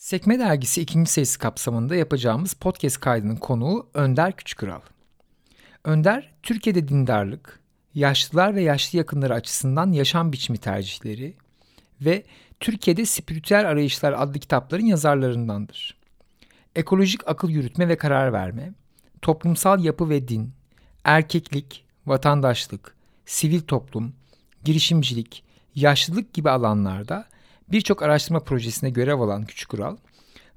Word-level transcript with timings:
Sekme 0.00 0.38
Dergisi 0.38 0.82
ikinci 0.82 1.10
sayısı 1.10 1.38
kapsamında 1.38 1.96
yapacağımız 1.96 2.54
podcast 2.54 3.00
kaydının 3.00 3.36
konuğu 3.36 3.88
Önder 3.94 4.36
Küçüküral. 4.36 4.80
Önder, 5.84 6.32
Türkiye'de 6.42 6.88
dindarlık, 6.88 7.60
yaşlılar 7.94 8.54
ve 8.54 8.62
yaşlı 8.62 8.98
yakınları 8.98 9.34
açısından 9.34 9.92
yaşam 9.92 10.32
biçimi 10.32 10.58
tercihleri 10.58 11.34
ve 12.00 12.24
Türkiye'de 12.60 13.06
spiritüel 13.06 13.68
arayışlar 13.68 14.12
adlı 14.12 14.38
kitapların 14.38 14.84
yazarlarındandır. 14.84 15.96
Ekolojik 16.76 17.28
akıl 17.28 17.50
yürütme 17.50 17.88
ve 17.88 17.96
karar 17.96 18.32
verme, 18.32 18.72
toplumsal 19.22 19.84
yapı 19.84 20.08
ve 20.08 20.28
din, 20.28 20.52
erkeklik, 21.04 21.84
vatandaşlık, 22.06 22.94
sivil 23.26 23.60
toplum, 23.60 24.12
girişimcilik, 24.64 25.44
yaşlılık 25.74 26.34
gibi 26.34 26.50
alanlarda 26.50 27.26
birçok 27.72 28.02
araştırma 28.02 28.40
projesine 28.40 28.90
görev 28.90 29.20
alan 29.20 29.44
Küçük 29.44 29.68
Kural, 29.68 29.96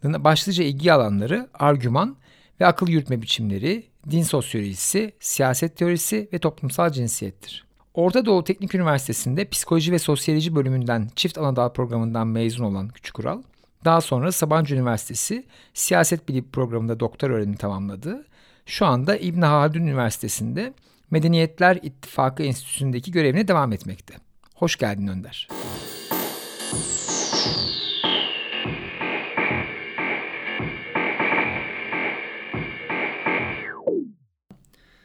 başlıca 0.03 0.63
ilgi 0.63 0.93
alanları 0.93 1.49
argüman 1.53 2.15
ve 2.61 2.65
akıl 2.65 2.87
yürütme 2.87 3.21
biçimleri, 3.21 3.83
din 4.09 4.23
sosyolojisi, 4.23 5.13
siyaset 5.19 5.77
teorisi 5.77 6.29
ve 6.33 6.39
toplumsal 6.39 6.89
cinsiyettir. 6.89 7.65
Orta 7.93 8.25
Doğu 8.25 8.43
Teknik 8.43 8.75
Üniversitesi'nde 8.75 9.49
psikoloji 9.49 9.91
ve 9.91 9.99
sosyoloji 9.99 10.55
bölümünden 10.55 11.09
çift 11.15 11.37
anadal 11.37 11.73
programından 11.73 12.27
mezun 12.27 12.63
olan 12.63 12.89
Küçük 12.89 13.15
Kural, 13.15 13.41
daha 13.85 14.01
sonra 14.01 14.31
Sabancı 14.31 14.75
Üniversitesi 14.75 15.45
siyaset 15.73 16.29
bilimi 16.29 16.49
programında 16.51 16.99
doktor 16.99 17.29
öğrenimi 17.29 17.57
tamamladı. 17.57 18.25
Şu 18.65 18.85
anda 18.85 19.17
İbn 19.17 19.41
Haldun 19.41 19.79
Üniversitesi'nde 19.79 20.73
Medeniyetler 21.11 21.79
İttifakı 21.83 22.43
Enstitüsü'ndeki 22.43 23.11
görevine 23.11 23.47
devam 23.47 23.73
etmekte. 23.73 24.13
Hoş 24.55 24.75
geldin 24.75 25.07
Önder. 25.07 25.47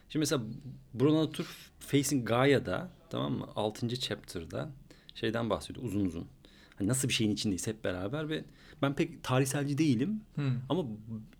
Şimdi 0.08 0.22
mesela 0.22 0.42
Bruno 0.94 1.22
Latour 1.22 1.72
Facing 1.78 2.28
Gaia'da 2.28 2.90
tamam 3.10 3.32
mı? 3.32 3.46
6. 3.56 3.88
chapter'da 4.00 4.70
şeyden 5.14 5.50
bahsediyor 5.50 5.86
uzun 5.86 6.04
uzun. 6.04 6.28
Hani 6.76 6.88
nasıl 6.88 7.08
bir 7.08 7.12
şeyin 7.12 7.30
içindeyiz 7.30 7.66
hep 7.66 7.84
beraber 7.84 8.28
ve 8.28 8.44
ben 8.82 8.94
pek 8.94 9.22
tarihselci 9.22 9.78
değilim 9.78 10.20
hmm. 10.34 10.52
ama 10.68 10.84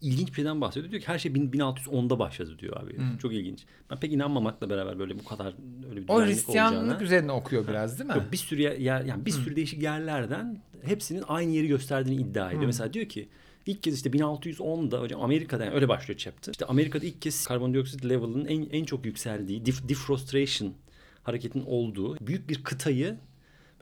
ilginç 0.00 0.28
bir 0.28 0.34
şeyden 0.34 0.60
bahsediyor. 0.60 0.90
Diyor 0.90 1.02
ki 1.02 1.08
her 1.08 1.18
şey 1.18 1.32
1610'da 1.32 2.18
başladı 2.18 2.58
diyor 2.58 2.82
abi. 2.82 2.96
Hmm. 2.96 3.18
Çok 3.18 3.34
ilginç. 3.34 3.64
Ben 3.90 4.00
pek 4.00 4.12
inanmamakla 4.12 4.70
beraber 4.70 4.98
böyle 4.98 5.18
bu 5.18 5.24
kadar 5.24 5.54
öyle 5.90 6.02
bir 6.02 6.08
O 6.08 6.26
Hristiyanlık 6.26 6.80
olacağına. 6.80 7.02
üzerine 7.02 7.32
okuyor 7.32 7.68
biraz 7.68 7.98
değil 7.98 8.10
mi? 8.10 8.16
Yok, 8.16 8.32
bir 8.32 8.36
sürü 8.36 8.62
yer, 8.62 9.04
yani 9.04 9.26
bir 9.26 9.34
hmm. 9.34 9.42
sürü 9.42 9.56
değişik 9.56 9.82
yerlerden 9.82 10.62
hepsinin 10.82 11.24
aynı 11.28 11.50
yeri 11.52 11.68
gösterdiğini 11.68 12.22
iddia 12.22 12.46
ediyor. 12.46 12.62
Hmm. 12.62 12.66
Mesela 12.66 12.92
diyor 12.92 13.06
ki 13.06 13.28
İlk 13.68 13.82
kez 13.82 13.94
işte 13.94 14.10
1610'da 14.10 15.00
hocam 15.00 15.22
Amerika'da 15.22 15.64
yani 15.64 15.74
öyle 15.74 15.88
başlıyor 15.88 16.18
chapter. 16.18 16.52
İşte 16.52 16.64
Amerika'da 16.64 17.06
ilk 17.06 17.22
kez 17.22 17.46
karbondioksit 17.46 18.04
level'ın 18.04 18.44
en, 18.44 18.68
en 18.72 18.84
çok 18.84 19.06
yükseldiği 19.06 19.66
def, 19.66 19.88
defrostration 19.88 20.74
hareketin 21.22 21.64
olduğu 21.66 22.26
büyük 22.26 22.48
bir 22.48 22.64
kıtayı 22.64 23.16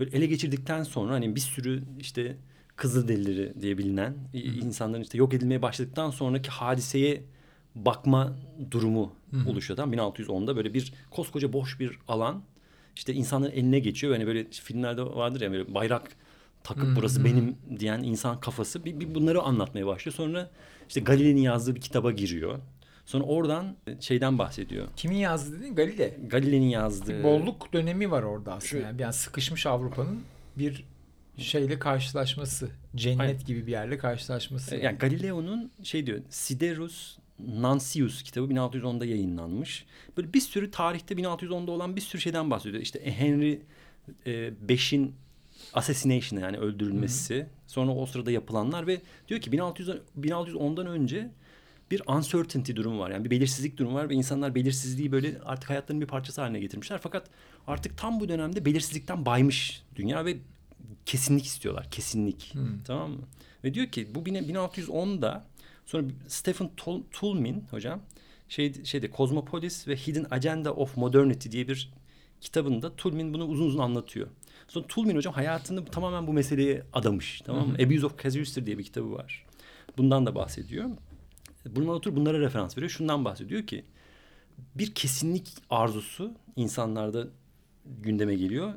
böyle 0.01 0.17
ele 0.17 0.27
geçirdikten 0.27 0.83
sonra 0.83 1.13
hani 1.13 1.37
bir 1.37 1.41
sürü 1.41 1.83
işte 2.01 2.37
Kızılderilileri 2.77 3.61
diye 3.61 3.79
bilinen 3.79 4.11
Hı. 4.11 4.37
insanların 4.39 5.03
işte 5.03 5.19
yok 5.19 5.35
edilmeye 5.35 5.63
başladıktan 5.63 6.11
sonraki 6.11 6.51
hadiseye 6.51 7.23
bakma 7.75 8.37
durumu 8.71 9.13
Hı. 9.31 9.51
oluşuyor. 9.51 9.77
Tamam 9.77 9.95
1610'da 9.95 10.57
böyle 10.57 10.75
bir 10.75 10.93
koskoca 11.11 11.53
boş 11.53 11.81
bir 11.81 11.99
alan 12.09 12.43
işte 12.97 13.15
insanların 13.15 13.53
eline 13.53 13.79
geçiyor. 13.79 14.13
Yani 14.13 14.27
böyle 14.27 14.45
filmlerde 14.51 15.03
vardır 15.03 15.41
ya 15.41 15.53
böyle 15.53 15.75
bayrak 15.75 16.09
takıp 16.65 16.97
burası 16.97 17.25
benim 17.25 17.57
diyen 17.81 18.03
insan 18.03 18.41
kafası 18.41 18.85
bir, 18.85 19.01
bir 19.01 19.15
bunları 19.15 19.43
anlatmaya 19.43 19.87
başlıyor. 19.87 20.15
Sonra 20.15 20.51
işte 20.89 21.01
Galile'nin 21.01 21.41
yazdığı 21.41 21.75
bir 21.75 21.81
kitaba 21.81 22.11
giriyor. 22.13 22.59
Sonra 23.07 23.25
oradan 23.25 23.77
şeyden 24.01 24.39
bahsediyor. 24.39 24.87
Kimin 24.97 25.17
yazdığı 25.17 25.61
dedin? 25.61 25.75
Galile. 25.75 26.17
Galile'nin 26.27 26.69
yazdığı. 26.69 27.19
Bir 27.19 27.25
bolluk 27.25 27.73
dönemi 27.73 28.11
var 28.11 28.23
orada 28.23 28.53
aslında. 28.53 28.93
Şu, 28.93 29.03
yani 29.03 29.13
sıkışmış 29.13 29.67
Avrupa'nın 29.67 30.21
bir 30.59 30.85
şeyle 31.39 31.79
karşılaşması. 31.79 32.71
Cennet 32.97 33.21
Aynen. 33.21 33.45
gibi 33.45 33.67
bir 33.67 33.73
yerle 33.73 33.99
karşılaşması. 33.99 34.77
Yani 34.77 34.99
Galileo'nun 34.99 35.71
şey 35.83 36.07
diyor. 36.07 36.21
Siderus 36.29 37.19
Nancius 37.39 38.23
kitabı 38.23 38.53
1610'da 38.53 39.05
yayınlanmış. 39.05 39.87
Böyle 40.17 40.33
bir 40.33 40.41
sürü 40.41 40.71
tarihte 40.71 41.15
1610'da 41.15 41.71
olan 41.71 41.97
bir 41.97 42.01
sürü 42.01 42.23
şeyden 42.23 42.51
bahsediyor. 42.51 42.83
İşte 42.83 43.19
Henry 43.19 43.63
e, 44.27 44.53
Beş'in 44.69 45.15
assassination 45.75 46.41
yani 46.41 46.59
öldürülmesi. 46.59 47.37
Hı-hı. 47.37 47.47
Sonra 47.67 47.93
o 47.93 48.07
sırada 48.07 48.31
yapılanlar 48.31 48.87
ve 48.87 49.01
diyor 49.29 49.41
ki 49.41 49.53
1600 49.53 49.89
1610'dan 50.21 50.87
önce 50.87 51.31
bir 51.91 52.03
uncertainty 52.07 52.75
durumu 52.75 52.99
var. 52.99 53.11
Yani 53.11 53.25
bir 53.25 53.31
belirsizlik 53.31 53.77
durumu 53.77 53.97
var 53.97 54.09
ve 54.09 54.15
insanlar 54.15 54.55
belirsizliği 54.55 55.13
böyle 55.13 55.41
artık 55.45 55.71
hayatlarının 55.71 56.01
bir 56.01 56.07
parçası 56.07 56.41
haline 56.41 56.61
getirmişler. 56.61 57.01
Fakat 57.03 57.31
artık 57.67 57.99
tam 57.99 58.21
bu 58.21 58.29
dönemde 58.29 58.65
belirsizlikten 58.65 59.27
baymış 59.27 59.83
dünya 59.97 60.25
ve 60.25 60.37
kesinlik 61.07 61.47
istiyorlar. 61.47 61.91
Kesinlik. 61.91 62.55
Hmm. 62.55 62.83
Tamam 62.85 63.11
mı? 63.11 63.23
Ve 63.65 63.75
diyor 63.75 63.87
ki 63.87 64.15
bu 64.15 64.19
1610'da 64.19 65.47
sonra 65.87 66.07
Stephen 66.29 66.71
Toulmin 67.13 67.65
hocam 67.71 68.01
şey 68.49 68.85
şeyde 68.85 69.11
Cosmopolis 69.17 69.89
ve 69.89 69.97
Hidden 69.97 70.27
Agenda 70.31 70.75
of 70.75 70.97
Modernity 70.97 71.51
diye 71.51 71.69
bir 71.69 71.93
kitabında 72.41 72.97
Toulmin 72.97 73.35
bunu 73.35 73.45
uzun 73.45 73.67
uzun 73.67 73.79
anlatıyor. 73.79 74.29
Sonra 74.69 74.87
Toulmin 74.87 75.17
hocam 75.17 75.35
hayatını 75.35 75.85
tamamen 75.85 76.27
bu 76.27 76.33
meseleye 76.33 76.83
adamış. 76.93 77.41
Tamam 77.41 77.69
mı? 77.69 77.75
Abuse 77.75 78.07
of 78.07 78.23
Casuistry 78.23 78.67
diye 78.67 78.79
bir 78.79 78.85
kitabı 78.85 79.13
var. 79.13 79.47
Bundan 79.99 80.27
da 80.27 80.35
bahsediyor. 80.35 80.91
Bruno 81.67 81.95
Latour 81.95 82.17
bunlara 82.17 82.41
referans 82.41 82.77
veriyor. 82.77 82.91
Şundan 82.91 83.25
bahsediyor 83.25 83.67
ki 83.67 83.85
bir 84.75 84.95
kesinlik 84.95 85.49
arzusu 85.71 86.35
insanlarda 86.57 87.29
gündeme 87.85 88.35
geliyor 88.35 88.75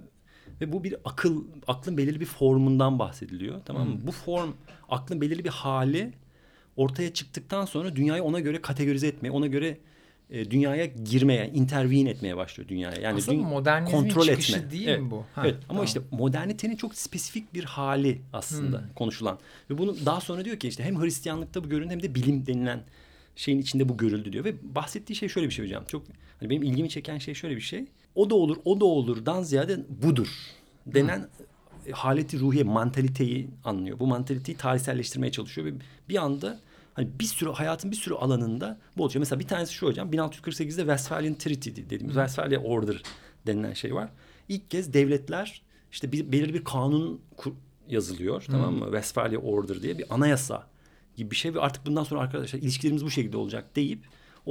ve 0.62 0.72
bu 0.72 0.84
bir 0.84 0.96
akıl 1.06 1.44
aklın 1.68 1.98
belirli 1.98 2.20
bir 2.20 2.26
formundan 2.26 3.00
bahsediliyor 3.00 3.62
tamam 3.66 3.88
mı? 3.88 3.96
Hmm. 3.96 4.08
Bu 4.08 4.12
form 4.12 4.52
aklın 4.90 5.22
belirli 5.22 5.44
bir 5.44 5.50
hali 5.50 6.14
ortaya 6.76 7.14
çıktıktan 7.14 7.66
sonra 7.66 7.96
dünyayı 7.96 8.24
ona 8.24 8.40
göre 8.40 8.62
kategorize 8.62 9.08
etmeye, 9.08 9.32
ona 9.32 9.48
göre 9.48 9.78
e, 10.30 10.52
dünyaya 10.52 10.86
girmeye, 10.86 11.52
intervene 11.54 12.10
etmeye 12.10 12.38
başlıyor 12.38 12.70
dünyaya. 12.70 13.02
Yani 13.02 13.18
Aslında 13.18 13.44
modernizmin 13.44 14.00
kontrol 14.00 14.26
çıkışı 14.26 14.58
etme. 14.58 14.72
değil 14.72 14.88
evet. 14.88 15.02
mi 15.02 15.12
bu? 15.12 15.26
Ha, 15.36 15.42
evet 15.44 15.56
ama 15.56 15.68
tamam. 15.68 15.86
işte 15.86 16.00
modernitenin 16.12 16.76
çok 16.76 16.96
spesifik 16.96 17.54
bir 17.54 17.64
hali 17.64 18.22
aslında 18.34 18.80
hmm. 18.80 18.94
konuşulan. 18.96 19.40
Ve 19.70 19.78
bunu 19.78 19.96
daha 20.06 20.22
sonra 20.22 20.46
diyor 20.46 20.58
ki 20.58 20.68
işte 20.68 20.84
hem 20.84 21.02
Hristiyanlıkta 21.02 21.64
bu 21.64 21.70
göründü 21.70 21.94
hem 21.94 22.04
de 22.04 22.16
bilim 22.16 22.46
denilen 22.46 22.82
şeyin 23.36 23.60
içinde 23.60 23.90
bu 23.90 23.98
görüldü 23.98 24.34
diyor. 24.34 24.46
Ve 24.46 24.54
bahsettiği 24.76 25.18
şey 25.18 25.30
şöyle 25.30 25.48
bir 25.48 25.54
şey 25.54 25.66
hocam. 25.66 25.84
Çok 25.88 26.04
hani 26.40 26.50
benim 26.50 26.64
ilgimi 26.64 26.90
çeken 26.90 27.18
şey 27.18 27.34
şöyle 27.34 27.56
bir 27.56 27.62
şey. 27.62 27.86
O 28.16 28.30
da 28.30 28.36
olur, 28.36 28.58
o 28.66 28.80
da 28.80 28.86
olurdan 28.86 29.44
ziyade 29.44 29.86
budur 30.04 30.28
denen 30.86 31.20
hmm. 31.20 31.94
haleti 31.94 32.40
ruhiye, 32.40 32.64
mantaliteyi 32.64 33.50
anlıyor. 33.64 34.00
Bu 34.00 34.08
mantaliteyi 34.08 34.58
tarihselleştirmeye 34.58 35.32
çalışıyor 35.32 35.68
ve 35.68 35.74
bir 36.10 36.16
anda 36.16 36.60
Hani 37.00 37.10
bir 37.20 37.26
sürü 37.26 37.50
hayatın 37.50 37.92
bir 37.92 37.96
sürü 37.96 38.14
alanında 38.14 38.80
bu 38.98 39.04
olacak. 39.04 39.20
Mesela 39.20 39.40
bir 39.40 39.48
tanesi 39.48 39.74
şu 39.74 39.88
hocam 39.88 40.12
1648'de 40.12 40.82
Westphalian 40.82 41.34
Treaty 41.34 41.70
dediğimiz 41.70 42.16
Hı. 42.16 42.20
Westphalia 42.20 42.60
Order 42.60 43.04
denilen 43.48 43.74
şey 43.74 43.96
var. 43.96 44.10
İlk 44.50 44.70
kez 44.70 44.94
devletler 44.94 45.62
işte 45.92 46.12
bir, 46.12 46.32
belirli 46.32 46.54
bir 46.54 46.64
kanun 46.64 47.22
yazılıyor 47.90 48.44
Hı. 48.44 48.52
tamam 48.52 48.74
mı? 48.74 48.86
Westphalia 48.86 49.40
Order 49.40 49.82
diye 49.82 49.98
bir 49.98 50.06
anayasa 50.10 50.68
gibi 51.16 51.32
bir 51.32 51.36
şey 51.36 51.54
ve 51.54 51.60
artık 51.60 51.86
bundan 51.86 52.04
sonra 52.04 52.22
arkadaşlar 52.22 52.60
ilişkilerimiz 52.60 53.06
bu 53.06 53.12
şekilde 53.12 53.38
olacak 53.38 53.76
deyip 53.76 54.00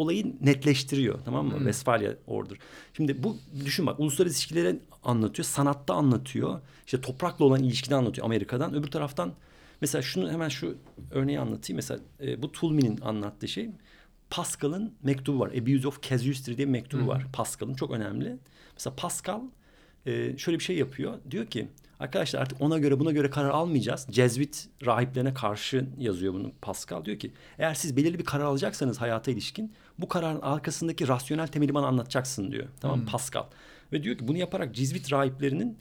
olayı 0.00 0.34
netleştiriyor 0.40 1.18
tamam 1.24 1.46
mı? 1.46 1.52
Hmm. 1.52 1.58
Westphalia 1.58 2.12
Order. 2.26 2.58
Şimdi 2.96 3.22
bu 3.22 3.36
düşün 3.64 3.86
bak 3.86 4.00
uluslararası 4.00 4.36
ilişkileri 4.36 4.78
anlatıyor, 5.04 5.46
sanatta 5.46 5.94
anlatıyor. 5.94 6.60
işte 6.86 7.00
toprakla 7.00 7.44
olan 7.44 7.62
ilişkini 7.62 7.94
anlatıyor 7.94 8.24
Amerika'dan. 8.24 8.74
Öbür 8.74 8.90
taraftan 8.90 9.32
Mesela 9.80 10.02
şunu 10.02 10.32
hemen 10.32 10.48
şu 10.48 10.76
örneği 11.10 11.40
anlatayım. 11.40 11.76
Mesela 11.76 12.00
e, 12.20 12.42
bu 12.42 12.52
Toulmin'in 12.52 13.00
anlattığı 13.00 13.48
şey 13.48 13.70
Pascal'ın 14.30 14.94
mektubu 15.02 15.40
var. 15.40 15.50
Abuse 15.50 15.88
of 15.88 16.02
Casuistry 16.02 16.56
diye 16.56 16.66
bir 16.66 16.72
mektubu 16.72 17.02
Hı. 17.02 17.06
var 17.06 17.26
Pascal'ın. 17.32 17.74
Çok 17.74 17.90
önemli. 17.90 18.36
Mesela 18.72 18.96
Pascal 18.96 19.40
e, 20.06 20.38
şöyle 20.38 20.58
bir 20.58 20.64
şey 20.64 20.76
yapıyor. 20.76 21.18
Diyor 21.30 21.46
ki 21.46 21.68
arkadaşlar 22.00 22.40
artık 22.40 22.60
ona 22.60 22.78
göre 22.78 23.00
buna 23.00 23.12
göre 23.12 23.30
karar 23.30 23.50
almayacağız. 23.50 24.06
Cezvit 24.10 24.68
rahiplerine 24.86 25.34
karşı 25.34 25.86
yazıyor 25.98 26.34
bunu 26.34 26.52
Pascal. 26.62 27.04
Diyor 27.04 27.18
ki 27.18 27.32
eğer 27.58 27.74
siz 27.74 27.96
belirli 27.96 28.18
bir 28.18 28.24
karar 28.24 28.44
alacaksanız 28.44 29.00
hayata 29.00 29.30
ilişkin 29.30 29.72
bu 29.98 30.08
kararın 30.08 30.40
arkasındaki 30.40 31.08
rasyonel 31.08 31.46
temeli 31.46 31.74
bana 31.74 31.86
anlatacaksın 31.86 32.52
diyor. 32.52 32.66
Tamam 32.80 33.00
Hı. 33.00 33.06
Pascal. 33.06 33.44
Ve 33.92 34.02
diyor 34.02 34.18
ki 34.18 34.28
bunu 34.28 34.36
yaparak 34.36 34.74
Cezvit 34.74 35.12
rahiplerinin 35.12 35.78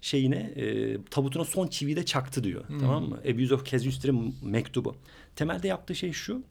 şeyine 0.00 0.36
e, 0.36 0.96
tabutuna 1.10 1.44
son 1.44 1.66
çiviyi 1.66 1.96
de 1.96 2.06
çaktı 2.06 2.44
diyor. 2.44 2.68
Hmm. 2.68 2.78
Tamam 2.78 3.04
mı? 3.04 3.18
Abuse 3.30 3.54
of 3.54 3.66
Casuistry 3.66 4.12
mektubu. 4.42 4.96
Temelde 5.36 5.68
yaptığı 5.68 5.94
şey 5.94 6.12
şu. 6.12 6.42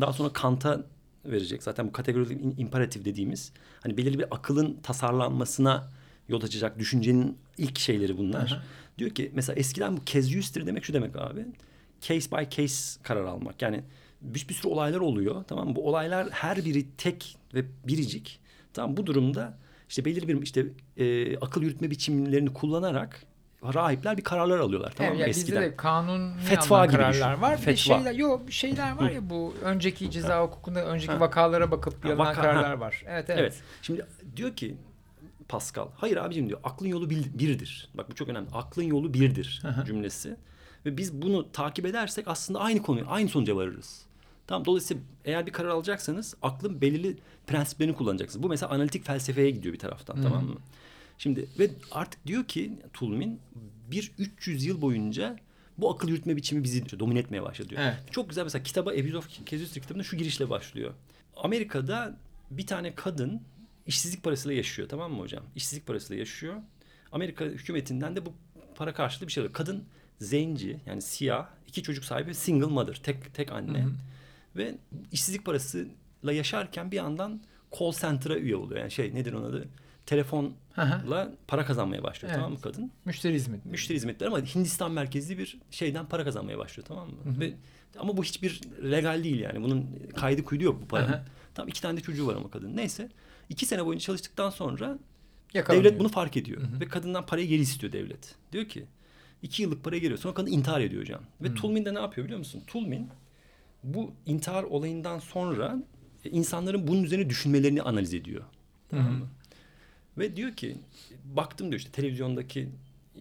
Daha 0.00 0.12
sonra 0.12 0.32
Kant'a 0.32 0.84
verecek. 1.26 1.62
Zaten 1.62 1.86
bu 1.86 1.92
kategori 1.92 2.32
imperatif 2.58 3.04
dediğimiz 3.04 3.52
hani 3.80 3.96
belirli 3.96 4.18
bir 4.18 4.26
akılın 4.30 4.78
tasarlanmasına 4.82 5.88
yol 6.32 6.42
açacak 6.42 6.78
düşüncenin 6.78 7.38
ilk 7.58 7.78
şeyleri 7.78 8.18
bunlar. 8.18 8.52
Aha. 8.52 8.62
Diyor 8.98 9.10
ki 9.10 9.30
mesela 9.34 9.56
eskiden 9.56 9.96
bu 9.96 10.00
casuistry 10.06 10.66
demek 10.66 10.84
şu 10.84 10.92
demek 10.92 11.16
abi. 11.16 11.46
case 12.00 12.30
by 12.30 12.44
case 12.50 13.02
karar 13.02 13.24
almak. 13.24 13.62
Yani 13.62 13.80
bir, 14.20 14.48
bir 14.48 14.54
sürü 14.54 14.68
olaylar 14.68 15.00
oluyor 15.00 15.44
tamam 15.44 15.68
mı? 15.68 15.76
Bu 15.76 15.88
olaylar 15.88 16.28
her 16.30 16.64
biri 16.64 16.86
tek 16.98 17.36
ve 17.54 17.64
biricik. 17.86 18.40
Tamam 18.74 18.96
bu 18.96 19.06
durumda 19.06 19.58
işte 19.88 20.04
belirli 20.04 20.28
bir 20.28 20.42
işte 20.42 20.66
e, 20.96 21.36
akıl 21.36 21.62
yürütme 21.62 21.90
biçimlerini 21.90 22.52
kullanarak 22.52 23.22
rahipler 23.74 24.16
bir 24.16 24.24
kararlar 24.24 24.58
alıyorlar 24.58 24.92
tamam 24.96 25.08
evet, 25.08 25.16
mı 25.16 25.20
yani 25.20 25.30
eskiden. 25.30 25.62
Bizde 25.62 25.72
de 25.72 25.76
kanun 25.76 26.36
Fetva 26.38 26.86
gibi 26.86 26.96
kararlar 26.96 27.32
düşün. 27.32 27.42
var. 27.42 27.52
Bir 27.58 27.62
Fetva. 27.62 27.76
şeyler, 27.76 28.12
yok 28.14 28.52
şeyler 28.52 28.92
var 28.96 29.10
ya 29.10 29.30
bu 29.30 29.54
önceki 29.62 30.10
ceza 30.10 30.42
hukukunda 30.42 30.84
önceki 30.86 31.12
Ha. 31.12 31.20
vakalara 31.20 31.70
bakıp 31.70 32.04
Ha, 32.04 32.08
alınan 32.08 32.26
vaka- 32.26 32.42
kararlar 32.42 32.74
ha. 32.74 32.80
var. 32.80 33.04
Evet, 33.06 33.30
evet. 33.30 33.40
Evet. 33.40 33.54
Şimdi 33.82 34.06
diyor 34.36 34.56
ki 34.56 34.76
Pascal, 35.52 35.88
hayır 35.96 36.16
abicim 36.16 36.48
diyor 36.48 36.60
aklın 36.64 36.88
yolu 36.88 37.10
birdir. 37.10 37.88
Bak 37.94 38.10
bu 38.10 38.14
çok 38.14 38.28
önemli. 38.28 38.48
Aklın 38.52 38.82
yolu 38.82 39.14
birdir 39.14 39.62
cümlesi. 39.86 40.36
Ve 40.86 40.96
biz 40.96 41.22
bunu 41.22 41.52
takip 41.52 41.86
edersek 41.86 42.28
aslında 42.28 42.60
aynı 42.60 42.82
konuya, 42.82 43.06
aynı 43.06 43.28
sonuca 43.28 43.56
varırız. 43.56 44.02
Tamam 44.46 44.64
dolayısıyla 44.64 45.02
eğer 45.24 45.46
bir 45.46 45.52
karar 45.52 45.68
alacaksanız 45.68 46.34
aklın 46.42 46.80
belirli 46.80 47.16
prensiplerini 47.46 47.94
kullanacaksınız. 47.94 48.42
Bu 48.42 48.48
mesela 48.48 48.72
analitik 48.72 49.06
felsefeye 49.06 49.50
gidiyor 49.50 49.74
bir 49.74 49.78
taraftan 49.78 50.22
tamam 50.22 50.44
mı? 50.44 50.56
Şimdi 51.18 51.48
ve 51.58 51.70
artık 51.90 52.26
diyor 52.26 52.44
ki 52.44 52.72
Tulmin 52.92 53.40
bir 53.90 54.12
300 54.18 54.64
yıl 54.64 54.82
boyunca 54.82 55.36
bu 55.78 55.90
akıl 55.90 56.08
yürütme 56.08 56.36
biçimi 56.36 56.64
bizi 56.64 57.00
domine 57.00 57.18
etmeye 57.18 57.42
başladı 57.42 57.68
diyor. 57.68 57.82
Evet. 57.82 57.98
Çok 58.10 58.28
güzel 58.28 58.44
mesela 58.44 58.62
kitaba 58.62 58.90
Abuse 58.90 59.18
of 59.18 59.28
Casuistry 59.46 59.80
kitabında 59.80 60.04
şu 60.04 60.16
girişle 60.16 60.50
başlıyor. 60.50 60.92
Amerika'da 61.36 62.16
bir 62.50 62.66
tane 62.66 62.94
kadın 62.94 63.42
işsizlik 63.86 64.22
parasıyla 64.22 64.56
yaşıyor 64.56 64.88
tamam 64.88 65.12
mı 65.12 65.18
hocam? 65.20 65.44
İşsizlik 65.56 65.86
parasıyla 65.86 66.20
yaşıyor. 66.20 66.54
Amerika 67.12 67.44
hükümetinden 67.44 68.16
de 68.16 68.26
bu 68.26 68.32
para 68.74 68.94
karşılığı 68.94 69.26
bir 69.26 69.32
şey 69.32 69.40
alıyor. 69.40 69.54
Kadın 69.54 69.84
zenci 70.20 70.80
yani 70.86 71.02
siyah 71.02 71.46
iki 71.68 71.82
çocuk 71.82 72.04
sahibi 72.04 72.34
single 72.34 72.66
mother 72.66 72.94
tek 72.94 73.34
tek 73.34 73.52
anne. 73.52 73.86
Ve 74.56 74.74
işsizlik 75.12 75.44
parasıyla 75.44 76.32
yaşarken 76.32 76.90
bir 76.90 76.96
yandan 76.96 77.40
call 77.78 77.92
center'a 77.92 78.36
üye 78.36 78.56
oluyor. 78.56 78.80
Yani 78.80 78.90
şey 78.90 79.14
nedir 79.14 79.32
onun 79.32 79.44
adı? 79.50 79.68
Telefonla 80.06 81.32
para 81.48 81.64
kazanmaya 81.66 82.02
başlıyor 82.02 82.30
Evet. 82.32 82.36
tamam 82.36 82.52
mı 82.52 82.60
kadın? 82.60 82.90
Müşteri 83.04 83.34
hizmeti. 83.34 83.68
müşteri 83.68 83.96
hizmetleri 83.96 84.28
ama 84.28 84.38
Hindistan 84.40 84.92
merkezli 84.92 85.38
bir 85.38 85.58
şeyden 85.70 86.06
para 86.06 86.24
kazanmaya 86.24 86.58
başlıyor 86.58 86.86
tamam 86.88 87.08
mı? 87.08 87.40
Ve 87.40 87.54
ama 87.98 88.16
bu 88.16 88.24
hiçbir 88.24 88.60
legal 88.90 89.24
değil 89.24 89.40
yani. 89.40 89.62
Bunun 89.62 89.86
kaydı 90.16 90.44
kuydu 90.44 90.64
yok 90.64 90.82
bu 90.82 90.86
paranın. 90.88 91.12
Aha. 91.12 91.24
Tamam 91.54 91.68
iki 91.68 91.82
tane 91.82 91.96
de 91.96 92.02
çocuğu 92.02 92.26
var 92.26 92.36
ama 92.36 92.50
kadın. 92.50 92.76
Neyse. 92.76 93.08
İki 93.52 93.66
sene 93.66 93.86
boyunca 93.86 94.02
çalıştıktan 94.04 94.50
sonra 94.50 94.98
Yakalanıyor. 95.54 95.84
devlet 95.84 96.00
bunu 96.00 96.08
fark 96.08 96.36
ediyor. 96.36 96.62
Ve 96.80 96.88
kadından 96.88 97.26
parayı 97.26 97.48
geri 97.48 97.60
istiyor 97.60 97.92
devlet. 97.92 98.34
Diyor 98.52 98.64
ki 98.64 98.84
iki 99.42 99.62
yıllık 99.62 99.84
parayı 99.84 100.02
geliyor. 100.02 100.18
Sonra 100.18 100.34
kadın 100.34 100.50
intihar 100.50 100.80
ediyor 100.80 101.02
hocam. 101.02 101.20
Ve 101.40 101.54
Tulmin 101.54 101.84
de 101.84 101.94
ne 101.94 101.98
yapıyor 101.98 102.24
biliyor 102.24 102.38
musun? 102.38 102.62
Tulmin 102.66 103.08
bu 103.84 104.12
intihar 104.26 104.62
olayından 104.62 105.18
sonra 105.18 105.76
e, 106.24 106.30
insanların 106.30 106.86
bunun 106.86 107.02
üzerine 107.02 107.30
düşünmelerini 107.30 107.82
analiz 107.82 108.14
ediyor. 108.14 108.44
Tamam 108.88 109.12
mı? 109.12 109.26
Ve 110.18 110.36
diyor 110.36 110.52
ki 110.52 110.76
baktım 111.24 111.68
diyor 111.70 111.78
işte 111.80 111.90
televizyondaki 111.92 112.68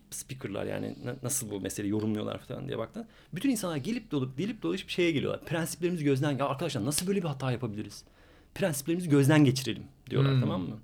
speakerlar 0.10 0.66
yani 0.66 0.96
na- 1.04 1.16
nasıl 1.24 1.52
bu 1.52 1.62
meseleyi 1.62 1.92
yorumluyorlar 1.92 2.40
falan 2.40 2.68
diye 2.68 2.78
baktım. 2.78 3.06
Bütün 3.34 3.50
insanlar 3.50 3.78
gelip 3.78 4.12
dolup 4.12 4.38
delip 4.38 4.62
dolaşıp 4.62 4.90
şeye 4.90 5.12
geliyorlar. 5.12 5.46
Prensiplerimizi 5.46 6.04
gözden 6.04 6.32
ya 6.38 6.46
arkadaşlar 6.48 6.86
nasıl 6.86 7.08
böyle 7.08 7.20
bir 7.22 7.28
hata 7.28 7.52
yapabiliriz? 7.52 8.04
Prensiplerimizi 8.56 9.10
gözden 9.10 9.44
geçirelim 9.46 9.84
diyorlar 10.10 10.34
Hmm. 10.34 10.40
tamam 10.42 10.62
mı? 10.62 10.78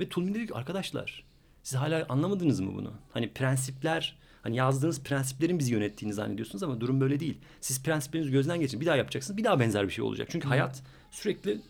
Ve 0.00 0.08
Tulmin 0.08 0.34
diyor 0.34 0.46
ki 0.46 0.54
arkadaşlar 0.54 1.24
siz 1.62 1.78
hala 1.78 2.06
anlamadınız 2.08 2.60
mı 2.60 2.72
bunu? 2.74 2.92
Hani 3.12 3.32
prensipler 3.32 4.16
hani 4.42 4.56
yazdığınız 4.56 5.02
prensiplerin 5.02 5.58
bizi 5.58 5.72
yönettiğini 5.72 6.14
zannediyorsunuz 6.14 6.62
ama 6.62 6.80
durum 6.80 7.00
böyle 7.00 7.20
değil. 7.20 7.38
Siz 7.60 7.82
prensiplerinizi 7.82 8.32
gözden 8.32 8.60
geçirin. 8.60 8.80
Bir 8.80 8.86
daha 8.86 8.96
yapacaksınız. 8.96 9.36
Bir 9.36 9.44
daha 9.44 9.60
benzer 9.60 9.86
bir 9.86 9.92
şey 9.92 10.04
olacak. 10.04 10.28
Çünkü 10.30 10.48
hayat 10.48 10.82
sürekli 11.10 11.60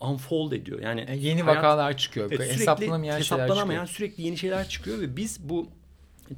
unfold 0.00 0.52
ediyor. 0.52 0.80
Yani 0.80 1.00
Yani 1.08 1.24
yeni 1.24 1.42
hayat- 1.42 1.56
vakalar 1.58 1.96
çıkıyor. 1.96 2.26
Evet, 2.30 2.40
sürekli 2.40 2.60
hesaplanamayan 2.60 3.20
şeyler 3.20 3.44
hesaplanamayan 3.44 3.84
çıkıyor. 3.86 3.96
sürekli 4.10 4.22
yeni 4.26 4.38
şeyler 4.38 4.68
çıkıyor 4.68 5.00
ve 5.00 5.16
biz 5.16 5.48
bu 5.48 5.68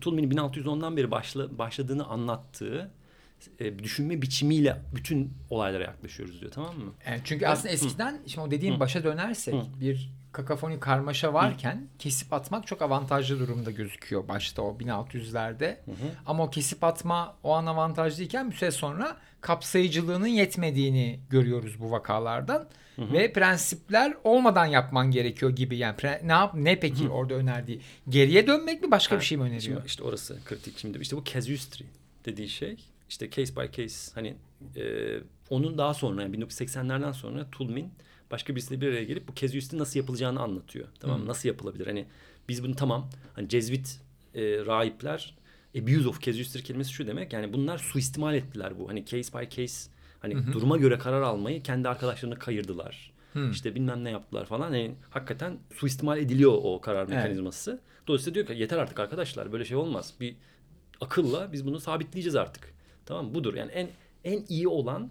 Tulmin'in 0.00 0.30
1610'dan 0.30 0.96
beri 0.96 1.10
başla, 1.10 1.58
başladığını 1.58 2.04
anlattığı 2.06 2.90
e, 3.58 3.78
düşünme 3.78 4.22
biçimiyle 4.22 4.82
bütün 4.94 5.32
olaylara 5.50 5.82
yaklaşıyoruz 5.84 6.40
diyor 6.40 6.52
tamam 6.52 6.78
mı? 6.78 6.92
Yani 7.06 7.20
çünkü 7.24 7.46
aslında 7.46 7.68
eskiden 7.74 8.20
şimdi 8.26 8.46
o 8.46 8.50
dediğim 8.50 8.74
başa 8.80 9.04
dönersek 9.04 9.54
bir 9.80 10.10
kakafoni 10.32 10.80
karmaşa 10.80 11.34
varken 11.34 11.88
kesip 11.98 12.32
atmak 12.32 12.66
çok 12.66 12.82
avantajlı 12.82 13.38
durumda 13.38 13.70
gözüküyor 13.70 14.28
başta 14.28 14.62
o 14.62 14.78
1600'lerde. 14.78 15.76
Ama 16.26 16.44
o 16.44 16.50
kesip 16.50 16.84
atma 16.84 17.36
o 17.42 17.52
an 17.52 17.66
avantajlıyken 17.66 18.50
bir 18.50 18.56
süre 18.56 18.70
sonra 18.70 19.16
kapsayıcılığının 19.40 20.26
yetmediğini 20.26 21.20
görüyoruz 21.30 21.80
bu 21.80 21.90
vakalardan. 21.90 22.68
Ve 22.98 23.32
prensipler 23.32 24.14
olmadan 24.24 24.66
yapman 24.66 25.10
gerekiyor 25.10 25.50
gibi 25.56 25.76
yani 25.76 25.96
pre- 25.96 26.28
ne 26.28 26.32
yap 26.32 26.54
ne 26.54 26.80
peki 26.80 27.08
orada 27.08 27.34
önerdiği 27.34 27.80
geriye 28.08 28.46
dönmek 28.46 28.82
mi 28.82 28.90
başka 28.90 29.16
bir 29.20 29.24
şey 29.24 29.38
mi 29.38 29.44
öneriyor? 29.44 29.62
Şimdi 29.62 29.86
işte 29.86 30.02
orası 30.02 30.38
kritik 30.44 30.78
şimdi. 30.78 30.98
İşte 30.98 31.16
bu 31.16 31.24
casuistry 31.24 31.84
dediği 32.24 32.48
şey 32.48 32.76
işte 33.12 33.30
case 33.30 33.56
by 33.56 33.82
case 33.82 34.12
hani 34.14 34.36
e, 34.76 34.84
onun 35.50 35.78
daha 35.78 35.94
sonra 35.94 36.22
yani 36.22 36.36
1980'lerden 36.36 37.12
sonra 37.12 37.50
Tulmin 37.52 37.92
başka 38.30 38.54
birisiyle 38.54 38.80
bir 38.80 38.88
araya 38.88 39.04
gelip 39.04 39.28
bu 39.28 39.34
casuistry 39.34 39.78
nasıl 39.78 40.00
yapılacağını 40.00 40.40
anlatıyor. 40.40 40.88
Tamam 41.00 41.20
mı? 41.20 41.26
Nasıl 41.26 41.48
yapılabilir? 41.48 41.86
Hani 41.86 42.06
biz 42.48 42.64
bunu 42.64 42.76
tamam 42.76 43.10
hani 43.34 43.48
Cezvit 43.48 44.00
e, 44.34 44.40
rahipler 44.66 45.34
abuse 45.78 46.08
of 46.08 46.20
casuistry 46.20 46.62
kelimesi 46.62 46.92
şu 46.92 47.06
demek. 47.06 47.32
Yani 47.32 47.52
bunlar 47.52 47.78
suistimal 47.78 48.34
ettiler 48.34 48.78
bu. 48.78 48.88
Hani 48.88 49.06
case 49.06 49.38
by 49.38 49.48
case 49.56 49.90
hani 50.20 50.52
duruma 50.52 50.76
göre 50.76 50.98
karar 50.98 51.22
almayı 51.22 51.62
kendi 51.62 51.88
arkadaşlarına 51.88 52.38
kayırdılar. 52.38 53.12
İşte 53.52 53.74
bilmem 53.74 54.04
ne 54.04 54.10
yaptılar 54.10 54.46
falan. 54.46 54.74
Yani 54.74 54.94
hakikaten 55.10 55.58
suistimal 55.74 56.18
ediliyor 56.18 56.52
o 56.62 56.80
karar 56.80 56.98
Evet. 56.98 57.08
mekanizması. 57.08 57.80
Dolayısıyla 58.06 58.34
diyor 58.34 58.46
ki 58.46 58.52
yeter 58.62 58.78
artık 58.78 59.00
arkadaşlar 59.00 59.52
böyle 59.52 59.64
şey 59.64 59.76
olmaz. 59.76 60.14
Bir 60.20 60.36
akılla 61.00 61.52
biz 61.52 61.66
bunu 61.66 61.80
sabitleyeceğiz 61.80 62.36
artık. 62.36 62.71
Tamam? 63.06 63.34
Budur. 63.34 63.54
Yani 63.54 63.72
en 63.72 63.88
en 64.24 64.44
iyi 64.48 64.68
olan 64.68 65.10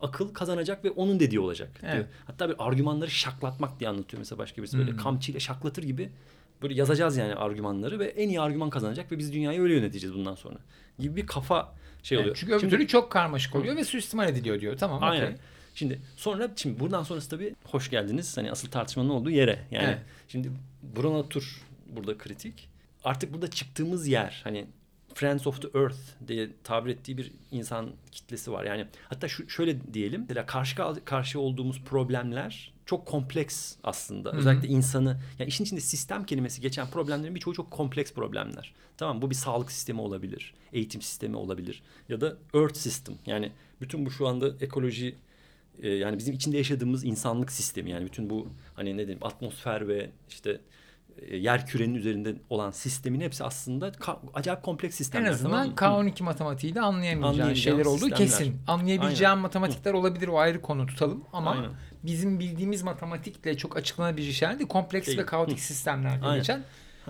akıl 0.00 0.34
kazanacak 0.34 0.84
ve 0.84 0.90
onun 0.90 1.20
dediği 1.20 1.40
olacak 1.40 1.82
diyor. 1.82 1.92
Evet. 1.94 2.06
Hatta 2.26 2.48
bir 2.48 2.54
argümanları 2.58 3.10
şaklatmak 3.10 3.80
diye 3.80 3.90
anlatıyor 3.90 4.18
mesela 4.18 4.38
başka 4.38 4.62
birisi 4.62 4.78
böyle 4.78 4.96
kamçıyla 4.96 5.40
şaklatır 5.40 5.82
gibi 5.82 6.10
böyle 6.62 6.74
yazacağız 6.74 7.16
yani 7.16 7.34
argümanları 7.34 7.98
ve 7.98 8.04
en 8.04 8.28
iyi 8.28 8.40
argüman 8.40 8.70
kazanacak 8.70 9.12
ve 9.12 9.18
biz 9.18 9.32
dünyayı 9.32 9.60
öyle 9.60 9.74
yöneteceğiz 9.74 10.14
bundan 10.16 10.34
sonra 10.34 10.58
gibi 10.98 11.16
bir 11.16 11.26
kafa 11.26 11.74
şey 12.02 12.18
oluyor. 12.18 12.36
çünkü 12.40 12.54
öbür 12.54 12.70
türlü 12.70 12.86
çok 12.86 13.12
karmaşık 13.12 13.54
oluyor 13.54 13.76
ve 13.76 13.84
suistimal 13.84 14.28
ediliyor 14.28 14.60
diyor. 14.60 14.76
Tamam 14.78 15.02
Aynen. 15.02 15.24
okey. 15.24 15.36
Şimdi 15.74 16.00
sonra 16.16 16.50
şimdi 16.56 16.80
buradan 16.80 17.02
sonrası 17.02 17.30
tabii 17.30 17.54
hoş 17.64 17.90
geldiniz. 17.90 18.36
Hani 18.36 18.50
asıl 18.50 18.70
tartışmanın 18.70 19.08
olduğu 19.08 19.30
yere. 19.30 19.58
Yani 19.70 19.84
Evet. 19.84 19.98
şimdi 20.28 20.50
Bruno 20.96 21.28
Tur 21.28 21.62
burada 21.86 22.18
kritik. 22.18 22.68
Artık 23.04 23.32
burada 23.34 23.50
çıktığımız 23.50 24.08
yer 24.08 24.40
hani 24.44 24.66
Friends 25.14 25.46
of 25.46 25.62
the 25.62 25.78
Earth 25.78 25.98
diye 26.28 26.50
tabir 26.64 26.90
ettiği 26.90 27.18
bir 27.18 27.32
insan 27.50 27.90
kitlesi 28.12 28.52
var. 28.52 28.64
Yani 28.64 28.86
hatta 29.08 29.28
şu, 29.28 29.48
şöyle 29.50 29.94
diyelim. 29.94 30.24
Mesela 30.28 30.46
karşı 30.46 30.76
karşı 31.04 31.40
olduğumuz 31.40 31.82
problemler 31.82 32.72
çok 32.86 33.06
kompleks 33.06 33.74
aslında. 33.84 34.32
Özellikle 34.32 34.68
insanı 34.68 35.20
yani 35.38 35.48
işin 35.48 35.64
içinde 35.64 35.80
sistem 35.80 36.24
kelimesi 36.24 36.60
geçen 36.60 36.90
problemlerin 36.90 37.34
birçoğu 37.34 37.54
çok 37.54 37.70
kompleks 37.70 38.12
problemler. 38.12 38.74
Tamam 38.96 39.22
bu 39.22 39.30
bir 39.30 39.34
sağlık 39.34 39.72
sistemi 39.72 40.00
olabilir, 40.00 40.54
eğitim 40.72 41.02
sistemi 41.02 41.36
olabilir 41.36 41.82
ya 42.08 42.20
da 42.20 42.36
earth 42.54 42.76
system. 42.76 43.14
Yani 43.26 43.52
bütün 43.80 44.06
bu 44.06 44.10
şu 44.10 44.28
anda 44.28 44.48
ekoloji 44.60 45.14
e, 45.82 45.88
yani 45.88 46.18
bizim 46.18 46.34
içinde 46.34 46.56
yaşadığımız 46.56 47.04
insanlık 47.04 47.52
sistemi 47.52 47.90
yani 47.90 48.06
bütün 48.06 48.30
bu 48.30 48.48
hani 48.74 48.96
ne 48.96 49.06
diyeyim 49.06 49.26
atmosfer 49.26 49.88
ve 49.88 50.10
işte 50.28 50.60
yer 51.30 51.66
kürenin 51.66 51.94
üzerinde 51.94 52.34
olan 52.50 52.70
sistemin 52.70 53.20
hepsi 53.20 53.44
aslında 53.44 53.88
ka- 53.88 54.18
acayip 54.34 54.62
kompleks 54.62 54.94
En 54.94 54.96
sistemler. 54.96 55.30
azından 55.30 55.74
tamam 55.74 56.02
mı? 56.04 56.10
K12 56.10 56.22
matematiğiyle 56.22 56.80
anlayamayacağın 56.80 57.22
Anlayamayacağın 57.32 57.74
şeyler 57.76 57.84
olduğu 57.86 57.98
sistemler. 57.98 58.16
kesin. 58.16 58.56
Anlayabileceğin 58.66 59.38
matematikler 59.38 59.92
olabilir 59.92 60.28
o 60.28 60.38
ayrı 60.38 60.62
konu 60.62 60.86
tutalım 60.86 61.24
ama 61.32 61.50
Aynen. 61.50 61.70
bizim 62.02 62.40
bildiğimiz 62.40 62.82
matematikle 62.82 63.56
çok 63.56 63.76
açıklanabilir 63.76 64.32
şeyler 64.32 64.58
değil. 64.58 64.68
Kompleks 64.68 65.06
Değil. 65.06 65.18
ve 65.18 65.26
kaotik 65.26 65.60
sistemlerde 65.60 66.24
Aynen. 66.26 66.38
geçen 66.38 66.62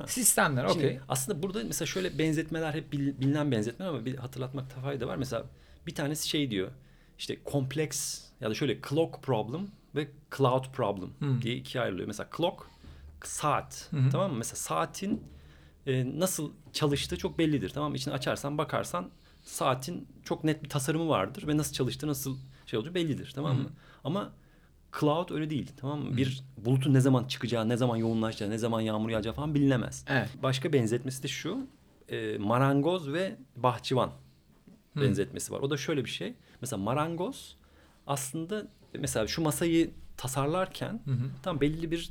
sistemler. 0.07 0.69
Şimdi 0.69 0.87
Okey. 0.87 0.99
aslında 1.09 1.43
burada 1.43 1.65
mesela 1.65 1.87
şöyle 1.87 2.19
benzetmeler 2.19 2.75
hep 2.75 2.93
bil- 2.93 3.21
bilinen 3.21 3.53
benzetmeler 3.53 3.91
ama 3.91 4.05
bir 4.05 4.17
hatırlatmakta 4.17 4.81
fayda 4.81 5.07
var. 5.09 5.17
Mesela 5.17 5.45
bir 5.87 5.95
tanesi 5.95 6.29
şey 6.29 6.51
diyor. 6.51 6.69
İşte 7.19 7.37
kompleks 7.45 8.21
ya 8.41 8.51
da 8.51 8.55
şöyle 8.55 8.79
clock 8.89 9.23
problem 9.23 9.61
ve 9.95 10.09
cloud 10.37 10.65
problem 10.73 11.11
diye 11.43 11.55
ikiye 11.57 11.85
ayrılıyor. 11.85 12.07
Mesela 12.09 12.29
clock 12.37 12.63
saat 13.29 13.91
tamam 14.13 14.31
mı? 14.33 14.39
Mesela 14.39 14.57
saatin 14.57 15.23
e, 15.87 16.19
nasıl 16.21 16.53
çalıştığı 16.73 17.17
çok 17.17 17.39
bellidir 17.39 17.69
tamam 17.71 17.91
mı? 17.91 17.97
İçini 17.97 18.15
açarsan 18.15 18.59
bakarsan 18.59 19.11
saatin 19.43 20.09
çok 20.25 20.45
net 20.45 20.65
bir 20.65 20.69
tasarımı 20.69 21.09
vardır 21.09 21.47
ve 21.49 21.57
nasıl 21.57 21.73
çalıştığı 21.73 22.07
nasıl 22.07 22.37
şey 22.67 22.79
olduğu 22.79 22.95
bellidir 22.95 23.33
tamam 23.35 23.57
mı? 23.63 23.71
Ama 24.05 24.33
cloud 25.01 25.31
öyle 25.31 25.51
değil 25.51 25.71
tamam 25.77 26.01
mı? 26.01 26.17
Bir 26.17 26.43
bulutun 26.57 26.95
ne 26.95 27.01
zaman 27.01 27.25
çıkacağı, 27.25 27.69
ne 27.69 27.77
zaman 27.77 27.97
yoğunlaşacağı, 27.97 28.51
ne 28.51 28.59
zaman 28.59 28.81
yağmur 28.81 29.11
yağacağı 29.11 29.33
falan 29.35 29.55
bilinemez. 29.55 30.05
Evet. 30.09 30.29
Başka 30.43 30.73
benzetmesi 30.73 31.23
de 31.23 31.29
şu. 31.29 31.67
e, 32.09 32.39
marangoz 32.39 33.13
ve 33.13 33.37
bahçıvan 33.57 34.11
benzetmesi 34.97 35.53
var. 35.53 35.61
O 35.61 35.71
da 35.71 35.77
şöyle 35.77 36.05
bir 36.05 36.11
şey. 36.11 36.35
Mesela 36.61 36.83
marangoz 36.83 37.57
aslında 38.07 38.67
mesela 38.99 39.27
şu 39.27 39.43
masayı 39.43 39.91
tasarlarken 40.17 41.01
tam 41.43 41.61
belli 41.61 41.91
bir 41.91 42.11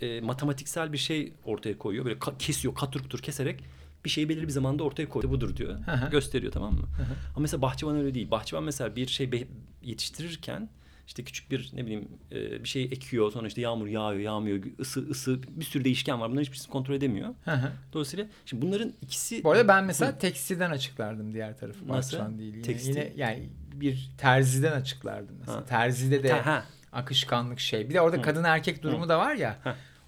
e, 0.00 0.20
matematiksel 0.20 0.92
bir 0.92 0.98
şey 0.98 1.32
ortaya 1.44 1.78
koyuyor. 1.78 2.04
Böyle 2.04 2.18
ka- 2.18 2.38
kesiyor, 2.38 2.74
kutur 2.74 3.18
keserek 3.18 3.60
bir 4.04 4.10
şeyi 4.10 4.28
belirli 4.28 4.46
bir 4.46 4.52
zamanda 4.52 4.82
ortaya 4.82 5.08
koyuyor. 5.08 5.32
Budur 5.32 5.56
diyor. 5.56 5.78
Hı 5.86 5.92
hı. 5.92 6.10
Gösteriyor 6.10 6.52
tamam 6.52 6.74
mı? 6.74 6.86
Ama 7.34 7.40
mesela 7.42 7.62
bahçıvan 7.62 7.96
öyle 7.96 8.14
değil. 8.14 8.30
Bahçıvan 8.30 8.64
mesela 8.64 8.96
bir 8.96 9.06
şey 9.06 9.32
be- 9.32 9.48
yetiştirirken 9.82 10.68
işte 11.06 11.24
küçük 11.24 11.50
bir 11.50 11.70
ne 11.74 11.82
bileyim 11.86 12.08
e, 12.32 12.62
bir 12.64 12.68
şey 12.68 12.82
ekiyor 12.84 13.32
sonra 13.32 13.46
işte 13.48 13.60
yağmur 13.60 13.86
yağıyor 13.86 14.20
yağmıyor 14.20 14.62
ısı 14.80 15.10
ısı 15.10 15.40
bir 15.48 15.64
sürü 15.64 15.84
değişken 15.84 16.20
var 16.20 16.28
bunların 16.30 16.42
hiçbirisini 16.42 16.70
kontrol 16.72 16.94
edemiyor. 16.94 17.28
Hı 17.44 17.50
hı. 17.54 17.72
Dolayısıyla 17.92 18.26
şimdi 18.46 18.66
bunların 18.66 18.92
ikisi 19.02 19.44
Bu 19.44 19.50
arada 19.50 19.68
ben 19.68 19.84
mesela 19.84 20.18
tekstilden 20.18 20.70
açıklardım 20.70 21.32
diğer 21.34 21.58
tarafı. 21.58 21.88
Nasıl? 21.88 22.12
Bahçıvan 22.16 22.38
değil. 22.38 22.52
Yine, 22.54 22.62
Tekstil. 22.62 22.90
yine 22.90 23.12
yani 23.16 23.48
bir 23.72 24.10
terziden 24.18 24.72
açıklardım 24.72 25.36
mesela. 25.40 25.58
Ha. 25.58 25.64
Terzide 25.64 26.22
de 26.22 26.32
ha. 26.32 26.64
Akışkanlık 26.94 27.60
şey. 27.60 27.88
Bir 27.88 27.94
de 27.94 28.00
orada 28.00 28.22
kadın 28.22 28.44
erkek 28.44 28.82
durumu 28.82 29.08
da 29.08 29.18
var 29.18 29.34
ya. 29.34 29.58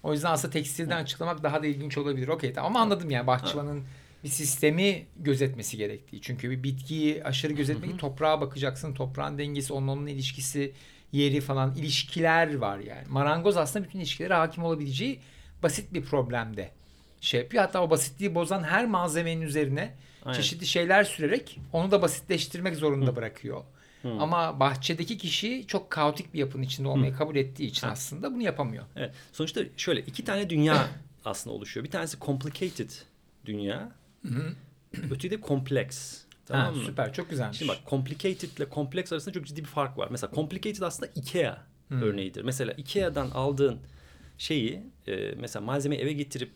O 0.03 0.13
yüzden 0.13 0.31
aslında 0.31 0.53
tekstilden 0.53 1.03
açıklamak 1.03 1.43
daha 1.43 1.63
da 1.63 1.67
ilginç 1.67 1.97
olabilir. 1.97 2.27
Okey 2.27 2.53
tamam 2.53 2.75
ama 2.75 2.81
anladım 2.81 3.09
yani 3.09 3.27
bahçıvanın 3.27 3.83
bir 4.23 4.29
sistemi 4.29 5.05
gözetmesi 5.19 5.77
gerektiği. 5.77 6.21
Çünkü 6.21 6.49
bir 6.49 6.63
bitkiyi 6.63 7.23
aşırı 7.23 7.53
gözetmek 7.53 7.99
toprağa 7.99 8.41
bakacaksın. 8.41 8.93
Toprağın 8.93 9.37
dengesi, 9.37 9.73
onun 9.73 9.87
onunla 9.87 10.09
ilişkisi, 10.09 10.73
yeri 11.11 11.41
falan 11.41 11.75
ilişkiler 11.75 12.55
var 12.55 12.77
yani. 12.79 13.07
Marangoz 13.09 13.57
aslında 13.57 13.85
bütün 13.85 13.99
ilişkilere 13.99 14.33
hakim 14.33 14.63
olabileceği 14.63 15.19
basit 15.63 15.93
bir 15.93 16.05
problemde 16.05 16.71
şey 17.21 17.41
yapıyor. 17.41 17.63
Hatta 17.63 17.83
o 17.83 17.89
basitliği 17.89 18.35
bozan 18.35 18.63
her 18.63 18.85
malzemenin 18.85 19.41
üzerine 19.41 19.93
Aynen. 20.25 20.37
çeşitli 20.37 20.65
şeyler 20.65 21.03
sürerek 21.03 21.59
onu 21.73 21.91
da 21.91 22.01
basitleştirmek 22.01 22.75
zorunda 22.75 23.15
bırakıyor. 23.15 23.63
Ama 24.19 24.59
bahçedeki 24.59 25.17
kişi 25.17 25.65
çok 25.67 25.89
kaotik 25.89 26.33
bir 26.33 26.39
yapının 26.39 26.63
içinde 26.63 26.87
olmayı 26.87 27.13
kabul 27.13 27.35
ettiği 27.35 27.65
için 27.65 27.87
aslında 27.87 28.33
bunu 28.33 28.41
yapamıyor. 28.41 28.85
Evet. 28.95 29.13
Sonuçta 29.31 29.61
şöyle 29.77 30.01
iki 30.01 30.25
tane 30.25 30.49
dünya 30.49 30.87
aslında 31.25 31.55
oluşuyor. 31.55 31.83
Bir 31.83 31.91
tanesi 31.91 32.19
complicated 32.19 32.89
dünya. 33.45 33.91
Öteki 35.11 35.31
de 35.31 35.41
complex. 35.41 36.17
Tamam 36.45 36.65
ha, 36.65 36.71
mı? 36.71 36.83
süper 36.85 37.13
çok 37.13 37.29
güzelmiş. 37.29 37.57
Şimdi 37.57 37.71
bak 37.71 37.77
complicated 37.89 38.57
ile 38.57 38.67
complex 38.73 39.13
arasında 39.13 39.33
çok 39.33 39.47
ciddi 39.47 39.61
bir 39.61 39.69
fark 39.69 39.97
var. 39.97 40.07
Mesela 40.11 40.31
complicated 40.35 40.81
aslında 40.81 41.11
IKEA 41.15 41.63
örneğidir. 41.91 42.41
Mesela 42.41 42.73
IKEA'dan 42.73 43.29
aldığın 43.29 43.79
şeyi 44.37 44.83
e, 45.07 45.31
mesela 45.37 45.65
malzemeyi 45.65 46.01
eve 46.01 46.13
getirip 46.13 46.51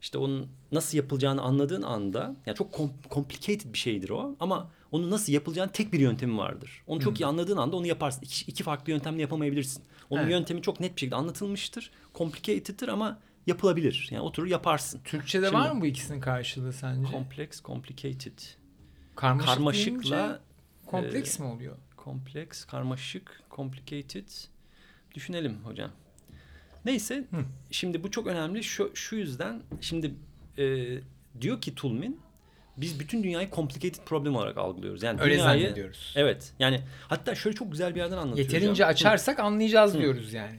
işte 0.00 0.18
onun 0.18 0.48
nasıl 0.72 0.96
yapılacağını 0.98 1.42
anladığın 1.42 1.82
anda 1.82 2.36
yani 2.46 2.56
çok 2.56 2.78
complicated 3.10 3.72
bir 3.72 3.78
şeydir 3.78 4.10
o 4.10 4.36
ama 4.40 4.70
onun 4.92 5.10
nasıl 5.10 5.32
yapılacağını 5.32 5.72
tek 5.72 5.92
bir 5.92 6.00
yöntemi 6.00 6.38
vardır. 6.38 6.82
Onu 6.86 7.00
çok 7.00 7.20
iyi 7.20 7.26
anladığın 7.26 7.56
anda 7.56 7.76
onu 7.76 7.86
yaparsın. 7.86 8.22
İki, 8.22 8.50
iki 8.50 8.62
farklı 8.62 8.92
yöntemle 8.92 9.20
yapamayabilirsin. 9.22 9.84
Onun 10.10 10.20
Evet. 10.22 10.30
yöntemi 10.32 10.62
çok 10.62 10.80
net 10.80 10.94
bir 10.96 11.00
şekilde 11.00 11.16
anlatılmıştır. 11.16 11.90
Complicated'dır 12.14 12.88
ama 12.88 13.18
yapılabilir. 13.46 14.08
Yani 14.10 14.22
oturur 14.22 14.46
yaparsın. 14.46 15.00
Türkçe'de 15.04 15.46
Şimdi- 15.46 15.58
var 15.58 15.70
mı 15.70 15.80
bu 15.80 15.86
ikisinin 15.86 16.20
karşılığı 16.20 16.72
sence? 16.72 17.10
Complex, 17.10 17.62
complicated. 17.62 18.38
Karmaşık 19.16 19.48
Karmaşıkla 19.48 20.40
kompleks 20.86 21.38
mi 21.38 21.46
oluyor? 21.46 21.76
Kompleks, 21.96 22.64
karmaşık, 22.64 23.42
complicated. 23.50 24.28
Düşünelim 25.14 25.58
hocam. 25.64 25.90
Neyse, 26.84 27.24
şimdi 27.70 28.02
bu 28.02 28.10
çok 28.10 28.26
önemli. 28.26 28.64
Şu, 28.64 28.90
şu 28.94 29.16
yüzden 29.16 29.62
şimdi 29.80 30.14
e, 30.58 30.86
diyor 31.40 31.60
ki 31.60 31.74
Tulmin, 31.74 32.20
biz 32.76 33.00
bütün 33.00 33.22
dünyayı 33.22 33.50
complicated 33.50 34.04
problem 34.06 34.36
olarak 34.36 34.58
algılıyoruz. 34.58 35.02
Yani 35.02 35.20
Öyle 35.20 35.34
dünyayı, 35.34 35.62
zannediyoruz. 35.62 36.12
Evet. 36.16 36.52
Yani 36.58 36.80
hatta 37.08 37.34
şöyle 37.34 37.56
çok 37.56 37.72
güzel 37.72 37.94
bir 37.94 38.00
yerden 38.00 38.16
anlatıyor. 38.16 38.46
Yeterince 38.46 38.70
hocam. 38.70 38.88
açarsak 38.88 39.40
anlayacağız 39.40 39.98
diyoruz 39.98 40.32
yani. 40.32 40.58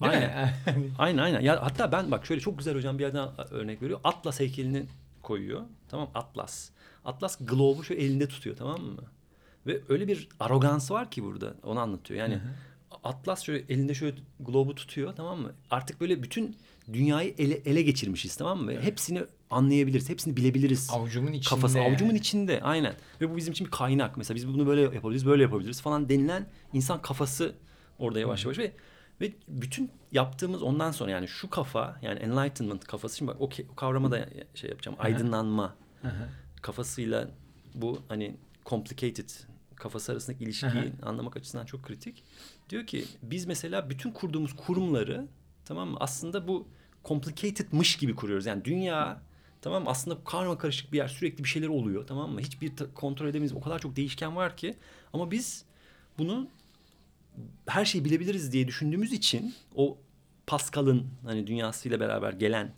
Değil 0.00 0.12
Aynen. 0.12 0.48
mi? 0.78 0.90
Aynen 0.98 1.22
aynen. 1.22 1.40
Ya 1.40 1.62
hatta 1.62 1.92
ben 1.92 2.10
bak 2.10 2.26
şöyle 2.26 2.40
çok 2.40 2.58
güzel 2.58 2.74
hocam 2.74 2.98
bir 2.98 3.02
yerden 3.02 3.28
örnek 3.50 3.82
veriyor. 3.82 4.00
Atlas 4.04 4.40
heykelini 4.40 4.86
koyuyor. 5.22 5.62
Tamam 5.88 6.10
Atlas. 6.14 6.70
Atlas 7.04 7.38
globe'u 7.40 7.84
şöyle 7.84 8.02
elinde 8.02 8.28
tutuyor 8.28 8.56
tamam 8.56 8.80
mı? 8.82 9.02
Ve 9.66 9.80
öyle 9.88 10.08
bir 10.08 10.28
arogans 10.40 10.90
var 10.90 11.10
ki 11.10 11.24
burada. 11.24 11.54
Onu 11.62 11.80
anlatıyor. 11.80 12.20
Yani 12.20 12.40
Atlas 13.04 13.42
şöyle 13.42 13.64
elinde 13.68 13.94
şöyle 13.94 14.16
globe'u 14.40 14.74
tutuyor 14.74 15.16
tamam 15.16 15.40
mı? 15.40 15.52
Artık 15.70 16.00
böyle 16.00 16.22
bütün 16.22 16.56
dünyayı 16.92 17.34
ele, 17.38 17.54
ele 17.54 17.82
geçirmişiz 17.82 18.36
tamam 18.36 18.62
mı? 18.62 18.68
Ve 18.68 18.82
Hepsini 18.82 19.22
anlayabiliriz. 19.50 20.08
Hepsini 20.08 20.36
bilebiliriz. 20.36 20.90
Avucumun 20.92 21.32
içinde. 21.32 21.54
Kafası 21.54 21.80
avucumun 21.80 22.14
içinde 22.14 22.60
aynen. 22.62 22.94
Ve 23.20 23.30
bu 23.30 23.36
bizim 23.36 23.52
için 23.52 23.66
bir 23.66 23.70
kaynak. 23.70 24.16
Mesela 24.16 24.36
biz 24.36 24.48
bunu 24.48 24.66
böyle 24.66 24.80
yapabiliriz, 24.80 25.26
böyle 25.26 25.42
yapabiliriz 25.42 25.80
falan 25.80 26.08
denilen 26.08 26.46
insan 26.72 27.02
kafası 27.02 27.54
orada 27.98 28.20
yavaş 28.20 28.44
yavaş 28.44 28.58
ve 28.58 28.72
ve 29.20 29.32
bütün 29.48 29.90
yaptığımız 30.12 30.62
ondan 30.62 30.92
sonra 30.92 31.10
yani 31.10 31.28
şu 31.28 31.50
kafa 31.50 31.98
yani 32.02 32.18
enlightenment 32.18 32.84
kafası 32.84 33.16
şimdi 33.16 33.30
bak 33.30 33.40
o 33.40 33.48
kavrama 33.76 34.10
da 34.10 34.28
şey 34.54 34.70
yapacağım. 34.70 34.96
Aydınlanma 35.00 35.76
kafasıyla 36.62 37.28
bu 37.74 38.02
hani 38.08 38.36
complicated 38.66 39.30
kafası 39.80 40.12
arasındaki 40.12 40.44
ilişkiyi 40.44 40.92
anlamak 41.02 41.36
açısından 41.36 41.66
çok 41.66 41.82
kritik. 41.82 42.24
Diyor 42.70 42.86
ki 42.86 43.04
biz 43.22 43.46
mesela 43.46 43.90
bütün 43.90 44.10
kurduğumuz 44.10 44.56
kurumları 44.56 45.28
tamam 45.64 45.88
mı 45.88 45.96
aslında 46.00 46.48
bu 46.48 46.68
complicatedmış 47.04 47.96
gibi 47.96 48.14
kuruyoruz. 48.14 48.46
Yani 48.46 48.64
dünya 48.64 49.22
tamam 49.62 49.84
mı 49.84 49.90
aslında 49.90 50.24
karma 50.24 50.58
karışık 50.58 50.92
bir 50.92 50.98
yer 50.98 51.08
sürekli 51.08 51.44
bir 51.44 51.48
şeyler 51.48 51.68
oluyor 51.68 52.06
tamam 52.06 52.30
mı? 52.30 52.40
Hiçbir 52.40 52.72
kontrol 52.94 53.28
edemeyiz. 53.28 53.52
O 53.52 53.60
kadar 53.60 53.78
çok 53.78 53.96
değişken 53.96 54.36
var 54.36 54.56
ki 54.56 54.76
ama 55.12 55.30
biz 55.30 55.64
bunu 56.18 56.48
her 57.66 57.84
şeyi 57.84 58.04
bilebiliriz 58.04 58.52
diye 58.52 58.68
düşündüğümüz 58.68 59.12
için 59.12 59.54
o 59.74 59.98
Pascal'ın 60.46 61.06
hani 61.24 61.46
dünyasıyla 61.46 62.00
beraber 62.00 62.32
gelen 62.32 62.72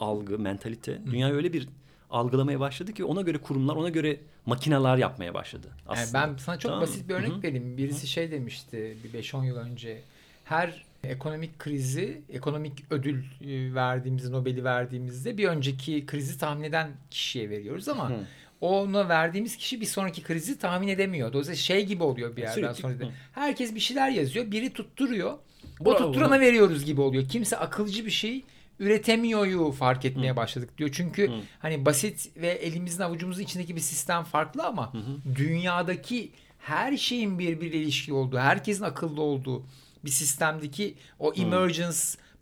algı, 0.00 0.38
mentalite 0.38 1.06
dünyayı 1.06 1.34
öyle 1.34 1.52
bir 1.52 1.68
algılamaya 2.10 2.60
başladı 2.60 2.92
ki 2.92 3.04
ona 3.04 3.20
göre 3.22 3.38
kurumlar, 3.38 3.76
ona 3.76 3.88
göre 3.88 4.20
makineler 4.46 4.96
yapmaya 4.96 5.34
başladı 5.34 5.66
Yani 5.66 5.98
aslında. 6.00 6.28
ben 6.28 6.36
sana 6.36 6.58
çok 6.58 6.68
Tamam 6.70 6.82
basit 6.82 7.08
bir 7.08 7.14
örnek 7.14 7.30
Hı 7.30 7.34
hı. 7.34 7.42
vereyim. 7.42 7.76
Birisi 7.76 8.06
şey 8.06 8.30
demişti 8.30 8.96
bir 9.04 9.18
5-10 9.22 9.44
yıl 9.46 9.56
önce. 9.56 10.00
Her 10.44 10.84
ekonomik 11.04 11.58
krizi, 11.58 12.22
ekonomik 12.32 12.72
ödül 12.90 13.24
e, 13.40 13.74
verdiğimizde, 13.74 14.32
Nobel'i 14.32 14.64
verdiğimizde 14.64 15.38
bir 15.38 15.48
önceki 15.48 16.06
krizi 16.06 16.38
tahmin 16.38 16.64
eden 16.64 16.90
kişiye 17.10 17.50
veriyoruz 17.50 17.88
ama 17.88 18.10
Hı. 18.10 18.14
ona 18.60 19.08
verdiğimiz 19.08 19.56
kişi 19.56 19.80
bir 19.80 19.86
sonraki 19.86 20.22
krizi 20.22 20.58
tahmin 20.58 20.88
edemiyor. 20.88 21.32
Dolayısıyla 21.32 21.56
şey 21.56 21.86
gibi 21.86 22.02
oluyor 22.02 22.36
bir 22.36 22.42
yerden 22.42 22.54
Sürekli- 22.72 22.80
sonra. 22.82 22.94
Hı. 22.94 23.10
Herkes 23.32 23.74
bir 23.74 23.80
şeyler 23.80 24.10
yazıyor, 24.10 24.50
biri 24.50 24.72
tutturuyor. 24.72 25.38
Bravo. 25.80 25.96
tutturana 25.98 26.40
veriyoruz 26.40 26.84
gibi 26.84 27.00
oluyor. 27.00 27.28
Kimse 27.28 27.56
akılcı 27.56 28.06
bir 28.06 28.10
şey 28.10 28.44
üretemiyoryu 28.78 29.72
fark 29.72 30.04
etmeye 30.04 30.36
başladık 30.36 30.78
diyor. 30.78 30.90
Çünkü 30.92 31.28
Hı. 31.28 31.40
hani 31.58 31.86
basit 31.86 32.30
ve 32.36 32.48
elimizin 32.48 33.02
avucumuzun 33.02 33.42
içindeki 33.42 33.76
bir 33.76 33.80
sistem 33.80 34.24
farklı 34.24 34.66
ama 34.66 34.92
dünyadaki 35.34 36.30
her 36.58 36.96
şeyin 36.96 37.38
birbiriyle 37.38 37.76
ilişki 37.76 38.12
olduğu, 38.12 38.38
herkesin 38.38 38.84
akıllı 38.84 39.22
olduğu 39.22 39.62
bir 40.04 40.10
sistemdeki 40.10 40.94
o 41.18 41.32
emergence 41.32 41.94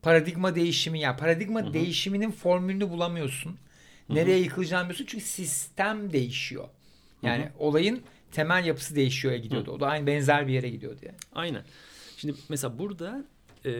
paradigma 0.02 0.54
değişimi 0.54 1.00
ya 1.00 1.16
paradigma 1.16 1.72
değişiminin 1.72 2.30
formülünü 2.30 2.90
bulamıyorsun. 2.90 3.56
Nereye 4.08 4.38
yıkılacağını 4.38 4.82
bilmiyorsun 4.82 5.06
çünkü 5.08 5.24
sistem 5.24 6.12
değişiyor. 6.12 6.68
Yani 7.22 7.48
olayın 7.58 8.02
temel 8.32 8.64
yapısı 8.64 8.96
değişiyor 8.96 9.34
gidiyordu. 9.34 9.70
O 9.70 9.80
da 9.80 9.86
aynı 9.86 10.06
benzer 10.06 10.48
bir 10.48 10.52
yere 10.52 10.68
gidiyordu 10.68 11.00
yani. 11.02 11.16
Aynen. 11.32 11.62
Şimdi 12.16 12.34
mesela 12.48 12.78
burada 12.78 13.24
eee, 13.64 13.72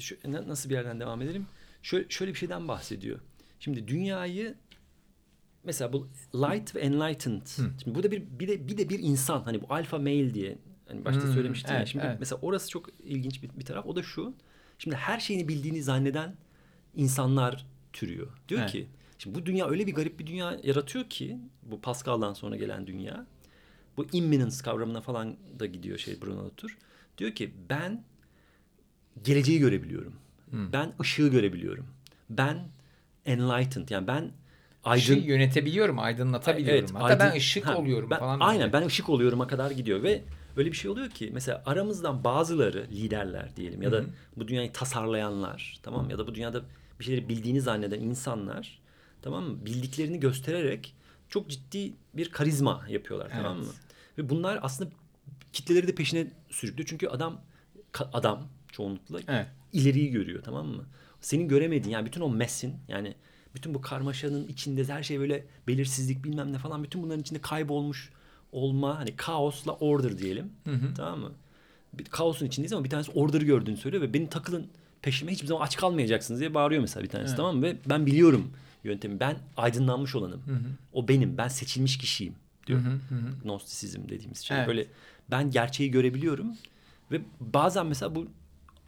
şu, 0.00 0.16
na- 0.24 0.48
nasıl 0.48 0.70
bir 0.70 0.74
yerden 0.74 1.00
devam 1.00 1.22
edelim? 1.22 1.46
Şöyle, 1.82 2.08
şöyle 2.08 2.32
bir 2.34 2.38
şeyden 2.38 2.68
bahsediyor. 2.68 3.20
Şimdi 3.60 3.88
dünyayı 3.88 4.54
mesela 5.64 5.92
bu 5.92 6.08
light 6.34 6.74
ve 6.74 6.80
enlightened. 6.80 7.46
Şimdi 7.46 7.94
burada 7.94 8.10
bir 8.10 8.22
bir 8.38 8.48
de 8.48 8.68
bir 8.68 8.78
de 8.78 8.88
bir 8.88 8.98
insan 8.98 9.42
hani 9.42 9.62
bu 9.62 9.66
alpha 9.74 9.98
male 9.98 10.34
diye 10.34 10.58
hani 10.88 11.04
başta 11.04 11.22
Hmm, 11.22 11.32
söylemiştim 11.32 11.70
ya. 11.72 11.78
evet, 11.78 11.88
Şimdi 11.88 12.04
evet. 12.06 12.16
mesela 12.20 12.38
orası 12.42 12.70
çok 12.70 12.88
ilginç 13.04 13.42
bir, 13.42 13.50
bir 13.58 13.64
taraf. 13.64 13.86
O 13.86 13.96
da 13.96 14.02
şu. 14.02 14.34
Şimdi 14.78 14.96
her 14.96 15.20
şeyini 15.20 15.48
bildiğini 15.48 15.82
zanneden 15.82 16.36
insanlar 16.94 17.66
türüyor. 17.92 18.26
Diyor 18.48 18.60
Evet. 18.60 18.72
ki 18.72 18.86
şimdi 19.18 19.38
bu 19.38 19.46
dünya 19.46 19.68
öyle 19.68 19.86
bir 19.86 19.94
garip 19.94 20.18
bir 20.18 20.26
dünya 20.26 20.60
yaratıyor 20.62 21.04
ki 21.10 21.38
bu 21.62 21.80
Pascal'dan 21.80 22.32
sonra 22.32 22.56
gelen 22.56 22.86
dünya. 22.86 23.26
Bu 23.96 24.06
imminence 24.12 24.56
kavramına 24.64 25.00
falan 25.00 25.36
da 25.58 25.66
gidiyor 25.66 25.98
şey 25.98 26.20
Bruno 26.22 26.44
Latour. 26.44 26.78
Diyor 27.18 27.32
ki 27.34 27.54
ben 27.70 28.04
geleceği 29.24 29.58
görebiliyorum. 29.58 30.12
Ben 30.52 30.92
ışığı 31.00 31.28
görebiliyorum. 31.28 31.86
Ben 32.30 32.58
enlightened 33.26 33.88
yani 33.88 34.06
ben 34.06 34.30
aydın 34.84 35.00
Işığı 35.00 35.12
yönetebiliyorum, 35.18 35.98
aydınlatabiliyorum. 35.98 36.78
Evet, 36.80 36.90
Hatta 36.94 37.18
ben 37.18 37.24
aydın- 37.26 37.36
ışık 37.36 37.66
Ha, 37.66 37.76
oluyorum 37.76 38.10
ben- 38.10 38.18
falan. 38.18 38.40
Aynen 38.40 38.60
böyle. 38.60 38.72
ben 38.72 38.86
ışık 38.86 39.08
oluyorum'a 39.08 39.46
kadar 39.46 39.70
gidiyor 39.70 40.02
ve 40.02 40.22
öyle 40.56 40.72
bir 40.72 40.76
şey 40.76 40.90
oluyor 40.90 41.10
ki 41.10 41.30
mesela 41.34 41.62
aramızdan 41.66 42.24
bazıları 42.24 42.86
liderler 42.92 43.56
diyelim 43.56 43.82
ya 43.82 43.92
da 43.92 44.04
bu 44.36 44.48
dünyayı 44.48 44.72
tasarlayanlar 44.72 45.80
tamam 45.82 46.04
mı? 46.04 46.10
ya 46.12 46.18
da 46.18 46.26
bu 46.26 46.34
dünyada 46.34 46.62
bir 47.00 47.04
şeyleri 47.04 47.28
bildiğini 47.28 47.60
zanneden 47.60 48.00
insanlar 48.00 48.78
tamam 49.22 49.44
mı? 49.44 49.66
Bildiklerini 49.66 50.20
göstererek 50.20 50.94
çok 51.28 51.50
ciddi 51.50 51.92
bir 52.14 52.28
karizma 52.30 52.84
yapıyorlar 52.88 53.26
Evet. 53.34 53.42
tamam 53.42 53.58
mı? 53.58 53.72
Ve 54.18 54.28
bunlar 54.28 54.58
aslında 54.62 54.90
kitleleri 55.52 55.88
de 55.88 55.94
peşine 55.94 56.26
sürüklüyor. 56.50 56.86
Çünkü 56.88 57.08
adam 57.08 57.40
adam 58.12 58.48
çoğunlukla 58.76 59.20
Evet. 59.28 59.46
ileriyi 59.72 60.10
görüyor 60.10 60.42
tamam 60.42 60.66
mı? 60.66 60.84
Senin 61.20 61.48
göremediğin 61.48 61.92
yani 61.94 62.06
bütün 62.06 62.20
o 62.20 62.28
mesin 62.28 62.74
yani 62.88 63.14
bütün 63.54 63.74
bu 63.74 63.80
karmaşanın 63.80 64.48
içinde 64.48 64.84
her 64.84 65.02
şey 65.02 65.20
böyle 65.20 65.44
belirsizlik 65.68 66.24
bilmem 66.24 66.52
ne 66.52 66.58
falan 66.58 66.84
bütün 66.84 67.02
bunların 67.02 67.20
içinde 67.20 67.38
kaybolmuş 67.38 68.10
olma 68.52 68.98
hani 68.98 69.16
kaosla 69.16 69.72
order 69.72 70.18
diyelim. 70.18 70.52
Tamam 70.96 71.20
mı? 71.20 71.32
Bir 71.94 72.04
kaosun 72.04 72.46
içindeyiz 72.46 72.72
ama 72.72 72.84
bir 72.84 72.90
tanesi 72.90 73.10
order'ı 73.10 73.44
gördüğünü 73.44 73.76
söylüyor 73.76 74.02
ve 74.02 74.14
beni 74.14 74.28
takılın 74.28 74.66
peşime 75.02 75.32
hiçbir 75.32 75.46
zaman 75.46 75.62
aç 75.64 75.76
kalmayacaksınız 75.76 76.40
diye 76.40 76.54
bağırıyor 76.54 76.80
mesela 76.80 77.04
bir 77.04 77.08
tanesi 77.08 77.28
Evet. 77.28 77.36
tamam 77.36 77.56
mı? 77.56 77.62
Ve 77.62 77.76
ben 77.86 78.06
biliyorum 78.06 78.50
yöntemi. 78.84 79.20
Ben 79.20 79.36
aydınlanmış 79.56 80.14
olanım. 80.14 80.42
O 80.92 81.08
benim. 81.08 81.36
Ben 81.38 81.48
seçilmiş 81.48 81.98
kişiyim 81.98 82.34
diyor. 82.66 82.80
Gnostisizm 83.42 84.08
dediğimiz 84.08 84.38
şey. 84.40 84.56
Evet. 84.56 84.68
Böyle 84.68 84.86
ben 85.30 85.50
gerçeği 85.50 85.90
görebiliyorum 85.90 86.46
ve 87.12 87.20
bazen 87.40 87.86
mesela 87.86 88.14
bu 88.14 88.26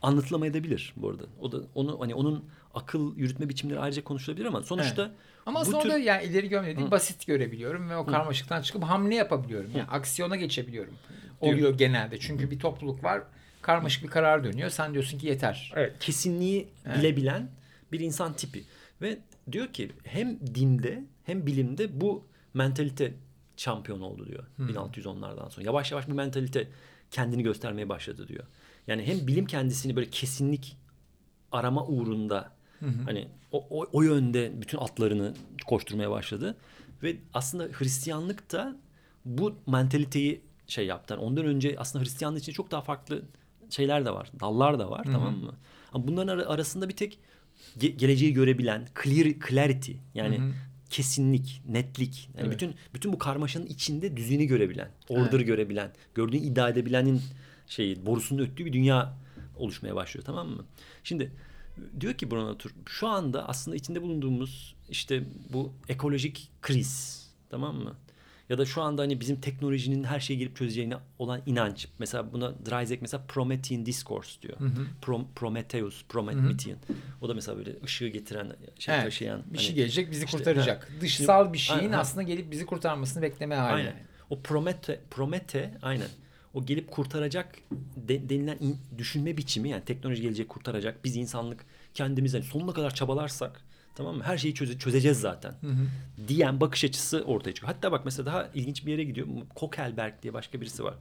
anlatılamayabilir 0.03 0.93
bu 0.97 1.09
arada. 1.11 1.23
O 1.41 1.53
da 1.53 1.59
onu 1.75 2.01
hani 2.01 2.15
onun 2.15 2.45
akıl 2.75 3.17
yürütme 3.17 3.49
biçimleri 3.49 3.79
ayrıca 3.81 4.05
konuşulabilir 4.05 4.47
ama 4.47 4.63
sonuçta 4.63 5.11
Ama 5.47 5.59
bu 5.59 5.63
aslında 5.63 5.81
tür- 5.81 5.97
yani 5.97 6.25
ileri 6.25 6.49
görmüyor 6.49 6.77
değil, 6.77 6.91
basit 6.91 7.27
görebiliyorum 7.27 7.91
ve 7.91 7.97
o 7.97 8.07
karmaşıktan 8.07 8.63
çıkıp 8.63 8.83
hamle 8.83 9.15
yapabiliyorum. 9.15 9.71
Yani 9.77 9.89
aksiyona 9.89 10.37
geçebiliyorum. 10.37 10.95
Oluyor 11.41 11.79
genelde. 11.79 12.19
Çünkü 12.19 12.51
bir 12.51 12.59
topluluk 12.59 13.05
var. 13.05 13.23
Karmaşık 13.63 14.03
bir 14.03 14.09
karar 14.09 14.45
dönüyor. 14.45 14.71
Sen 14.71 14.93
diyorsun 14.93 15.19
ki 15.19 15.27
yeter. 15.27 15.73
Evet, 15.77 15.99
kesinliği 16.01 16.69
bilebilen 16.99 17.51
bir 17.93 18.01
insan 18.01 18.33
tipi. 18.33 18.65
Ve 19.03 19.19
diyor 19.53 19.67
ki 19.67 19.93
hem 20.05 20.41
dinde 20.55 21.05
hem 21.25 21.47
bilimde 21.47 22.01
bu 22.01 22.25
mentalite 22.55 23.15
şampiyon 23.57 24.01
oldu 24.01 24.27
diyor. 24.27 24.45
1610'lardan 24.59 25.51
sonra. 25.51 25.67
Yavaş 25.67 25.93
yavaş 25.93 26.09
bu 26.09 26.15
mentalite 26.15 26.69
kendini 27.11 27.43
göstermeye 27.43 27.89
başladı 27.89 28.29
diyor. 28.29 28.45
Yani 28.89 29.03
hem 29.07 29.27
bilim 29.27 29.47
kendisini 29.47 29.97
böyle 29.97 30.11
kesinlik 30.11 30.77
arama 31.53 31.87
uğrunda 31.87 32.53
hani 33.05 33.29
o, 33.53 33.67
o, 33.71 33.87
o 33.93 34.03
yönde 34.03 34.53
bütün 34.61 34.79
atlarını 34.79 35.35
koşturmaya 35.67 36.11
başladı. 36.11 36.57
Ve 37.03 37.17
aslında 37.35 37.69
Hristiyanlık 37.73 38.53
da 38.53 38.77
bu 39.25 39.55
mentaliteyi 39.67 40.41
şey 40.67 40.87
yaptı. 40.87 41.15
Yani 41.15 41.23
ondan 41.25 41.47
önce 41.47 41.75
aslında 41.79 42.05
Hristiyanlık 42.05 42.43
için 42.43 42.53
çok 42.53 42.71
daha 42.71 42.81
farklı 42.81 43.23
şeyler 43.71 44.05
de 44.05 44.11
var. 44.11 44.33
Dallar 44.41 44.79
da 44.79 44.91
var 44.91 45.05
tamam 45.05 45.37
mı? 45.37 45.55
Ama 45.93 46.09
bunların 46.09 46.29
ara- 46.39 46.47
arasında 46.49 46.89
bir 46.89 46.97
tek 46.97 47.19
ge- 47.79 47.97
geleceği 47.97 48.33
görebilen 48.33 48.89
clear 49.03 49.35
clarity 49.49 49.93
yani 50.15 50.41
kesinlik, 50.91 51.63
netlik. 51.69 52.31
Yani 52.37 52.47
Evet. 52.47 52.55
bütün 52.55 52.75
bütün 52.95 53.13
bu 53.13 53.19
karmaşanın 53.19 53.67
içinde 53.67 54.17
düzeni 54.17 54.47
görebilen, 54.47 54.89
order 55.09 55.41
görebilen, 55.41 55.91
gördüğünü 56.15 56.41
iddia 56.41 56.69
edebilenin 56.69 57.23
şeyi 57.69 58.07
borusunun 58.07 58.43
öttüğü 58.43 58.65
bir 58.67 58.73
dünya 58.73 59.15
oluşmaya 59.57 59.95
başlıyor 59.95 60.25
tamam 60.25 60.49
mı? 60.49 60.65
Şimdi 61.05 61.33
diyor 62.01 62.15
ki 62.15 62.31
Bruno 62.31 62.57
şu 62.87 63.09
anda 63.09 63.49
aslında 63.49 63.77
içinde 63.77 64.03
bulunduğumuz 64.03 64.75
işte 64.89 65.23
bu 65.53 65.73
ekolojik 65.89 66.51
kriz 66.63 67.27
tamam 67.51 67.77
mı? 67.77 67.95
Ya 68.49 68.59
da 68.59 68.65
şu 68.67 68.83
anda 68.83 69.03
hani 69.03 69.21
bizim 69.21 69.41
teknolojinin 69.41 70.05
her 70.05 70.21
şeyi 70.21 70.39
gelip 70.39 70.57
çözeceğine 70.57 70.97
olan 71.19 71.41
inanç. 71.47 71.89
Mesela 71.99 72.33
buna 72.33 72.53
Dryzek 72.67 73.03
mesela 73.03 73.25
Promethean 73.29 73.87
Discourse 73.87 74.43
diyor. 74.43 74.57
Prom- 75.03 75.27
Prometheus, 75.37 76.05
Promethean. 76.09 76.79
O 77.21 77.29
da 77.29 77.35
mesela 77.35 77.59
böyle 77.59 77.73
ışığı 77.85 78.09
getiren, 78.09 78.53
şey 78.79 78.95
Evet, 78.95 79.05
taşıyan. 79.05 79.43
bir 79.47 79.57
hani- 79.57 79.67
şey 79.67 79.75
gelecek 79.75 80.11
bizi 80.11 80.25
işte, 80.25 80.37
kurtaracak. 80.37 80.85
ha. 80.85 81.01
Dışsal 81.01 81.53
bir 81.53 81.59
şeyin 81.59 81.81
Aynen. 81.81 81.99
aslında 81.99 82.23
gelip 82.23 82.51
bizi 82.51 82.67
kurtarmasını 82.67 83.23
bekleme 83.23 83.55
hali. 83.55 83.73
Aynen. 83.73 83.95
O 84.31 84.41
Promete, 84.41 85.01
Promete 85.11 85.79
aynen. 85.83 86.09
O 86.55 86.67
gelip 86.67 86.91
kurtaracak 86.91 87.59
de- 87.97 88.29
denilen 88.29 88.59
in- 88.61 88.79
düşünme 88.99 89.37
biçimi 89.37 89.69
yani 89.69 89.85
teknoloji 89.85 90.23
gelecek 90.23 90.49
kurtaracak. 90.49 91.05
Biz 91.05 91.17
insanlık 91.17 91.67
kendimiz 91.95 92.35
hani 92.35 92.43
sonuna 92.43 92.73
kadar 92.73 92.95
çabalarsak 92.95 93.61
tamam 93.95 94.17
mı? 94.17 94.23
Her 94.25 94.39
şeyi 94.39 94.55
çöze- 94.55 94.79
çözeceğiz 94.79 95.21
zaten. 95.21 95.55
Diyen 96.29 96.61
bakış 96.61 96.85
açısı 96.85 97.23
ortaya 97.25 97.55
çıkıyor. 97.55 97.73
Hatta 97.75 97.93
bak 97.93 98.05
mesela 98.05 98.27
daha 98.27 98.51
ilginç 98.55 98.87
bir 98.87 98.93
yere 98.93 99.05
gidiyor. 99.05 99.27
Kokelberg 99.55 100.15
diye 100.23 100.33
başka 100.35 100.61
birisi 100.61 100.85
var. 100.85 100.95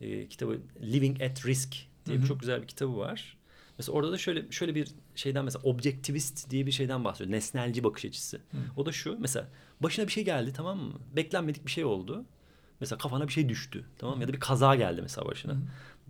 Ee, 0.00 0.28
kitabı 0.28 0.58
Living 0.82 1.22
at 1.22 1.46
Risk 1.46 1.76
diye 2.06 2.18
bir 2.22 2.26
çok 2.26 2.40
güzel 2.40 2.62
bir 2.62 2.66
kitabı 2.68 2.96
var. 2.96 3.36
Mesela 3.78 3.96
orada 3.98 4.12
da 4.12 4.18
şöyle 4.18 4.50
şöyle 4.50 4.74
bir 4.74 4.88
şeyden 5.14 5.44
mesela 5.44 5.62
objektivist 5.62 6.50
diye 6.50 6.66
bir 6.66 6.72
şeyden 6.72 7.04
bahsediyor. 7.04 7.30
Nesnelci 7.36 7.84
bakış 7.84 8.04
açısı. 8.04 8.40
O 8.76 8.86
da 8.86 8.92
şu 8.92 9.16
mesela 9.20 9.48
başına 9.80 10.06
bir 10.06 10.12
şey 10.12 10.24
geldi 10.24 10.52
tamam 10.56 10.78
mı? 10.78 10.92
Beklenmedik 11.16 11.66
bir 11.66 11.70
şey 11.70 11.84
oldu. 11.84 12.24
Mesela 12.80 12.98
kafana 12.98 13.28
bir 13.28 13.32
şey 13.32 13.48
düştü 13.48 13.84
tamam 13.98 14.16
mı? 14.16 14.22
Ya 14.22 14.28
da 14.28 14.32
bir 14.32 14.40
kaza 14.40 14.74
geldi 14.74 15.02
mesela 15.02 15.26
başına. 15.26 15.54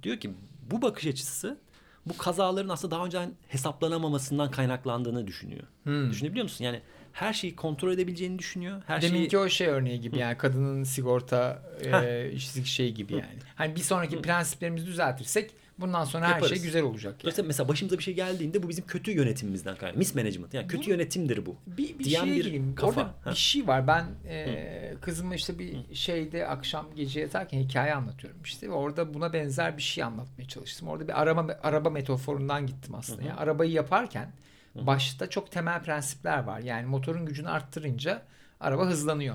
Diyor 0.02 0.16
ki 0.16 0.34
bu 0.70 0.82
bakış 0.82 1.06
açısı 1.06 1.58
bu 2.06 2.16
kazaların 2.16 2.68
aslında 2.68 2.96
daha 2.96 3.04
önceden 3.04 3.32
hesaplanamamasından 3.48 4.50
kaynaklandığını 4.50 5.26
düşünüyor. 5.26 5.62
Düşünebiliyor 6.10 6.44
musun? 6.44 6.64
Yani 6.64 6.80
her 7.12 7.32
şeyi 7.32 7.56
kontrol 7.56 7.92
edebileceğini 7.92 8.38
düşünüyor. 8.38 8.82
Her 8.86 9.00
şeyi 9.00 9.12
Deminki 9.12 9.38
o 9.38 9.48
şey 9.48 9.66
örneği 9.66 10.00
gibi 10.00 10.18
yani 10.18 10.38
kadının 10.38 10.84
sigorta 10.84 11.62
e, 11.84 12.30
işsizlik 12.32 12.66
şey 12.66 12.92
gibi 12.92 13.12
yani. 13.12 13.38
Hani 13.54 13.76
bir 13.76 13.80
sonraki 13.80 14.22
prensiplerimizi 14.22 14.86
düzeltirsek 14.86 15.50
bundan 15.78 16.04
sonra 16.04 16.26
her 16.26 16.34
Yaparız. 16.34 16.48
şey 16.54 16.62
güzel 16.62 16.82
olacak. 16.82 17.12
Yani. 17.12 17.22
Dolayısıyla 17.22 17.46
mesela 17.48 17.68
başımıza 17.68 17.98
bir 17.98 18.02
şey 18.02 18.14
geldiğinde 18.14 18.62
bu 18.62 18.68
bizim 18.68 18.86
kötü 18.86 19.10
yönetimimizden 19.10 19.76
kaynaklı. 19.76 19.98
Mismanagement. 19.98 20.54
Yani 20.54 20.66
kötü 20.68 20.90
yönetimdir 20.90 21.46
bu. 21.46 21.56
Bir, 21.66 21.98
bir 21.98 22.04
diyen 22.04 22.24
şeye 22.24 22.36
bir 22.36 22.44
gireyim. 22.44 22.74
kafa. 22.74 23.00
Orada 23.00 23.14
Ha. 23.24 23.30
bir 23.30 23.36
şey 23.36 23.66
var. 23.66 23.86
Ben 23.86 24.04
e, 24.28 24.94
kızıma 25.00 25.34
işte 25.34 25.58
bir 25.58 25.94
şeyde 25.94 26.46
akşam 26.46 26.86
gece 26.96 27.20
yatarken 27.20 27.58
hikaye 27.60 27.94
anlatıyorum 27.94 28.40
işte 28.44 28.68
ve 28.68 28.72
orada 28.72 29.14
buna 29.14 29.32
benzer 29.32 29.76
bir 29.76 29.82
şey 29.82 30.04
anlatmaya 30.04 30.48
çalıştım. 30.48 30.88
Orada 30.88 31.08
bir 31.08 31.20
araba 31.22 31.58
araba 31.62 31.90
metaforundan 31.90 32.66
gittim 32.66 32.94
aslında. 32.94 33.22
Yani 33.22 33.34
arabayı 33.34 33.70
yaparken 33.72 34.32
başta 34.74 35.30
çok 35.30 35.50
temel 35.50 35.82
prensipler 35.82 36.44
var. 36.44 36.60
Yani 36.60 36.86
motorun 36.86 37.26
gücünü 37.26 37.48
arttırınca 37.48 38.22
araba 38.60 38.86
hızlanıyor. 38.86 39.34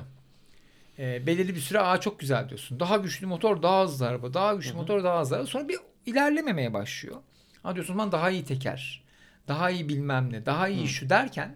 E, 1.00 1.28
belirli 1.28 1.56
bir 1.56 1.60
süre 1.60 1.80
aa 1.80 2.00
çok 2.00 2.20
güzel 2.20 2.50
diyorsun. 2.50 2.80
Daha 2.80 2.98
güçlü 2.98 3.28
motor 3.28 3.62
daha 3.64 3.84
hızlı 3.84 4.08
araba. 4.08 4.34
Daha 4.34 4.54
güçlü 4.54 4.74
motor 4.74 5.04
daha 5.04 5.22
hızlı 5.22 5.36
araba. 5.36 5.48
Sonra 5.48 5.68
bir 5.70 5.78
ilerlememeye 6.06 6.74
başlıyor. 6.74 7.16
Ha 7.64 7.76
diyorsun 7.76 7.98
lan 7.98 8.12
daha 8.12 8.30
iyi 8.30 8.46
teker. 8.46 9.04
Daha 9.48 9.70
iyi 9.70 9.90
bilmem 9.90 10.34
ne. 10.34 10.46
Daha 10.46 10.68
iyi 10.68 10.88
şu 10.88 11.10
derken 11.10 11.56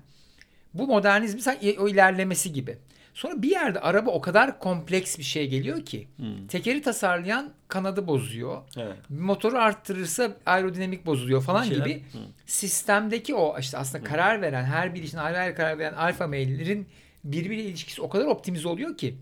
bu 0.74 0.88
modernizmin 0.88 1.42
sanki 1.42 1.78
o 1.80 1.88
ilerlemesi 1.88 2.54
gibi. 2.54 2.78
Sonra 3.14 3.42
bir 3.42 3.50
yerde 3.52 3.80
araba 3.80 4.12
o 4.12 4.22
kadar 4.22 4.60
kompleks 4.60 5.18
bir 5.18 5.24
şey 5.24 5.48
geliyor 5.50 5.86
ki 5.86 6.08
tekeri 6.48 6.82
tasarlayan 6.82 7.52
kanadı 7.68 8.08
bozuyor. 8.08 8.62
Evet. 8.78 8.96
Motoru 9.10 9.58
arttırırsa 9.58 10.32
aerodinamik 10.46 11.06
bozuluyor 11.06 11.44
falan 11.44 11.64
şeyler- 11.64 11.86
gibi 11.86 12.04
sistemdeki 12.46 13.36
o 13.36 13.60
işte 13.60 13.78
aslında 13.78 14.04
karar 14.04 14.42
veren 14.42 14.64
her 14.64 14.96
bir 14.96 15.04
için 15.04 15.18
ayrı 15.18 15.38
ayrı 15.38 15.56
karar 15.56 15.80
veren 15.80 15.94
alfa 15.94 16.28
meyillerin 16.28 16.88
birbiriyle 17.24 17.64
ilişkisi 17.64 18.02
o 18.02 18.10
kadar 18.10 18.26
optimize 18.26 18.68
oluyor 18.68 18.98
ki 18.98 19.18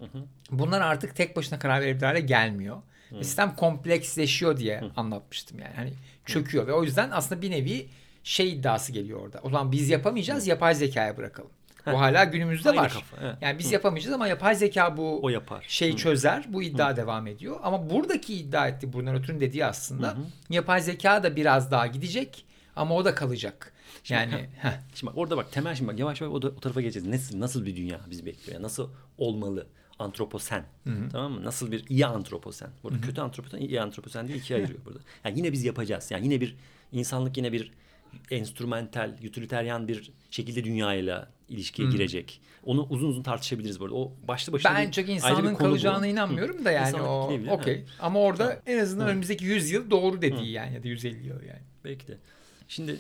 bunlar 0.51 0.81
artık 0.81 1.15
tek 1.15 1.35
başına 1.35 1.59
karar 1.59 1.81
verebilir 1.81 2.05
hale 2.05 2.19
gelmiyor. 2.19 2.81
Sistem 3.23 3.55
kompleksleşiyor 3.55 4.57
diye 4.57 4.83
anlatmıştım 4.95 5.59
yani. 5.59 5.73
Hani 5.75 5.93
çöküyor 6.25 6.67
ve 6.67 6.73
o 6.73 6.83
yüzden 6.83 7.09
aslında 7.11 7.41
bir 7.41 7.51
nevi 7.51 7.87
şey 8.23 8.53
iddiası 8.53 8.91
geliyor 8.91 9.19
orada. 9.21 9.39
O 9.43 9.49
zaman 9.49 9.71
biz 9.71 9.89
yapamayacağız 9.89 10.47
yapay 10.47 10.75
zekaya 10.75 11.17
bırakalım. 11.17 11.49
Bu 11.91 11.99
hala 11.99 12.23
günümüzde 12.23 12.69
Aynı 12.69 12.81
var. 12.81 12.93
kafa. 12.93 13.37
Yani 13.41 13.59
biz 13.59 13.71
yapamayacağız 13.71 14.13
ama 14.15 14.27
yapay 14.27 14.55
zeka 14.55 14.97
bu 14.97 15.19
O 15.23 15.29
yapar. 15.29 15.65
şey 15.67 15.95
çözer. 15.95 16.45
Bu 16.47 16.63
iddia 16.63 16.95
devam 16.95 17.27
ediyor. 17.27 17.59
Ama 17.63 17.89
buradaki 17.89 18.33
iddia 18.35 18.67
etti 18.67 18.93
Bruno 18.93 19.13
Latour'un 19.13 19.39
dediği 19.39 19.65
aslında 19.65 20.15
yapay 20.49 20.81
zeka 20.81 21.23
da 21.23 21.35
biraz 21.35 21.71
daha 21.71 21.87
gidecek 21.87 22.45
ama 22.75 22.95
o 22.95 23.05
da 23.05 23.15
kalacak. 23.15 23.73
Yani 24.09 24.49
heh. 24.61 24.69
Şimdi 24.95 25.11
bak 25.11 25.17
orada 25.17 25.37
bak 25.37 25.51
temel 25.51 25.75
şimdi 25.75 25.91
bak 25.91 25.99
yavaş 25.99 26.21
yavaş 26.21 26.33
o, 26.35 26.41
da, 26.41 26.47
o 26.47 26.59
tarafa 26.59 26.81
geçeceğiz. 26.81 27.07
Nasıl, 27.07 27.39
nasıl 27.39 27.65
bir 27.65 27.75
dünya 27.75 27.99
bizi 28.09 28.25
bekliyor? 28.25 28.53
Yani 28.53 28.63
nasıl 28.63 28.89
olmalı? 29.17 29.67
Antroposen. 29.99 30.65
Tamam 31.11 31.31
mı? 31.31 31.43
Nasıl 31.43 31.71
bir 31.71 31.85
iyi 31.89 32.05
antroposen. 32.05 32.69
Burada 32.83 33.01
kötü 33.01 33.21
antroposen, 33.21 33.57
iyi 33.59 33.81
antroposen 33.81 34.27
diye 34.27 34.37
ikiye 34.37 34.59
ayırıyor 34.59 34.79
burada. 34.85 34.99
Yani 35.23 35.37
yine 35.37 35.51
biz 35.51 35.63
yapacağız. 35.63 36.11
Yani 36.11 36.23
yine 36.25 36.41
bir 36.41 36.55
insanlık 36.91 37.37
yine 37.37 37.51
bir 37.51 37.71
enstrümantal, 38.31 39.11
utilitarian 39.27 39.87
bir 39.87 40.11
şekilde 40.31 40.63
dünyayla 40.63 41.29
ilişkiye 41.49 41.87
girecek. 41.89 42.41
Onu 42.63 42.87
uzun 42.89 43.09
uzun 43.09 43.23
tartışabiliriz 43.23 43.79
burada. 43.79 43.95
O 43.95 44.11
başlı 44.27 44.53
başına 44.53 44.75
ben 44.75 44.87
bir- 44.87 44.91
çok 44.91 45.01
ayrı 45.03 45.07
bir 45.07 45.15
insanlığın 45.15 45.43
konu 45.43 45.53
bu. 45.53 45.57
kalacağına 45.57 46.07
inanmıyorum 46.07 46.65
da 46.65 46.71
yani 46.71 46.87
İnsanlık 46.87 47.07
o 47.09 47.29
okey. 47.53 47.85
Ama 47.99 48.19
orada 48.19 48.61
en 48.65 48.79
azından 48.79 49.07
önümüzdeki 49.07 49.45
100 49.45 49.71
yıl 49.71 49.89
doğru 49.91 50.21
dediği 50.21 50.51
yani 50.51 50.73
ya 50.73 50.83
da 50.83 50.87
150 50.87 51.27
yıl 51.27 51.41
yani. 51.41 51.61
Belki 51.85 52.07
de. 52.07 52.17
Şimdi 52.67 52.97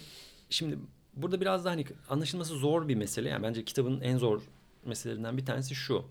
şimdi 0.49 0.77
burada 1.15 1.41
biraz 1.41 1.65
da 1.65 1.71
hani 1.71 1.85
anlaşılması 2.09 2.55
zor 2.55 2.87
bir 2.87 2.95
mesele. 2.95 3.29
Yani 3.29 3.43
bence 3.43 3.65
kitabın 3.65 4.01
en 4.01 4.17
zor 4.17 4.41
meselelerinden 4.85 5.37
bir 5.37 5.45
tanesi 5.45 5.75
şu. 5.75 6.05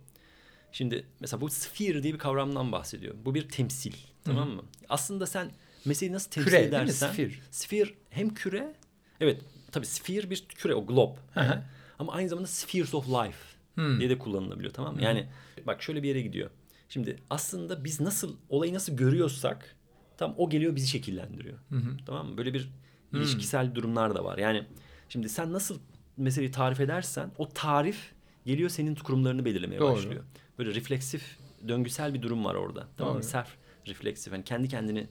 Şimdi 0.75 1.07
mesela 1.21 1.41
bu 1.41 1.51
sphere 1.51 2.03
diye 2.03 2.13
bir 2.15 2.19
kavramdan 2.19 2.73
bahsediyor. 2.73 3.15
Bu 3.25 3.35
bir 3.35 3.49
temsil. 3.49 3.93
Tamam 4.25 4.49
mı? 4.51 4.63
Aslında 4.89 5.27
sen 5.27 5.51
meseleyi 5.85 6.15
nasıl 6.15 6.31
temsil 6.31 6.51
Küre 6.51 6.63
edersen. 6.63 7.13
Sphere. 7.13 7.33
Sphere 7.51 7.91
hem 8.11 8.35
küre. 8.35 8.75
Evet 9.21 9.41
tabii 9.73 9.87
sphere 9.87 10.31
bir 10.31 10.45
küre 10.49 10.75
o 10.75 10.87
glob. 10.87 11.17
Hı 11.35 11.41
hı. 11.41 11.63
Ama 11.99 12.13
aynı 12.13 12.29
zamanda 12.29 12.49
spheres 12.49 12.95
of 12.95 13.09
life 13.09 13.39
Hmm. 13.75 13.99
diye 14.01 14.11
de 14.11 14.19
kullanılabiliyor 14.19 14.75
tamam 14.75 14.95
mı? 14.95 15.03
Yani 15.03 15.27
bak 15.67 15.83
şöyle 15.83 16.03
bir 16.03 16.09
yere 16.09 16.21
gidiyor. 16.21 16.51
Şimdi 16.89 17.17
aslında 17.31 17.85
biz 17.85 18.01
nasıl 18.01 18.37
olayı 18.49 18.75
nasıl 18.75 18.97
görüyorsak 18.97 19.77
tam 20.17 20.35
o 20.39 20.51
geliyor 20.51 20.77
bizi 20.77 20.87
şekillendiriyor. 20.87 21.59
Tamam 22.07 22.27
mı? 22.29 22.37
Böyle 22.37 22.55
bir 22.55 22.69
ilişkisel 23.13 23.75
durumlar 23.75 24.15
da 24.15 24.25
var. 24.25 24.39
Yani 24.39 24.65
şimdi 25.09 25.29
sen 25.29 25.53
nasıl 25.53 25.79
meseleyi 26.17 26.53
tarif 26.53 26.81
edersen 26.81 27.31
o 27.39 27.49
tarif 27.49 28.13
geliyor 28.47 28.71
senin 28.71 28.95
kurumlarını 28.95 29.45
belirlemeye 29.45 29.81
Doğru. 29.81 29.93
başlıyor. 29.97 30.25
Böyle 30.59 30.75
refleksif, 30.75 31.37
döngüsel 31.69 32.15
bir 32.15 32.23
durum 32.23 32.45
var 32.45 32.55
orada. 32.55 32.89
Tamam 32.97 33.17
mı? 33.17 33.23
Self 33.23 33.49
refleksif. 33.87 34.33
Yani 34.33 34.45
kendi 34.45 34.69
kendini 34.69 35.07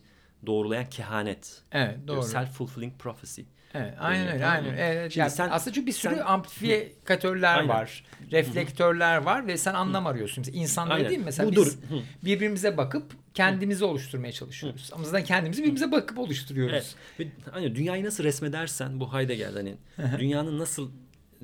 doğrulayan 0.46 0.86
kehanet. 0.90 1.62
Evet 1.72 1.98
doğru. 2.08 2.24
Self 2.24 2.50
fulfilling 2.52 2.94
prophecy. 3.00 3.42
Evet, 3.76 3.94
aynen 4.00 4.28
öyle. 4.28 4.40
tamam 4.40 4.56
Aynen. 4.66 4.78
Evet, 4.78 5.12
Şimdi 5.12 5.20
yani 5.20 5.32
sen- 5.32 5.50
aslında 5.50 5.74
çünkü 5.74 5.88
bir 5.88 5.92
sürü 5.92 6.16
sen- 6.16 6.22
amplifikatörler 6.26 7.56
Aynen. 7.58 7.70
var. 7.70 8.04
Reflektörler 8.32 9.18
var 9.18 9.48
ve 9.48 9.58
sen 9.58 9.74
anlam 9.74 10.08
arıyorsun. 10.08 10.44
Mesela 10.56 10.94
Aynen. 10.94 11.10
değil 11.10 11.20
mi? 11.20 11.26
Mesela 11.26 11.50
Budur. 11.52 11.66
biz 11.66 11.76
Hı. 11.76 12.04
birbirimize 12.26 12.78
bakıp 12.78 13.12
kendimizi 13.34 13.86
oluşturmaya 13.86 14.32
çalışıyoruz. 14.32 14.90
Ama 14.94 15.04
zaten 15.04 15.24
kendimizi 15.26 15.62
birbirimize 15.62 15.92
bakıp 15.92 16.20
oluşturuyoruz. 16.20 16.74
Evet. 16.74 16.96
Ve 17.20 17.52
hani 17.52 17.76
dünyayı 17.76 18.06
nasıl 18.06 18.24
resmedersen 18.24 19.00
bu 19.00 19.14
Heidegger 19.14 19.54
hani 19.54 19.76
dünyanın 20.20 20.60
nasıl 20.60 20.92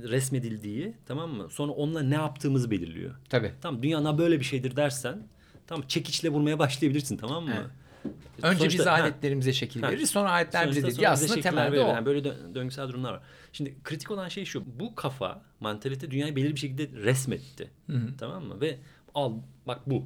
resmedildiği 0.03 0.93
tamam 1.05 1.29
mı? 1.29 1.47
Sonra 1.49 1.71
onunla 1.71 2.01
ne 2.01 2.15
yaptığımızı 2.15 2.71
belirliyor. 2.71 3.15
Tabii. 3.29 3.51
Tamam 3.61 3.83
dünya 3.83 4.17
böyle 4.17 4.39
bir 4.39 4.45
şeydir 4.45 4.75
dersen 4.75 5.27
tamam 5.67 5.85
çekiçle 5.87 6.29
vurmaya 6.29 6.59
başlayabilirsin 6.59 7.17
tamam 7.17 7.43
mı? 7.43 7.53
Evet. 7.57 7.65
Önce 8.43 8.57
Sonuçta- 8.59 8.79
biz 8.79 8.85
ha. 8.85 8.91
aletlerimize 8.91 9.53
şekil 9.53 9.81
Ha. 9.81 9.89
veririz. 9.91 10.09
Sonra 10.09 10.31
aletler 10.31 10.69
bize 10.69 10.81
Sonuçta 10.81 10.87
dediği 10.95 10.97
bize 11.01 11.09
aslında 11.09 11.27
şekiller 11.33 11.51
temelde 11.51 11.71
veriyor. 11.71 11.85
o. 11.85 11.89
Yani 11.89 12.05
böyle 12.05 12.29
dö- 12.29 12.55
döngüsel 12.55 12.87
durumlar 12.89 13.13
var. 13.13 13.21
Şimdi 13.53 13.75
kritik 13.83 14.11
olan 14.11 14.27
şey 14.27 14.45
şu. 14.45 14.79
Bu 14.79 14.95
kafa, 14.95 15.41
mantalite 15.59 16.11
dünyayı 16.11 16.35
belirli 16.35 16.55
bir 16.55 16.59
şekilde 16.59 16.89
resmetti. 17.03 17.71
Tamam 18.17 18.43
mı? 18.45 18.61
Ve 18.61 18.77
al 19.15 19.33
bak 19.67 19.79
bu 19.89 20.05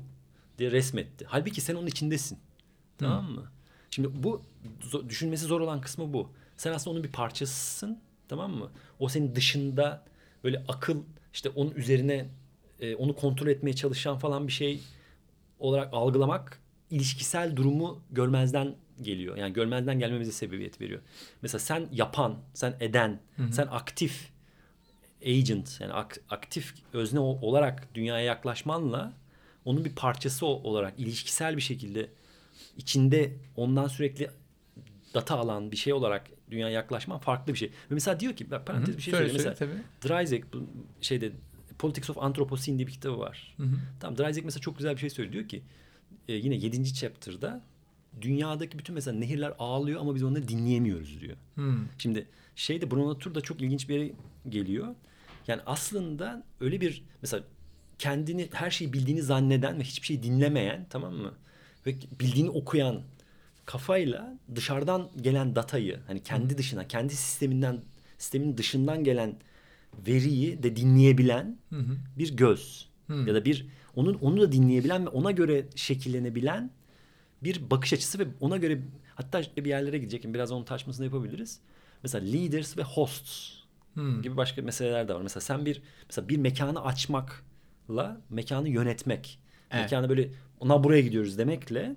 diye 0.58 0.72
resmetti. 0.72 1.26
Halbuki 1.28 1.62
sen 1.62 1.76
onun 1.76 1.88
içindesin. 1.88 2.40
Tamam 2.98 3.32
mı? 3.32 3.44
Şimdi 3.90 4.24
bu 4.24 4.42
düşünmesi 5.10 5.46
zor 5.46 5.62
olan 5.62 5.82
kısmı 5.82 6.14
bu. 6.14 6.30
Sen 6.58 6.74
aslında 6.74 6.94
onun 6.94 7.04
bir 7.04 7.12
parçasısın. 7.12 8.00
Tamam 8.34 8.52
mı? 8.52 8.70
O 9.00 9.10
senin 9.10 9.36
dışında 9.36 10.04
böyle 10.44 10.64
akıl 10.68 10.98
işte 11.34 11.50
onun 11.50 11.72
üzerine 11.72 12.26
e, 12.80 12.96
onu 12.96 13.16
kontrol 13.16 13.48
etmeye 13.48 13.74
çalışan 13.74 14.18
falan 14.18 14.48
bir 14.48 14.52
şey 14.52 14.80
olarak 15.60 15.94
algılamak 15.94 16.60
ilişkisel 16.90 17.56
durumu 17.56 18.02
görmezden 18.12 18.76
geliyor. 19.02 19.38
Yani 19.38 19.54
görmezden 19.54 20.00
gelmemize 20.00 20.32
sebebiyet 20.32 20.82
veriyor. 20.82 21.02
Mesela 21.42 21.60
sen 21.60 21.88
yapan, 21.92 22.38
sen 22.54 22.76
eden, 22.80 23.20
sen 23.52 23.68
aktif 23.72 24.30
agent 25.26 25.78
yani 25.82 25.94
ak- 25.94 26.22
aktif 26.30 26.74
özne 26.94 27.20
olarak 27.20 27.96
dünyaya 27.96 28.26
yaklaşmanla 28.26 29.14
onun 29.66 29.86
bir 29.86 29.96
parçası 29.96 30.46
olarak 30.46 31.00
ilişkisel 31.00 31.58
bir 31.58 31.62
şekilde 31.62 32.10
içinde 32.78 33.34
ondan 33.58 33.88
sürekli 33.88 34.30
data 35.14 35.38
alan 35.38 35.72
bir 35.72 35.78
şey 35.78 35.94
olarak 35.94 36.30
dünyaya 36.52 36.74
yaklaşman 36.74 37.20
farklı 37.20 37.54
bir 37.54 37.58
şey. 37.58 37.68
Ve 37.70 37.94
mesela 37.94 38.20
diyor 38.20 38.36
ki 38.36 38.52
bak 38.52 38.68
parantez 38.68 38.98
bir 38.98 39.02
şey 39.02 39.14
Söyle, 39.14 39.34
Mesela 39.34 39.56
Dryzek 40.04 40.54
bu 40.54 40.68
şeyde 41.02 41.32
Politics 41.80 42.10
of 42.10 42.18
Anthropocene 42.18 42.78
diye 42.78 42.88
bir 42.88 42.92
kitabı 42.92 43.20
var. 43.20 43.56
Tamam 44.00 44.18
Dryzek 44.18 44.46
mesela 44.46 44.62
çok 44.62 44.78
güzel 44.78 44.94
bir 44.94 45.00
şey 45.00 45.10
söylüyor. 45.10 45.34
Diyor 45.34 45.48
ki 45.48 45.64
e, 46.28 46.34
yine 46.34 46.56
7. 46.56 46.94
chapter'da 46.94 47.64
dünyadaki 48.22 48.80
bütün 48.80 48.96
mesela 48.96 49.18
nehirler 49.18 49.54
ağlıyor 49.60 50.02
ama 50.02 50.16
biz 50.16 50.24
onları 50.24 50.48
dinleyemiyoruz 50.48 51.22
diyor. 51.22 51.38
Hmm. 51.56 51.80
Şimdi 51.98 52.28
şeyde 52.56 52.92
Bruno 52.92 53.10
Latour 53.10 53.36
da 53.36 53.42
çok 53.42 53.62
ilginç 53.62 53.90
bir 53.90 54.00
yere 54.00 54.12
geliyor. 54.50 54.96
Yani 55.48 55.62
aslında 55.66 56.44
öyle 56.62 56.82
bir 56.82 57.04
mesela 57.22 57.44
kendini 58.00 58.50
her 58.54 58.72
şeyi 58.72 58.94
bildiğini 58.94 59.22
zanneden 59.22 59.80
ve 59.80 59.84
hiçbir 59.84 60.08
şey 60.08 60.24
dinlemeyen 60.24 60.88
tamam 60.90 61.14
mı? 61.14 61.34
Ve 61.86 61.96
bildiğini 62.20 62.50
okuyan 62.50 63.02
kafayla 63.66 64.38
dışarıdan 64.56 65.10
gelen 65.22 65.56
datayı 65.56 66.00
hani 66.08 66.24
kendi 66.24 66.58
dışına 66.58 66.88
kendi 66.88 67.16
sisteminden 67.16 67.82
sistemin 68.18 68.58
dışından 68.58 69.04
gelen 69.04 69.36
veriyi 70.08 70.64
de 70.64 70.76
dinleyebilen 70.76 71.58
bir 72.18 72.38
göz 72.38 72.90
ya 73.10 73.36
da 73.36 73.46
bir 73.46 73.68
onun 73.96 74.14
onu 74.14 74.42
da 74.42 74.52
dinleyebilen 74.52 75.06
ve 75.06 75.10
ona 75.10 75.32
göre 75.32 75.66
şekillenebilen 75.76 76.72
bir 77.44 77.70
bakış 77.72 77.94
açısı 77.94 78.20
ve 78.20 78.28
ona 78.40 78.58
göre 78.58 78.82
hatta 79.16 79.42
bir 79.58 79.66
yerlere 79.66 79.98
gidecek 79.98 80.34
biraz 80.34 80.52
onun 80.52 80.64
tartışmasını 80.64 81.06
yapabiliriz. 81.06 81.60
Mesela 82.04 82.26
leaders 82.26 82.78
ve 82.78 82.84
hosts 82.84 83.54
gibi 83.96 84.38
başka 84.38 84.62
meseleler 84.62 85.08
de 85.08 85.14
var. 85.14 85.22
Mesela 85.22 85.42
sen 85.42 85.66
bir 85.66 85.82
mesela 86.08 86.30
bir 86.30 86.38
mekanı 86.38 86.86
açmakla 86.86 88.22
mekanı 88.30 88.70
yönetmek. 88.70 89.40
Evet. 89.72 89.84
Mekanı 89.84 90.10
böyle 90.10 90.30
ona 90.60 90.84
buraya 90.84 91.02
gidiyoruz 91.02 91.38
demekle 91.38 91.96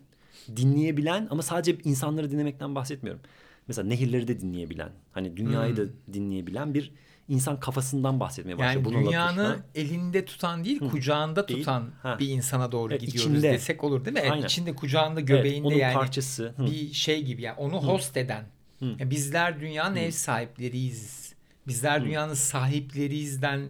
dinleyebilen 0.57 1.29
ama 1.31 1.43
sadece 1.43 1.79
insanları 1.85 2.31
dinlemekten 2.31 2.75
bahsetmiyorum. 2.75 3.23
Mesela 3.69 3.89
nehirleri 3.89 4.29
de 4.29 4.41
dinleyebilen, 4.41 4.91
hani 5.13 5.37
dünyayı 5.37 5.77
da 5.77 5.83
dinleyebilen 6.13 6.75
bir 6.75 6.93
insan 7.29 7.61
kafasından 7.61 8.21
bahsetmeye 8.21 8.59
başlıyor. 8.59 8.85
Yani 8.85 8.95
Latour, 8.95 9.07
dünyanı 9.07 9.43
ha? 9.43 9.57
elinde 9.75 10.25
tutan 10.25 10.65
değil, 10.65 10.79
kucağında 10.91 11.49
Değil. 11.49 11.59
tutan 11.61 11.91
Ha. 12.03 12.17
bir 12.19 12.29
insana 12.29 12.73
doğru 12.73 12.93
Evet, 12.93 13.01
gidiyoruz 13.01 13.33
içinde. 13.33 13.53
desek 13.53 13.85
olur 13.85 14.05
değil 14.05 14.15
mi? 14.15 14.21
Evet, 14.23 14.33
Aynen. 14.33 14.45
içinde, 14.45 14.75
kucağında, 14.75 15.21
Evet, 15.21 15.29
göbeğinde 15.29 15.67
onun 15.69 15.77
yani 15.77 15.95
parçası. 15.95 16.55
Hı. 16.57 16.67
bir 16.67 16.93
şey 16.93 17.23
gibi 17.25 17.43
yani 17.43 17.57
onu 17.59 17.83
host 17.83 18.17
eden. 18.17 18.45
Yani 18.81 19.11
bizler 19.11 19.61
dünyanın 19.61 19.97
ev 19.97 20.11
sahipleriyiz. 20.11 21.35
Bizler 21.69 22.05
dünyanın 22.05 22.35
sahipleriyizden 22.35 23.69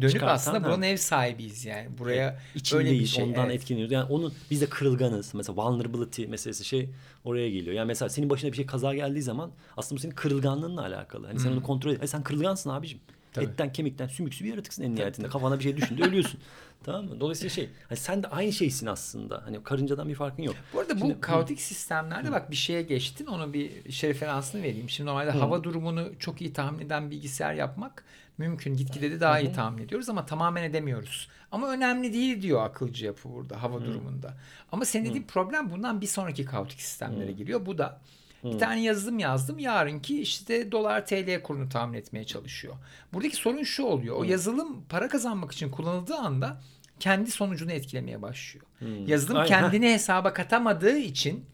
dönüp 0.00 0.12
Çıkartan, 0.12 0.34
aslında 0.34 0.58
ha. 0.58 0.64
buranın 0.64 0.82
ev 0.82 0.96
sahibiyiz 0.96 1.64
yani. 1.64 1.98
Buraya 1.98 2.26
öyle 2.26 2.38
bir 2.54 2.60
İçindeyiz, 2.60 3.10
şey. 3.10 3.24
ondan 3.24 3.46
evet. 3.46 3.54
etkileniyoruz. 3.54 3.92
Yani 3.92 4.10
onun 4.10 4.32
biz 4.50 4.60
de 4.60 4.66
kırılganız. 4.66 5.34
Mesela 5.34 5.56
vulnerability 5.56 6.26
meselesi 6.26 6.64
şey 6.64 6.88
oraya 7.24 7.50
geliyor. 7.50 7.76
Yani 7.76 7.86
mesela 7.86 8.08
senin 8.08 8.30
başına 8.30 8.50
bir 8.52 8.56
şey 8.56 8.66
kaza 8.66 8.94
geldiği 8.94 9.22
zaman 9.22 9.50
aslında 9.76 9.98
bu 9.98 10.02
senin 10.02 10.14
kırılganlığınla 10.14 10.82
alakalı. 10.82 11.26
Hani 11.26 11.40
sen 11.40 11.52
onu 11.52 11.62
kontrol 11.62 11.90
et. 11.90 12.10
Sen 12.10 12.22
kırılgansın 12.22 12.70
abicim. 12.70 13.00
Tabii. 13.32 13.44
Etten, 13.44 13.72
kemikten, 13.72 14.06
sümüksü 14.06 14.44
bir 14.44 14.50
yaratıksın 14.50 14.82
en 14.82 14.94
nihayetinde. 14.94 15.28
Kafana 15.28 15.58
bir 15.58 15.62
şey 15.62 15.76
düşündü 15.76 16.02
ölüyorsun. 16.02 16.40
tamam 16.84 17.04
mı? 17.04 17.20
Dolayısıyla 17.20 17.50
şey, 17.50 17.68
hani 17.88 17.98
sen 17.98 18.22
de 18.22 18.26
aynı 18.26 18.52
şeysin 18.52 18.86
aslında. 18.86 19.42
Hani 19.44 19.62
karıncadan 19.62 20.08
bir 20.08 20.14
farkın 20.14 20.42
yok. 20.42 20.54
Bu 20.74 20.80
arada 20.80 20.94
bu 20.94 20.98
Şimdi- 20.98 21.20
kaotik 21.20 21.60
sistemlerde 21.60 22.32
bak 22.32 22.50
bir 22.50 22.56
şeye 22.56 22.82
geçtin. 22.82 23.26
Onu 23.26 23.52
bir 23.52 23.92
şey 23.92 24.10
referansını 24.10 24.62
vereyim. 24.62 24.90
Şimdi 24.90 25.10
normalde 25.10 25.30
hava 25.30 25.64
durumunu 25.64 26.08
çok 26.18 26.40
iyi 26.40 26.52
tahmin 26.52 26.86
eden 26.86 27.10
bilgisayar 27.10 27.54
yapmak 27.54 28.04
mümkün. 28.38 28.76
Gitgide 28.76 29.10
de 29.10 29.20
daha 29.20 29.40
iyi 29.40 29.52
tahmin 29.52 29.82
ediyoruz 29.82 30.08
ama 30.08 30.26
tamamen 30.26 30.62
edemiyoruz. 30.62 31.28
Ama 31.52 31.70
önemli 31.70 32.12
değil 32.12 32.42
diyor 32.42 32.64
akılcı 32.64 33.06
yapı 33.06 33.32
burada 33.32 33.62
hava 33.62 33.84
durumunda. 33.84 34.34
Ama 34.72 34.84
senin 34.84 35.04
dediğin 35.04 35.22
problem 35.22 35.70
bundan 35.70 36.00
bir 36.00 36.06
sonraki 36.06 36.44
kaotik 36.44 36.80
sistemlere 36.80 37.32
giriyor. 37.32 37.66
Bu 37.66 37.78
da 37.78 38.00
bir 38.44 38.58
tane 38.58 38.82
yazılım 38.82 39.18
yazdım. 39.18 39.58
Yarınki 39.58 40.20
işte 40.20 40.72
dolar 40.72 41.06
TL 41.06 41.42
kurunu 41.42 41.68
tahmin 41.68 41.98
etmeye 41.98 42.24
çalışıyor. 42.24 42.74
Buradaki 43.12 43.36
sorun 43.36 43.62
şu 43.62 43.82
oluyor. 43.82 44.16
O 44.16 44.24
yazılım 44.24 44.84
para 44.88 45.08
kazanmak 45.08 45.52
için 45.52 45.70
kullanıldığı 45.70 46.16
anda 46.16 46.60
kendi 47.00 47.30
sonucunu 47.30 47.72
etkilemeye 47.72 48.22
başlıyor. 48.22 48.66
Yazılım 49.06 49.36
Aynen. 49.36 49.48
kendini 49.48 49.92
hesaba 49.92 50.32
katamadığı 50.32 50.98
için 50.98 51.44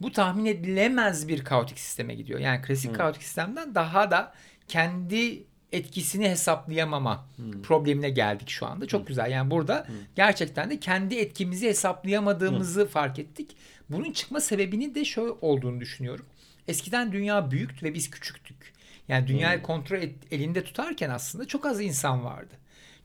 bu 0.00 0.12
tahmin 0.12 0.44
edilemez 0.44 1.28
bir 1.28 1.44
kaotik 1.44 1.78
sisteme 1.78 2.14
gidiyor. 2.14 2.40
Yani 2.40 2.62
klasik 2.62 2.94
kaotik 2.94 3.22
sistemden 3.22 3.74
daha 3.74 4.10
da 4.10 4.34
kendi 4.68 5.46
etkisini 5.76 6.28
hesaplayamama 6.28 7.26
problemine 7.62 8.10
geldik 8.10 8.48
şu 8.50 8.66
anda. 8.66 8.86
Çok 8.86 9.06
güzel. 9.06 9.30
Yani 9.30 9.50
burada 9.50 9.86
gerçekten 10.16 10.70
de 10.70 10.80
kendi 10.80 11.14
etkimizi 11.14 11.66
hesaplayamadığımızı 11.68 12.86
fark 12.86 13.18
ettik. 13.18 13.56
Bunun 13.90 14.12
çıkma 14.12 14.40
sebebini 14.40 14.94
de 14.94 15.04
şöyle 15.04 15.30
olduğunu 15.40 15.80
düşünüyorum. 15.80 16.26
Eskiden 16.68 17.12
dünya 17.12 17.50
büyüktü 17.50 17.86
ve 17.86 17.94
biz 17.94 18.10
küçüktük. 18.10 18.72
Yani 19.08 19.26
dünyayı 19.26 19.62
kontrol 19.62 19.96
et- 19.96 20.32
elinde 20.32 20.64
tutarken 20.64 21.10
aslında 21.10 21.44
çok 21.46 21.66
az 21.66 21.80
insan 21.80 22.24
vardı. 22.24 22.54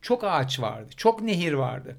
Çok 0.01 0.23
ağaç 0.23 0.59
vardı. 0.59 0.89
Çok 0.97 1.21
nehir 1.21 1.53
vardı. 1.53 1.97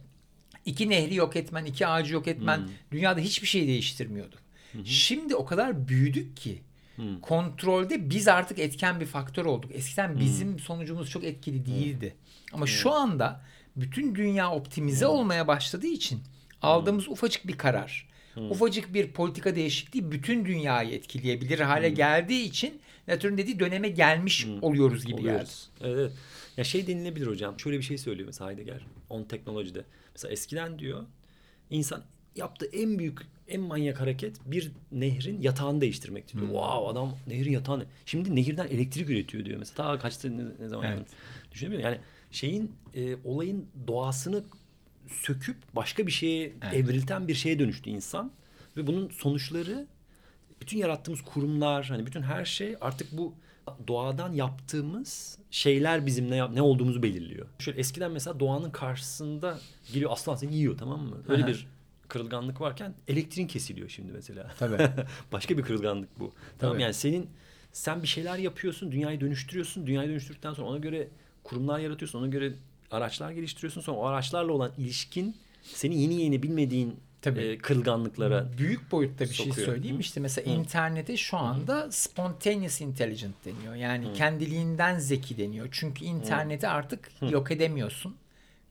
İki 0.65 0.91
nehri 0.91 1.15
yok 1.15 1.37
etmen, 1.37 1.65
iki 1.65 1.87
ağacı 1.87 2.15
yok 2.15 2.29
etmen 2.29 2.61
dünyada 2.93 3.21
hiçbir 3.21 3.47
şey 3.47 3.67
değiştirmiyordu. 3.67 4.37
Şimdi 4.85 5.35
o 5.37 5.45
kadar 5.45 5.89
büyüdük 5.89 6.37
ki 6.37 6.63
kontrolde 7.23 8.11
biz 8.11 8.29
artık 8.29 8.59
etken 8.59 9.01
bir 9.01 9.07
faktör 9.07 9.45
olduk. 9.45 9.71
Eskiden 9.75 10.21
bizim 10.21 10.59
sonucumuz 10.59 11.11
çok 11.11 11.25
etkili 11.25 11.67
değildi. 11.67 12.15
Ama 12.53 12.67
şu 12.67 12.93
anda 12.93 13.41
bütün 13.77 14.15
dünya 14.15 14.53
optimize 14.53 15.07
olmaya 15.07 15.49
başladığı 15.49 15.87
için 15.87 16.21
aldığımız 16.63 17.09
ufacık 17.09 17.47
bir 17.47 17.59
karar, 17.59 18.09
ufacık 18.51 18.95
bir 18.95 19.13
politika 19.13 19.57
değişikliği 19.57 20.13
bütün 20.13 20.45
dünyayı 20.45 20.95
etkileyebilir 20.95 21.59
hale 21.59 21.91
geldiği 21.91 22.45
için 22.45 22.81
Latour'un 23.09 23.39
dediği 23.39 23.61
döneme 23.61 23.89
gelmiş 23.89 24.47
oluyoruz 24.63 25.07
gibi 25.07 25.17
geldi. 25.17 25.29
Oluyoruz. 25.29 25.69
Evet, 25.81 25.97
evet. 25.99 26.13
Ya 26.57 26.65
şey 26.65 26.87
denilebilir 26.87 27.27
hocam. 27.27 27.61
Şöyle 27.61 27.79
bir 27.79 27.83
şey 27.83 27.99
söylüyor 27.99 28.27
mesela 28.27 28.51
Heidegger. 28.51 28.87
On 29.11 29.25
teknolojide. 29.25 29.85
Mesela 30.15 30.33
eskiden 30.33 30.79
diyor 30.79 31.07
insan 31.71 32.03
yaptığı 32.37 32.67
en 32.67 32.99
büyük 32.99 33.19
en 33.53 33.61
manyak 33.61 34.01
hareket 34.01 34.37
bir 34.47 34.73
nehrin 34.93 35.41
yatağını 35.41 35.81
değiştirmek 35.81 36.33
diyor. 36.33 36.45
Wow 36.45 36.89
adam 36.89 37.17
nehrin 37.27 37.53
yatağını. 37.53 37.85
Şimdi 38.07 38.37
nehirden 38.37 38.67
elektrik 38.67 39.11
üretiyor 39.11 39.45
diyor 39.45 39.59
mesela. 39.59 39.77
Ta 39.77 39.99
kaçtı 39.99 40.39
ne, 40.39 40.43
ne 40.61 40.69
zaman 40.69 40.87
Evet. 40.87 41.07
Düşünebiliyor? 41.53 41.89
Yani 41.91 41.99
şeyin 42.31 42.73
e, 42.95 43.17
olayın 43.25 43.67
doğasını 43.87 44.45
söküp 45.09 45.57
başka 45.77 46.07
bir 46.07 46.13
şeye 46.13 46.53
Evet. 46.63 46.75
evrilten 46.75 47.29
bir 47.29 47.35
şeye 47.35 47.59
dönüştü 47.59 47.91
insan 47.91 48.33
ve 48.77 48.87
bunun 48.87 49.09
sonuçları 49.09 49.87
bütün 50.61 50.79
yarattığımız 50.79 51.23
kurumlar 51.23 51.87
hani 51.87 52.07
bütün 52.07 52.23
her 52.23 52.45
şey 52.45 52.77
artık 52.81 53.13
bu 53.13 53.35
doğadan 53.89 54.33
yaptığımız 54.33 55.39
şeyler 55.51 56.07
bizim 56.07 56.31
ne 56.31 56.55
ne 56.55 56.63
olduğumuzu 56.63 57.03
belirliyor. 57.03 57.47
Şöyle 57.59 57.81
eskiden 57.81 58.11
mesela 58.13 58.41
doğanın 58.41 58.71
karşısında 58.71 59.59
geliyor 59.93 60.11
aslan 60.13 60.37
seni 60.37 60.55
yiyor 60.55 60.79
tamam 60.79 61.01
mı? 61.01 61.17
Öyle 61.29 61.43
Aha. 61.43 61.51
bir 61.51 61.67
kırılganlık 62.13 62.61
varken 62.61 62.95
elektriğin 63.09 63.49
kesiliyor 63.49 63.89
şimdi 63.89 64.13
mesela. 64.13 64.51
Tabii. 64.59 64.89
Başka 65.33 65.59
bir 65.59 65.63
kırılganlık 65.63 66.21
bu. 66.21 66.33
Tamam 66.59 66.75
Tabii. 66.75 66.83
yani 66.83 66.95
senin 66.95 67.31
sen 67.73 68.03
bir 68.03 68.09
şeyler 68.09 68.39
yapıyorsun, 68.39 68.93
dünyayı 68.93 69.21
dönüştürüyorsun. 69.21 69.87
Dünyayı 69.87 70.09
dönüştürdükten 70.09 70.55
sonra 70.55 70.69
ona 70.69 70.79
göre 70.79 71.09
kurumlar 71.45 71.79
yaratıyorsun, 71.79 72.19
ona 72.19 72.27
göre 72.27 72.53
araçlar 72.91 73.31
geliştiriyorsun. 73.31 73.81
Sonra 73.81 73.99
o 73.99 74.07
araçlarla 74.07 74.53
olan 74.53 74.73
ilişkin 74.79 75.37
seni 75.63 76.01
yeni 76.01 76.15
yeni 76.15 76.43
bilmediğin 76.43 76.97
Tabii. 77.23 77.41
e, 77.41 77.59
kırılganlıklara 77.59 78.47
Büyük 78.59 78.93
boyutta 78.93 79.25
bir 79.25 79.35
şey 79.35 79.47
sokuyor. 79.47 79.67
söyleyeyim. 79.67 79.97
Hı. 79.97 80.01
İşte 80.01 80.21
mesela 80.21 80.53
internete 80.53 81.17
şu 81.17 81.37
anda 81.37 81.93
spontaneous 81.93 82.81
intelligent 82.81 83.35
deniyor. 83.45 83.75
Yani 83.75 84.13
kendiliğinden 84.13 84.99
zeki 84.99 85.39
deniyor. 85.39 85.69
Çünkü 85.71 86.05
interneti 86.05 86.69
artık 86.69 87.11
yok 87.31 87.51
edemiyorsun. 87.51 88.17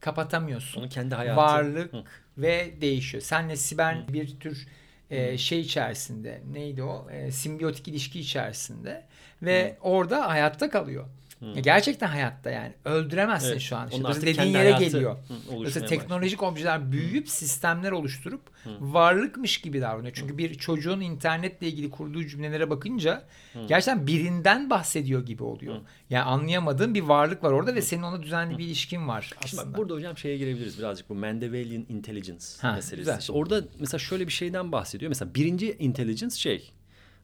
Kapatamıyorsun. 0.02 0.80
Onun 0.82 0.90
kendi 0.90 1.16
hayatı. 1.16 1.38
Varlık 1.38 1.94
Hı. 1.94 2.04
ve 2.38 2.72
değişiyor. 2.82 3.24
Senle 3.24 3.56
Sibel 3.56 4.06
bir 4.14 4.40
tür 4.40 4.68
e, 5.10 5.38
şey 5.38 5.60
içerisinde 5.60 6.42
neydi 6.54 6.84
o? 6.84 7.10
E, 7.12 7.32
simbiyotik 7.32 7.88
ilişki 7.88 8.20
içerisinde 8.20 9.04
ve 9.42 9.78
orada 9.82 10.30
hayatta 10.30 10.70
kalıyor. 10.70 11.06
Ya 11.42 11.62
Gerçekten 11.62 12.08
hayatta 12.08 12.50
yani. 12.50 12.74
Öldüremezsin 12.86 13.50
Evet. 13.52 13.62
şu 13.62 13.76
an. 13.78 13.90
İşte 13.90 14.08
artık 14.08 14.22
dediğin 14.26 14.54
yere 14.54 14.72
geliyor. 14.72 15.12
hı, 15.16 15.34
Mesela 15.50 15.66
başlıyor. 15.66 15.88
teknolojik 15.88 16.44
objeler 16.44 16.92
büyüyüp 16.92 17.30
sistemler 17.30 17.92
oluşturup 17.92 18.42
varlıkmış 18.80 19.62
gibi 19.62 19.82
davranıyor. 19.82 20.14
Çünkü 20.16 20.38
bir 20.38 20.56
çocuğun 20.56 21.02
internetle 21.02 21.68
ilgili 21.68 21.90
kurduğu 21.90 22.28
cümlelere 22.28 22.70
bakınca 22.70 23.24
gerçekten 23.68 24.08
birinden 24.08 24.70
bahsediyor 24.70 25.26
gibi 25.26 25.44
oluyor. 25.44 25.76
Yani 26.10 26.24
anlayamadığın 26.24 26.94
bir 26.94 27.02
varlık 27.02 27.44
var 27.44 27.52
orada 27.52 27.76
ve 27.76 27.82
senin 27.82 28.04
ona 28.04 28.24
düzenli 28.24 28.58
bir 28.58 28.66
ilişkin 28.66 29.08
var 29.08 29.22
Şimdi 29.22 29.40
aslında. 29.46 29.66
bak 29.74 29.78
burada 29.78 29.94
hocam 29.94 30.18
şeye 30.18 30.38
girebiliriz 30.38 30.78
birazcık 30.80 31.10
bu 31.10 31.16
Mendelian 31.16 31.86
intelligence 31.90 32.46
Ha, 32.62 32.72
meselesi. 32.72 32.96
güzel. 32.96 33.20
İşte 33.20 33.34
orada 33.34 33.62
mesela 33.80 34.00
şöyle 34.00 34.28
bir 34.28 34.32
şeyden 34.34 34.72
bahsediyor. 34.72 35.10
Mesela 35.10 35.36
birinci 35.36 35.76
intelligence 35.80 36.36
şey 36.36 36.72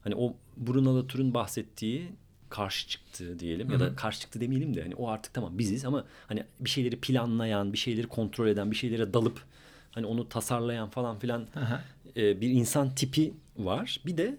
hani 0.04 0.14
o 0.14 0.36
Bruno 0.56 0.96
Latour'un 0.98 1.34
bahsettiği 1.34 2.08
karşı 2.50 2.88
çıktı 2.88 3.38
diyelim 3.38 3.70
ya 3.70 3.80
da 3.80 3.96
karşı 3.96 4.20
çıktı 4.20 4.40
demeyelim 4.40 4.74
de 4.74 4.82
hani 4.82 4.94
o 4.94 5.08
artık 5.08 5.34
tamam 5.34 5.58
biziz 5.58 5.84
ama 5.84 6.04
hani 6.26 6.44
bir 6.60 6.70
şeyleri 6.70 7.00
planlayan, 7.00 7.72
bir 7.72 7.78
şeyleri 7.78 8.06
kontrol 8.06 8.48
eden, 8.48 8.70
bir 8.70 8.76
şeylere 8.76 9.14
dalıp 9.14 9.42
hani 9.90 10.06
onu 10.06 10.28
tasarlayan 10.28 10.90
falan 10.90 11.18
filan 11.18 11.46
Aha. 11.56 11.84
e, 12.16 12.40
bir 12.40 12.50
insan 12.50 12.94
tipi 12.94 13.34
var. 13.56 14.00
Bir 14.06 14.16
de 14.16 14.36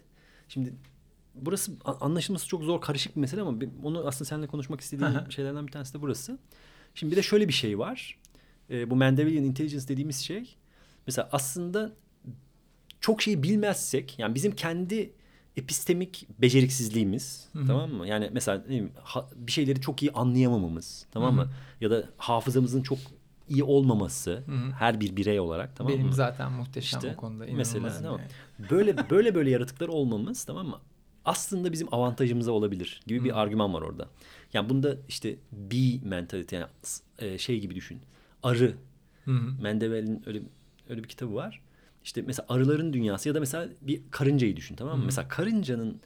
şimdi 0.48 0.74
burası 1.36 1.72
anlaşılması 1.86 2.48
çok 2.48 2.64
zor 2.64 2.82
karışık 2.82 3.16
bir 3.16 3.22
mesele 3.22 3.42
ama 3.42 3.60
onu 3.84 4.08
aslında 4.08 4.26
seninle 4.26 4.48
konuşmak 4.48 4.82
istediğim 4.82 5.16
Aha. 5.16 5.30
şeylerden 5.30 5.68
bir 5.68 5.72
tanesi 5.72 5.94
de 5.94 6.02
burası. 6.02 6.38
Şimdi 6.96 7.12
bir 7.12 7.18
de 7.18 7.22
şöyle 7.22 7.48
bir 7.48 7.54
şey 7.54 7.80
var. 7.80 8.20
E, 8.70 8.90
bu 8.90 8.96
Mendelian 8.96 9.44
intelligence 9.44 9.88
dediğimiz 9.88 10.20
şey 10.20 10.56
mesela 11.08 11.30
aslında 11.32 11.92
çok 13.02 13.22
şeyi 13.22 13.44
bilmezsek 13.44 14.20
yani 14.20 14.36
bizim 14.36 14.56
kendi 14.56 15.14
epistemik 15.60 16.28
beceriksizliğimiz 16.42 17.48
tamam 17.68 17.92
mı? 17.94 18.08
Yani 18.08 18.30
mesela 18.34 18.66
bileyim, 18.66 18.92
ha- 19.04 19.30
bir 19.36 19.52
şeyleri 19.52 19.82
çok 19.82 20.04
iyi 20.04 20.12
anlayamamamız 20.12 21.06
tamam 21.12 21.36
mı? 21.36 21.50
Ya 21.82 21.92
da 21.92 22.04
hafızamızın 22.18 22.82
çok 22.82 22.98
iyi 23.50 23.64
olmaması 23.64 24.44
her 24.80 25.00
bir 25.02 25.16
birey 25.16 25.40
olarak 25.40 25.76
tamam 25.76 25.94
Benim 25.94 26.08
mı? 26.08 26.14
zaten 26.14 26.52
muhteşem 26.52 27.00
İşte 27.00 27.14
o 27.14 27.16
konuda. 27.16 27.46
mesela 27.52 27.78
inanılmazım 27.80 28.04
tamam. 28.04 28.20
yani. 28.60 28.70
Böyle 28.70 28.98
böyle 29.10 29.36
böyle 29.36 29.50
yaratıklar 29.50 29.88
olmamız 29.88 30.44
tamam 30.44 30.68
mı? 30.68 30.80
Aslında 31.26 31.72
bizim 31.72 31.94
avantajımıza 31.94 32.52
olabilir 32.52 33.02
gibi 33.08 33.24
bir 33.24 33.40
argüman 33.42 33.74
var 33.74 33.82
orada. 33.82 34.08
Yani 34.54 34.70
bunda 34.70 34.96
işte 35.08 35.36
bee 35.52 36.00
mentality 36.04 36.56
yani 36.56 36.68
e, 37.20 37.38
şey 37.38 37.60
gibi 37.60 37.76
düşün. 37.76 38.00
Arı. 38.44 38.76
Mendevel'in 39.62 40.24
öyle 40.26 40.42
öyle 40.90 41.04
bir 41.04 41.08
kitabı 41.10 41.36
var. 41.36 41.62
İşte 42.10 42.22
mesela 42.22 42.46
arıların 42.50 42.94
dünyası 42.94 43.30
ya 43.30 43.36
da 43.36 43.40
mesela 43.40 43.70
bir 43.82 44.02
karıncayı 44.12 44.56
düşün 44.56 44.76
tamam 44.76 45.00
mı? 45.00 45.06
Mesela 45.06 45.28
karıncanın 45.28 46.02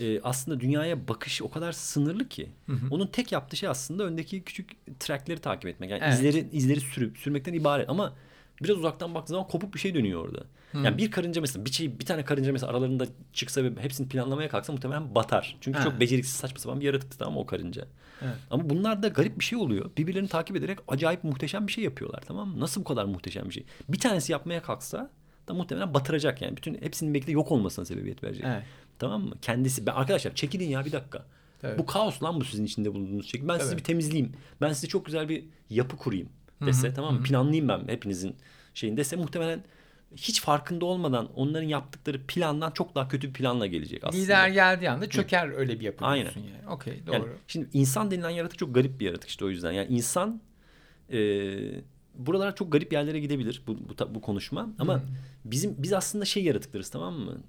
e, 0.00 0.20
aslında 0.20 0.60
dünyaya 0.60 1.08
bakışı 1.08 1.44
o 1.44 1.50
kadar 1.50 1.72
sınırlı 1.72 2.28
ki. 2.28 2.48
Onun 2.90 3.06
tek 3.06 3.32
yaptığı 3.32 3.56
şey 3.56 3.68
aslında 3.68 4.04
öndeki 4.04 4.42
küçük 4.42 4.70
trackleri 5.00 5.40
takip 5.40 5.66
etmek. 5.66 5.90
Yani 5.90 6.00
Evet. 6.04 6.14
izleri 6.14 6.48
izleri 6.52 6.80
sürüp 6.80 7.18
sürmekten 7.18 7.52
ibaret 7.52 7.88
ama 7.88 8.14
biraz 8.62 8.76
uzaktan 8.78 9.14
baktığın 9.14 9.34
zaman 9.34 9.48
kopuk 9.48 9.74
bir 9.74 9.78
şey 9.78 9.94
dönüyor 9.94 10.24
orada. 10.24 10.44
Yani 10.74 10.98
bir 10.98 11.10
karınca 11.10 11.40
mesela 11.40 11.64
bir 11.64 11.70
şey 11.70 11.98
bir 12.00 12.04
tane 12.04 12.24
karınca 12.24 12.52
mesela 12.52 12.70
aralarında 12.72 13.06
çıksa 13.32 13.64
ve 13.64 13.70
hepsini 13.80 14.08
planlamaya 14.08 14.48
kalksa 14.48 14.72
muhtemelen 14.72 15.14
batar. 15.14 15.56
Çünkü 15.60 15.78
Ha. 15.78 15.84
çok 15.84 16.00
beceriksiz 16.00 16.34
saçma 16.36 16.58
sapan 16.58 16.80
bir 16.80 16.86
yaratıktı 16.86 17.30
mı 17.30 17.38
o 17.38 17.46
karınca. 17.46 17.86
Evet. 18.22 18.34
Ama 18.50 18.70
bunlar 18.70 19.02
da 19.02 19.08
garip 19.08 19.38
bir 19.38 19.44
şey 19.44 19.58
oluyor. 19.58 19.90
Birbirlerini 19.96 20.28
takip 20.28 20.56
ederek 20.56 20.78
acayip 20.88 21.24
muhteşem 21.24 21.66
bir 21.66 21.72
şey 21.72 21.84
yapıyorlar 21.84 22.22
tamam 22.26 22.48
mı? 22.48 22.60
Nasıl 22.60 22.80
bu 22.80 22.84
kadar 22.84 23.04
muhteşem 23.04 23.44
bir 23.48 23.54
şey? 23.54 23.64
Bir 23.88 23.98
tanesi 23.98 24.32
yapmaya 24.32 24.62
kalksa 24.62 25.10
da 25.50 25.54
muhtemelen 25.54 25.94
batıracak 25.94 26.42
yani. 26.42 26.56
Bütün 26.56 26.74
hepsinin 26.74 27.14
belki 27.14 27.26
de 27.26 27.32
yok 27.32 27.52
olmasına 27.52 27.84
sebebiyet 27.84 28.24
verecek. 28.24 28.44
Evet. 28.48 28.62
Tamam 28.98 29.22
mı? 29.22 29.34
Kendisi 29.42 29.86
ben 29.86 29.92
arkadaşlar 29.92 30.34
çekilin 30.34 30.68
ya 30.68 30.84
bir 30.84 30.92
dakika. 30.92 31.24
Tabii. 31.60 31.78
Bu 31.78 31.86
kaos 31.86 32.22
lan 32.22 32.40
bu 32.40 32.44
sizin 32.44 32.64
içinde 32.64 32.94
bulunduğunuz 32.94 33.30
şey. 33.30 33.48
Ben 33.48 33.58
sizi 33.58 33.70
Tabii. 33.70 33.78
bir 33.78 33.84
temizleyeyim. 33.84 34.32
Ben 34.60 34.72
size 34.72 34.86
çok 34.86 35.06
güzel 35.06 35.28
bir 35.28 35.44
yapı 35.70 35.96
kurayım 35.96 36.28
dese 36.66 36.94
tamam 36.94 37.14
mı? 37.14 37.22
Planlayayım 37.22 37.68
ben 37.68 37.88
hepinizin 37.88 38.36
şeyini 38.74 38.96
dese 38.96 39.16
muhtemelen 39.16 39.64
hiç 40.16 40.40
farkında 40.40 40.84
olmadan 40.84 41.28
onların 41.34 41.68
yaptıkları 41.68 42.26
plandan 42.26 42.70
çok 42.70 42.94
daha 42.94 43.08
kötü 43.08 43.28
bir 43.28 43.32
planla 43.32 43.66
gelecek 43.66 44.04
aslında. 44.04 44.22
Lider 44.22 44.48
geldiği 44.48 44.90
anda 44.90 45.08
çöker 45.08 45.48
öyle 45.48 45.80
bir 45.80 45.84
yapı 45.84 46.04
Aynen. 46.04 46.24
yani. 46.36 46.68
Okey 46.68 47.06
doğru. 47.06 47.14
Yani 47.14 47.26
şimdi 47.46 47.68
insan 47.72 48.10
denilen 48.10 48.30
yaratık 48.30 48.58
çok 48.58 48.74
garip 48.74 49.00
bir 49.00 49.06
yaratık 49.06 49.30
işte 49.30 49.44
o 49.44 49.48
yüzden. 49.48 49.72
Yani 49.72 49.88
insan 49.88 50.40
e, 51.12 51.18
buralara 52.26 52.54
çok 52.54 52.72
garip 52.72 52.92
yerlere 52.92 53.20
gidebilir 53.20 53.62
bu, 53.66 53.76
bu, 53.78 54.14
bu 54.14 54.20
konuşma. 54.20 54.70
Ama 54.78 55.02
bizim 55.44 55.74
biz 55.78 55.92
aslında 55.92 56.24
şey 56.24 56.44
yaratıklarız 56.44 56.90
tamam 56.90 57.14
mı? 57.14 57.40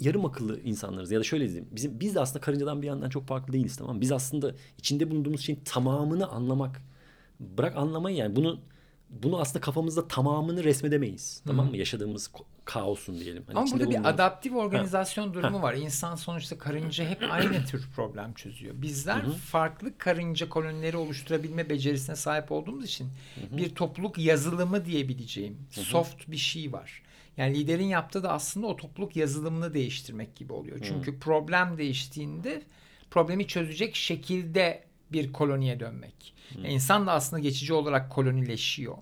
Yarım 0.00 0.24
akıllı 0.24 0.60
insanlarız 0.60 1.10
ya 1.10 1.20
da 1.20 1.24
şöyle 1.24 1.44
diyeyim. 1.44 1.68
Bizim, 1.72 2.00
biz 2.00 2.14
de 2.14 2.20
aslında 2.20 2.40
karıncadan 2.40 2.82
bir 2.82 2.86
yandan 2.86 3.08
çok 3.08 3.26
farklı 3.26 3.52
değiliz 3.52 3.76
tamam 3.76 3.96
mı? 3.96 4.00
Biz 4.00 4.12
aslında 4.12 4.54
içinde 4.78 5.10
bulunduğumuz 5.10 5.40
şeyin 5.40 5.60
tamamını 5.64 6.26
anlamak. 6.28 6.82
Bırak 7.40 7.76
anlamayı 7.76 8.16
yani 8.16 8.36
bunu 8.36 8.58
bunu 9.10 9.40
aslında 9.40 9.60
kafamızda 9.60 10.08
tamamını 10.08 10.64
resmedemeyiz. 10.64 11.42
Tamam 11.46 11.70
mı? 11.70 11.76
Yaşadığımız 11.76 12.30
kaosun 12.66 13.20
diyelim. 13.20 13.44
Hani 13.46 13.58
Ama 13.58 13.66
burada 13.70 13.84
bir 13.90 13.94
bulunduğumuz- 13.96 14.06
adaptif 14.14 14.52
organizasyon 14.54 15.34
durumu 15.34 15.62
var. 15.62 15.74
İnsan 15.74 16.14
sonuçta 16.14 16.58
karınca 16.58 17.08
hep 17.08 17.22
aynı 17.30 17.64
tür 17.64 17.88
problem 17.96 18.34
çözüyor. 18.34 18.74
Bizler 18.82 19.30
farklı 19.30 19.98
karınca 19.98 20.48
kolonileri 20.48 20.96
oluşturabilme 20.96 21.70
becerisine 21.70 22.16
sahip 22.16 22.52
olduğumuz 22.52 22.84
için 22.84 23.08
bir 23.50 23.74
topluluk 23.74 24.18
yazılımı 24.18 24.84
diyebileceğim 24.84 25.58
soft 25.70 26.28
bir 26.30 26.36
şey 26.36 26.72
var. 26.72 27.02
Yani 27.36 27.58
liderin 27.58 27.84
yaptığı 27.86 28.22
da 28.22 28.32
aslında 28.32 28.66
o 28.66 28.76
topluluk 28.76 29.16
yazılımını 29.16 29.74
değiştirmek 29.74 30.36
gibi 30.36 30.52
oluyor. 30.52 30.78
Çünkü 30.82 31.18
problem 31.18 31.78
değiştiğinde 31.78 32.62
problemi 33.10 33.46
çözecek 33.46 33.96
şekilde 33.96 34.84
bir 35.12 35.32
koloniye 35.32 35.80
dönmek. 35.80 36.34
Yani 36.56 36.68
insan 36.68 37.06
da 37.06 37.12
aslında 37.12 37.40
geçici 37.40 37.72
olarak 37.72 38.10
kolonileşiyor. 38.10 38.96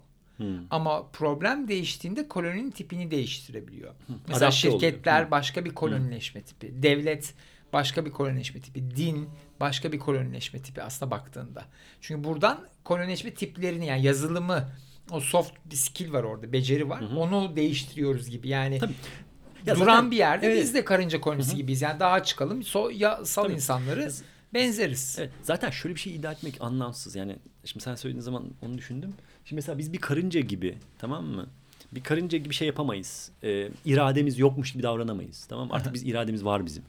Ama 0.70 1.08
problem 1.10 1.68
değiştiğinde 1.68 2.28
koloninin 2.28 2.70
tipini 2.70 3.10
değiştirebiliyor. 3.10 3.94
Mesela 4.28 4.48
Adapte 4.48 4.68
oluyor. 4.68 4.80
şirketler 4.80 5.30
başka 5.30 5.64
bir 5.64 5.70
kolonileşme 5.74 6.42
tipi, 6.42 6.82
devlet 6.82 7.34
başka 7.72 8.04
bir 8.06 8.10
kolonileşme 8.10 8.60
tipi, 8.60 8.96
din 8.96 9.28
başka 9.60 9.92
bir 9.92 9.98
kolonileşme 9.98 10.62
tipi 10.62 10.82
aslında 10.82 11.10
baktığında. 11.10 11.64
Çünkü 12.00 12.24
buradan 12.24 12.60
kolonileşme 12.84 13.34
tiplerini 13.34 13.86
yani 13.86 14.02
yazılımı 14.02 14.68
o 15.10 15.20
soft 15.20 15.52
bir 15.64 15.76
skill 15.76 16.12
var 16.12 16.22
orada, 16.22 16.52
beceri 16.52 16.88
var. 16.88 17.00
Onu 17.16 17.56
değiştiriyoruz 17.56 18.30
gibi. 18.30 18.48
Yani 18.48 18.78
Tabii. 18.78 18.94
Ya 19.66 19.74
duran 19.76 19.94
zaten- 19.94 20.10
bir 20.10 20.16
yerde 20.16 20.46
Evet. 20.46 20.62
biz 20.62 20.74
de 20.74 20.84
karınca 20.84 21.20
kolonisi 21.20 21.56
gibiyiz. 21.56 21.82
Yani 21.82 22.00
dağa 22.00 22.24
çıkalım, 22.24 22.62
so, 22.62 22.90
ya, 22.90 23.24
sal 23.24 23.42
Tabii. 23.42 23.52
insanları 23.52 24.10
benzeriz. 24.54 25.16
Evet, 25.18 25.30
zaten 25.42 25.70
şöyle 25.70 25.94
bir 25.94 26.00
şey 26.00 26.14
iddia 26.14 26.32
etmek 26.32 26.56
anlamsız. 26.60 27.16
Yani 27.16 27.36
şimdi 27.64 27.84
sen 27.84 27.94
söylediğin 27.94 28.22
zaman 28.22 28.50
onu 28.62 28.78
düşündüm. 28.78 29.14
Şimdi 29.44 29.54
mesela 29.58 29.78
biz 29.78 29.92
bir 29.92 29.98
karınca 29.98 30.40
gibi 30.40 30.78
tamam 30.98 31.24
mı? 31.24 31.46
Bir 31.92 32.02
karınca 32.02 32.38
gibi 32.38 32.54
şey 32.54 32.66
yapamayız. 32.68 33.30
Ee, 33.42 33.68
irademiz 33.84 34.38
yokmuş 34.38 34.72
gibi 34.72 34.82
davranamayız. 34.82 35.46
Tamam 35.46 35.68
mı? 35.68 35.74
Artık 35.74 35.94
biz 35.94 36.02
irademiz 36.02 36.44
var 36.44 36.66
bizim. 36.66 36.82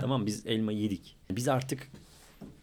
tamam 0.00 0.20
mı? 0.20 0.26
Biz 0.26 0.46
elma 0.46 0.72
yedik. 0.72 1.16
Biz 1.30 1.48
artık 1.48 1.88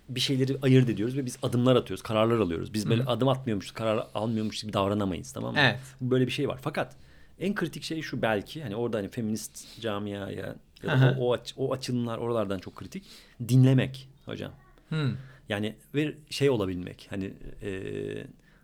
bir 0.09 0.19
şeyleri 0.19 0.57
ayırt 0.61 0.89
ediyoruz 0.89 1.17
ve 1.17 1.25
biz 1.25 1.37
adımlar 1.43 1.75
atıyoruz, 1.75 2.03
kararlar 2.03 2.39
alıyoruz. 2.39 2.73
Biz 2.73 2.89
böyle 2.89 3.03
adım 3.03 3.27
atmıyormuşuz, 3.27 3.71
karar 3.71 4.07
almıyormuş 4.15 4.61
gibi 4.61 4.73
davranamayız 4.73 5.31
tamam 5.31 5.53
mı? 5.53 5.59
Evet. 5.59 5.79
Böyle 6.01 6.27
bir 6.27 6.31
şey 6.31 6.47
var. 6.47 6.59
Fakat 6.61 6.95
en 7.39 7.55
kritik 7.55 7.83
şey 7.83 8.01
şu 8.01 8.21
belki 8.21 8.63
hani 8.63 8.75
orada 8.75 8.97
hani 8.97 9.09
feminist 9.09 9.81
camiaya 9.81 10.31
ya 10.31 10.55
da 10.83 11.15
o, 11.19 11.25
o, 11.27 11.33
aç- 11.33 11.53
o 11.57 11.73
açılımlar 11.73 12.17
oralardan 12.17 12.59
çok 12.59 12.75
kritik. 12.75 13.03
Dinlemek 13.49 14.09
hocam. 14.25 14.51
Hmm. 14.89 15.11
Yani 15.49 15.75
ve 15.95 16.15
şey 16.29 16.49
olabilmek 16.49 17.07
hani 17.09 17.33
e, 17.63 17.71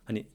hani 0.06 0.26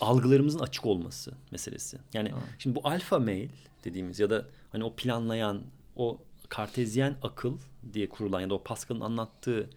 algılarımızın 0.00 0.58
açık 0.58 0.86
olması 0.86 1.32
meselesi. 1.50 1.98
Yani 2.14 2.28
Tamam. 2.28 2.44
şimdi 2.58 2.76
bu 2.76 2.88
alfa 2.88 3.18
mail 3.18 3.48
dediğimiz 3.84 4.20
ya 4.20 4.30
da 4.30 4.46
hani 4.72 4.84
o 4.84 4.96
planlayan 4.96 5.62
o 5.96 6.18
kartezyen 6.48 7.16
akıl 7.22 7.58
diye 7.92 8.08
kurulan 8.08 8.40
ya 8.40 8.50
da 8.50 8.54
o 8.54 8.62
Pascal'ın 8.62 9.00
anlattığı 9.00 9.70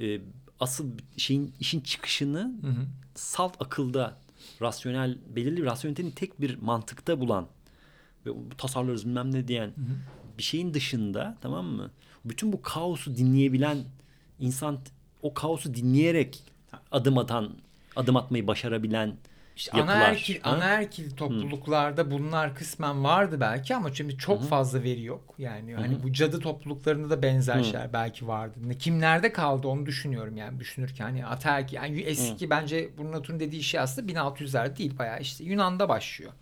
e, 0.00 0.20
asıl 0.60 0.86
şeyin 1.16 1.54
işin 1.60 1.80
çıkışını 1.80 2.52
Hı 2.62 2.66
hı. 2.66 2.86
salt 3.14 3.62
akılda 3.62 4.16
rasyonel 4.62 5.18
belirli 5.36 5.56
bir 5.56 5.66
rasyonelitenin 5.66 6.10
tek 6.10 6.40
bir 6.40 6.58
mantıkta 6.58 7.20
bulan 7.20 7.46
ve 8.26 8.30
bu 8.34 8.56
tasarlarız 8.56 9.06
bilmem 9.06 9.32
ne 9.32 9.48
diyen 9.48 9.72
bir 10.38 10.42
şeyin 10.42 10.74
dışında 10.74 11.38
tamam 11.40 11.66
mı? 11.66 11.90
Bütün 12.24 12.52
bu 12.52 12.62
kaosu 12.62 13.16
dinleyebilen 13.16 13.84
insan 14.38 14.78
o 15.22 15.34
kaosu 15.34 15.74
dinleyerek 15.74 16.42
adım 16.90 17.18
atan 17.18 17.56
adım 17.96 18.16
atmayı 18.16 18.46
başarabilen 18.46 19.16
İşte 19.56 19.78
yapılar. 19.78 19.96
anaerkil, 19.96 20.40
ha? 20.40 20.50
anaerkil 20.50 21.10
topluluklarda 21.10 22.10
bunlar 22.10 22.54
kısmen 22.54 23.04
vardı 23.04 23.40
belki 23.40 23.76
ama 23.76 23.94
şimdi 23.94 24.18
çok 24.18 24.48
fazla 24.48 24.82
veri 24.82 25.02
yok. 25.02 25.34
Yani 25.38 25.74
hani 25.74 26.02
bu 26.02 26.12
cadı 26.12 26.40
topluluklarında 26.40 27.10
da 27.10 27.22
benzer 27.22 27.62
şeyler 27.62 27.92
belki 27.92 28.28
vardı. 28.28 28.58
Ne 28.62 28.74
kim 28.78 29.00
nerede 29.00 29.32
kaldı 29.32 29.68
onu 29.68 29.86
düşünüyorum 29.86 30.36
yani 30.36 30.60
düşünürken 30.60 31.04
hani 31.04 31.26
ataerkil 31.26 31.76
yani 31.76 32.00
eski 32.00 32.50
bence 32.50 32.88
Bruno'nun 32.98 33.40
dediği 33.40 33.62
şey 33.62 33.80
aslında 33.80 34.12
1600'ler 34.12 34.76
değil 34.76 34.98
bayağı 34.98 35.20
işte 35.20 35.44
Yunan'da 35.44 35.88
başlıyor. 35.88 36.32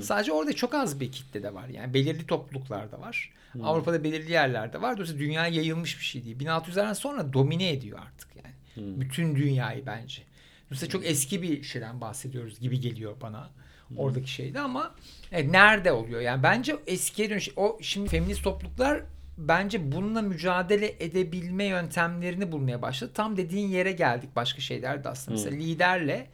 Sadece 0.00 0.32
orada 0.32 0.52
çok 0.52 0.74
az 0.74 1.00
bir 1.00 1.12
kitle 1.12 1.42
de 1.42 1.54
var. 1.54 1.68
Yani 1.68 1.94
belirli 1.94 2.26
topluluklarda 2.26 3.00
var. 3.00 3.32
Avrupa'da 3.62 4.04
belirli 4.04 4.32
yerlerde 4.32 4.82
var. 4.82 4.94
Dolayısıyla 4.94 5.20
dünyaya 5.24 5.54
yayılmış 5.54 5.98
bir 5.98 6.04
şey 6.04 6.24
değil. 6.24 6.38
1600'lerden 6.38 6.92
sonra 6.92 7.32
domine 7.32 7.72
ediyor 7.72 7.98
artık 8.06 8.28
yani. 8.36 8.54
Bütün 9.00 9.36
dünyayı 9.36 9.86
bence. 9.86 10.22
Mesela 10.70 10.90
çok 10.90 11.06
eski 11.06 11.42
bir 11.42 11.62
şeyden 11.62 12.00
bahsediyoruz 12.00 12.60
gibi 12.60 12.80
geliyor 12.80 13.16
bana 13.20 13.50
oradaki 13.96 14.30
şeyde 14.30 14.60
ama 14.60 14.94
evet, 15.32 15.50
nerede 15.50 15.92
oluyor? 15.92 16.20
Yani 16.20 16.42
bence 16.42 16.76
eskiye 16.86 17.30
dönüş 17.30 17.48
o 17.56 17.78
şimdi 17.82 18.08
feminist 18.08 18.44
topluluklar 18.44 19.02
bence 19.38 19.92
bununla 19.92 20.22
mücadele 20.22 20.94
edebilme 21.00 21.64
yöntemlerini 21.64 22.52
bulmaya 22.52 22.82
başladı. 22.82 23.10
Tam 23.14 23.36
dediğin 23.36 23.68
yere 23.68 23.92
geldik 23.92 24.30
başka 24.36 24.60
şeyler 24.60 25.04
de 25.04 25.08
aslında. 25.08 25.36
Mesela 25.38 25.56
liderle 25.56 26.26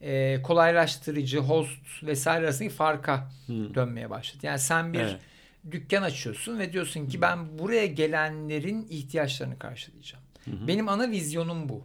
e, 0.00 0.42
kolaylaştırıcı, 0.42 1.38
host 1.38 2.02
vesaire 2.02 2.44
arasındaki 2.44 2.74
farka 2.74 3.30
dönmeye 3.48 4.10
başladı. 4.10 4.46
Yani 4.46 4.58
sen 4.58 4.92
bir 4.92 4.98
Evet. 4.98 5.20
dükkan 5.70 6.02
açıyorsun 6.02 6.58
ve 6.58 6.72
diyorsun 6.72 7.06
ki 7.06 7.20
ben 7.20 7.58
buraya 7.58 7.86
gelenlerin 7.86 8.86
ihtiyaçlarını 8.90 9.58
karşılayacağım. 9.58 10.24
Benim 10.46 10.88
ana 10.88 11.10
vizyonum 11.10 11.68
bu. 11.68 11.84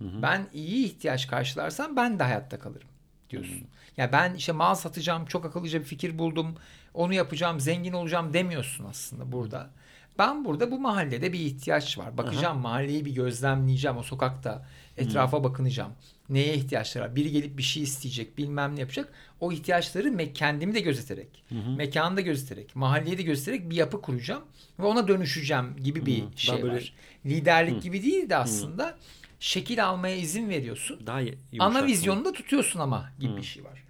Ben 0.00 0.46
iyi 0.54 0.86
ihtiyaç 0.86 1.26
karşılarsam 1.26 1.96
ben 1.96 2.18
de 2.18 2.22
hayatta 2.22 2.58
kalırım 2.58 2.88
diyorsun. 3.30 3.62
Ya 3.96 4.12
ben 4.12 4.34
işte 4.34 4.52
mal 4.52 4.74
satacağım, 4.74 5.26
çok 5.26 5.44
akıllıca 5.44 5.80
bir 5.80 5.84
fikir 5.84 6.18
buldum, 6.18 6.54
onu 6.94 7.14
yapacağım, 7.14 7.60
zengin 7.60 7.92
olacağım 7.92 8.32
demiyorsun 8.32 8.84
aslında 8.84 9.32
burada. 9.32 9.70
Ben 10.18 10.44
burada 10.44 10.70
bu 10.70 10.80
mahallede 10.80 11.32
bir 11.32 11.40
ihtiyaç 11.40 11.98
var. 11.98 12.18
Bakacağım 12.18 12.58
mahalleyi 12.58 13.04
bir 13.04 13.14
gözlemleyeceğim 13.14 13.96
o 13.96 14.02
sokakta. 14.02 14.66
Etrafa 14.96 15.44
bakınacağım. 15.44 15.92
Neye 16.28 16.54
ihtiyaçları 16.54 17.04
var? 17.04 17.16
Biri 17.16 17.30
gelip 17.32 17.58
bir 17.58 17.62
şey 17.62 17.82
isteyecek, 17.82 18.38
bilmem 18.38 18.76
ne 18.76 18.80
yapacak. 18.80 19.12
O 19.40 19.52
ihtiyaçları 19.52 20.08
me- 20.08 20.32
kendimi 20.32 20.74
de 20.74 20.80
gözeterek, 20.80 21.44
mekanı 21.76 22.16
da 22.16 22.20
gözeterek, 22.20 22.76
mahalleyi 22.76 23.18
de 23.18 23.22
gözeterek 23.22 23.70
bir 23.70 23.76
yapı 23.76 24.02
kuracağım 24.02 24.42
ve 24.78 24.84
ona 24.86 25.08
dönüşeceğim 25.08 25.76
gibi 25.76 26.06
bir 26.06 26.22
Daha 26.22 26.30
şey 26.36 26.62
böyle- 26.62 26.74
var. 26.74 26.92
Liderlik 27.26 27.82
gibi 27.82 28.02
değil 28.02 28.30
de 28.30 28.36
aslında 28.36 28.98
şekil 29.40 29.86
almaya 29.86 30.16
izin 30.16 30.48
veriyorsun. 30.48 31.06
daha 31.06 31.20
Ana 31.58 31.86
vizyonunu 31.86 32.24
da 32.24 32.32
tutuyorsun 32.32 32.80
ama 32.80 33.10
gibi 33.18 33.36
bir 33.36 33.42
şey 33.42 33.64
var. 33.64 33.84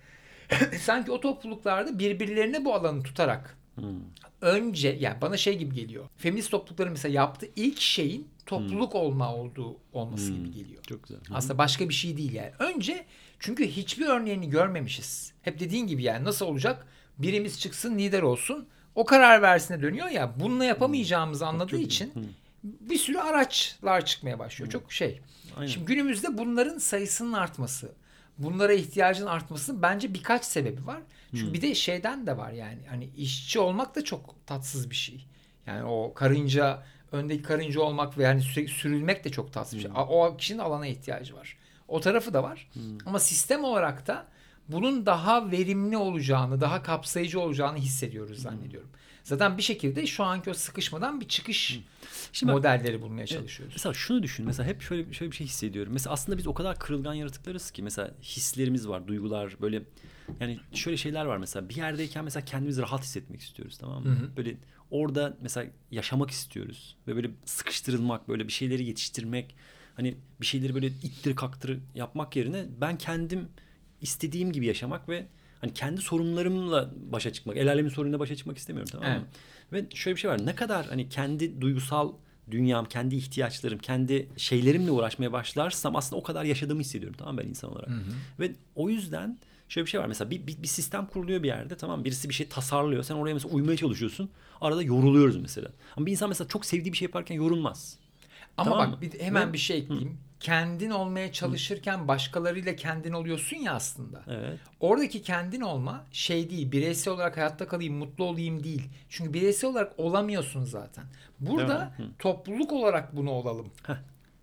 Sanki 0.81 1.11
o 1.11 1.21
topluluklarda 1.21 1.99
birbirlerine 1.99 2.65
bu 2.65 2.75
alanı 2.75 3.03
tutarak 3.03 3.59
önce 4.41 4.97
yani 5.01 5.21
bana 5.21 5.37
şey 5.37 5.59
gibi 5.59 5.75
geliyor. 5.75 6.05
Feminist 6.17 6.51
toplulukların 6.51 6.93
mesela 6.93 7.15
yaptığı 7.15 7.49
ilk 7.57 7.81
şeyin 7.81 8.29
topluluk 8.47 8.95
olma 8.95 9.35
olduğu 9.35 9.77
olması 9.93 10.33
gibi 10.33 10.51
geliyor. 10.51 10.83
Çok 10.83 11.03
güzel. 11.03 11.21
Aslında 11.31 11.59
başka 11.59 11.89
bir 11.89 11.95
şey 11.95 12.17
değil 12.17 12.33
yani. 12.33 12.53
Önce 12.59 13.05
çünkü 13.39 13.67
hiçbir 13.67 14.07
örneğini 14.07 14.51
görmemişiz. 14.51 15.33
Hep 15.43 15.61
dediğin 15.61 15.87
gibi 15.87 16.03
yani 16.03 16.25
nasıl 16.25 16.47
olacak? 16.47 16.87
Birimiz 17.19 17.61
çıksın 17.61 17.99
lider 17.99 18.23
olsun. 18.23 18.69
O 18.95 19.05
karar 19.05 19.43
versine 19.43 19.83
dönüyor 19.83 20.09
ya. 20.09 20.41
Bununla 20.41 20.65
yapamayacağımızı 20.65 21.47
anladığı 21.47 21.79
için 21.79 22.13
bir 22.65 22.99
sürü 22.99 23.19
araçlar 23.19 24.05
çıkmaya 24.05 24.39
başlıyor. 24.39 24.71
Çok 24.71 24.93
şey. 24.93 25.21
Aynen. 25.59 25.71
Şimdi 25.71 25.87
günümüzde 25.87 26.39
bunların 26.39 26.79
sayısının 26.79 27.33
artması, 27.33 27.93
bunlara 28.39 28.73
ihtiyacın 28.73 29.27
artmasının 29.27 29.83
bence 29.83 30.15
birkaç 30.15 30.45
sebebi 30.45 30.87
var. 30.87 31.03
Çünkü 31.35 31.53
bir 31.53 31.63
de 31.63 31.75
şeyden 31.75 32.27
de 32.27 32.37
var 32.37 32.53
yani 32.53 32.79
hani 32.89 33.11
işçi 33.17 33.59
olmak 33.61 33.97
da 33.97 34.05
çok 34.05 34.47
tatsız 34.47 34.91
bir 34.91 34.95
şey. 34.95 35.27
Yani 35.67 35.85
o 35.85 36.15
karınca 36.15 36.83
öndeki 37.13 37.43
karınca 37.43 37.81
olmak 37.81 38.19
ve 38.19 38.23
yani 38.23 38.43
sürekli 38.43 38.73
sürülmek 38.73 39.25
de 39.25 39.31
çok 39.31 39.53
tatsız 39.53 39.79
bir 39.79 39.83
şey. 39.83 39.91
O 39.95 40.37
kişinin 40.37 40.59
alana 40.59 40.87
ihtiyacı 40.87 41.37
var. 41.37 41.57
O 41.89 42.01
tarafı 42.01 42.35
da 42.35 42.43
var. 42.43 42.71
Ama 43.07 43.19
sistem 43.19 43.65
olarak 43.65 44.07
da 44.07 44.27
bunun 44.69 45.07
daha 45.07 45.51
verimli 45.51 45.97
olacağını, 45.97 46.61
daha 46.61 46.83
kapsayıcı 46.83 47.41
olacağını 47.41 47.79
hissediyoruz 47.79 48.43
zannediyorum. 48.43 48.91
Zaten 49.29 49.59
bir 49.59 49.63
şekilde 49.63 50.07
şu 50.07 50.25
anki 50.25 50.51
o 50.51 50.55
sıkışmadan 50.55 51.21
bir 51.21 51.29
çıkış 51.29 51.81
Şimdi 52.33 52.53
bak- 52.53 52.57
modelleri 52.57 53.03
bulmaya 53.03 53.27
çalışıyoruz. 53.27 53.75
Mesela 53.75 53.95
şunu 53.95 54.23
düşün. 54.23 54.47
Mesela 54.47 54.69
hep 54.69 54.83
şöyle 54.83 55.13
şöyle 55.13 55.31
bir 55.33 55.37
şey 55.37 55.47
hissediyorum. 55.47 55.93
Mesela 55.93 56.13
aslında 56.13 56.39
biz 56.39 56.47
o 56.47 56.55
kadar 56.55 56.79
kırılgan 56.79 57.15
yaratıklarız 57.15 57.71
ki 57.71 57.83
mesela 57.83 58.11
hislerimiz 58.23 58.89
var, 58.89 59.07
duygular 59.09 59.57
böyle 59.61 59.83
yani 60.41 60.61
şöyle 60.73 60.97
şeyler 60.97 61.25
var 61.25 61.37
mesela 61.37 61.69
bir 61.69 61.77
yerdeyken 61.77 62.25
mesela 62.25 62.45
kendimizi 62.45 62.83
rahat 62.83 63.03
hissetmek 63.03 63.41
istiyoruz 63.41 63.79
tamam 63.79 64.03
mı? 64.07 64.17
Böyle 64.37 64.57
orada 64.91 65.37
mesela 65.41 65.71
yaşamak 65.91 66.31
istiyoruz 66.31 66.97
ve 67.07 67.17
böyle 67.17 67.31
sıkıştırılmak, 67.45 68.29
böyle 68.29 68.47
bir 68.49 68.53
şeyleri 68.53 68.85
yetiştirmek, 68.85 69.55
hani 69.97 70.17
bir 70.41 70.47
şeyleri 70.47 70.75
böyle 70.75 70.87
ittir 70.87 71.37
kaktır 71.37 71.79
yapmak 71.95 72.37
yerine 72.37 72.65
ben 72.81 72.99
kendim 72.99 73.49
istediğim 74.01 74.53
gibi 74.53 74.67
yaşamak 74.67 75.09
ve 75.09 75.27
hani 75.61 75.75
kendi 75.75 76.01
sorunlarımla 76.01 76.91
başa 77.13 77.33
çıkmak, 77.33 77.57
el 77.57 77.69
alemin 77.71 77.91
sorunuyla 77.91 78.19
başa 78.21 78.37
çıkmak 78.37 78.59
istemiyorum 78.59 78.91
tamam 78.93 79.09
mı? 79.19 79.25
Evet. 79.73 79.83
Ve 79.93 79.97
şöyle 79.97 80.17
bir 80.17 80.21
şey 80.21 80.31
var. 80.31 80.47
Ne 80.47 80.55
kadar 80.55 80.87
hani 80.87 81.09
kendi 81.09 81.61
duygusal 81.61 82.13
dünyam, 82.51 82.85
kendi 82.85 83.17
ihtiyaçlarım, 83.17 83.79
kendi 83.79 84.29
şeylerimle 84.37 84.91
uğraşmaya 84.91 85.33
başlarsam 85.33 85.97
aslında 85.97 86.21
o 86.21 86.23
kadar 86.23 86.45
yaşadığımı 86.45 86.81
hissediyorum 86.81 87.17
tamam 87.19 87.35
mı 87.35 87.41
ben 87.43 87.49
insan 87.49 87.73
olarak. 87.73 87.89
Ve 88.41 88.53
o 88.75 88.91
yüzden 88.91 89.39
şöyle 89.69 89.85
bir 89.87 89.91
şey 89.91 90.01
var. 90.01 90.07
Mesela 90.07 90.31
bir, 90.31 90.47
bir, 90.47 90.63
bir 90.63 90.69
sistem 90.69 91.07
kuruluyor 91.07 91.43
bir 91.43 91.49
yerde 91.49 91.77
tamam? 91.77 92.05
Birisi 92.05 92.29
bir 92.29 92.35
şey 92.35 92.49
tasarlıyor. 92.49 93.03
Sen 93.03 93.15
oraya 93.15 93.35
mesela 93.35 93.55
uymaya 93.55 93.77
çalışıyorsun. 93.77 94.31
Arada 94.61 94.83
yoruluyoruz 94.83 95.37
mesela. 95.37 95.69
Ama 95.97 96.07
bir 96.07 96.13
insan 96.13 96.29
mesela 96.29 96.49
çok 96.49 96.65
sevdiği 96.67 96.93
bir 96.93 96.99
şey 96.99 97.07
yaparken 97.07 97.35
yorulmaz. 97.35 97.99
Ama 98.57 98.71
Tamam 98.71 98.93
bak 98.93 99.03
mı? 99.03 99.13
bir, 99.13 99.21
hemen 99.21 99.49
Ve- 99.49 99.53
bir 99.53 99.59
şey 99.59 99.79
ekleyeyim. 99.79 100.19
Kendin 100.41 100.91
olmaya 100.91 101.33
çalışırken 101.33 102.09
başkalarıyla 102.09 102.77
kendin 102.77 103.13
oluyorsun 103.13 103.57
ya 103.57 103.75
aslında. 103.75 104.23
Evet. 104.27 104.59
Oradaki 104.81 105.23
kendin 105.23 105.61
olma 105.61 106.05
şey 106.13 106.51
değil. 106.51 106.73
Bireysel 106.73 107.15
olarak 107.15 107.37
hayatta 107.37 107.69
kalayım, 107.69 107.95
mutlu 107.95 108.25
olayım 108.25 108.65
değil. 108.65 108.89
Çünkü 109.09 109.33
bireysel 109.35 109.71
olarak 109.71 109.93
olamıyorsun 109.99 110.65
zaten. 110.65 111.05
Burada 111.41 111.93
topluluk 112.19 112.73
olarak 112.73 113.17
bunu 113.17 113.31
olalım. 113.31 113.71
Heh. 113.87 113.95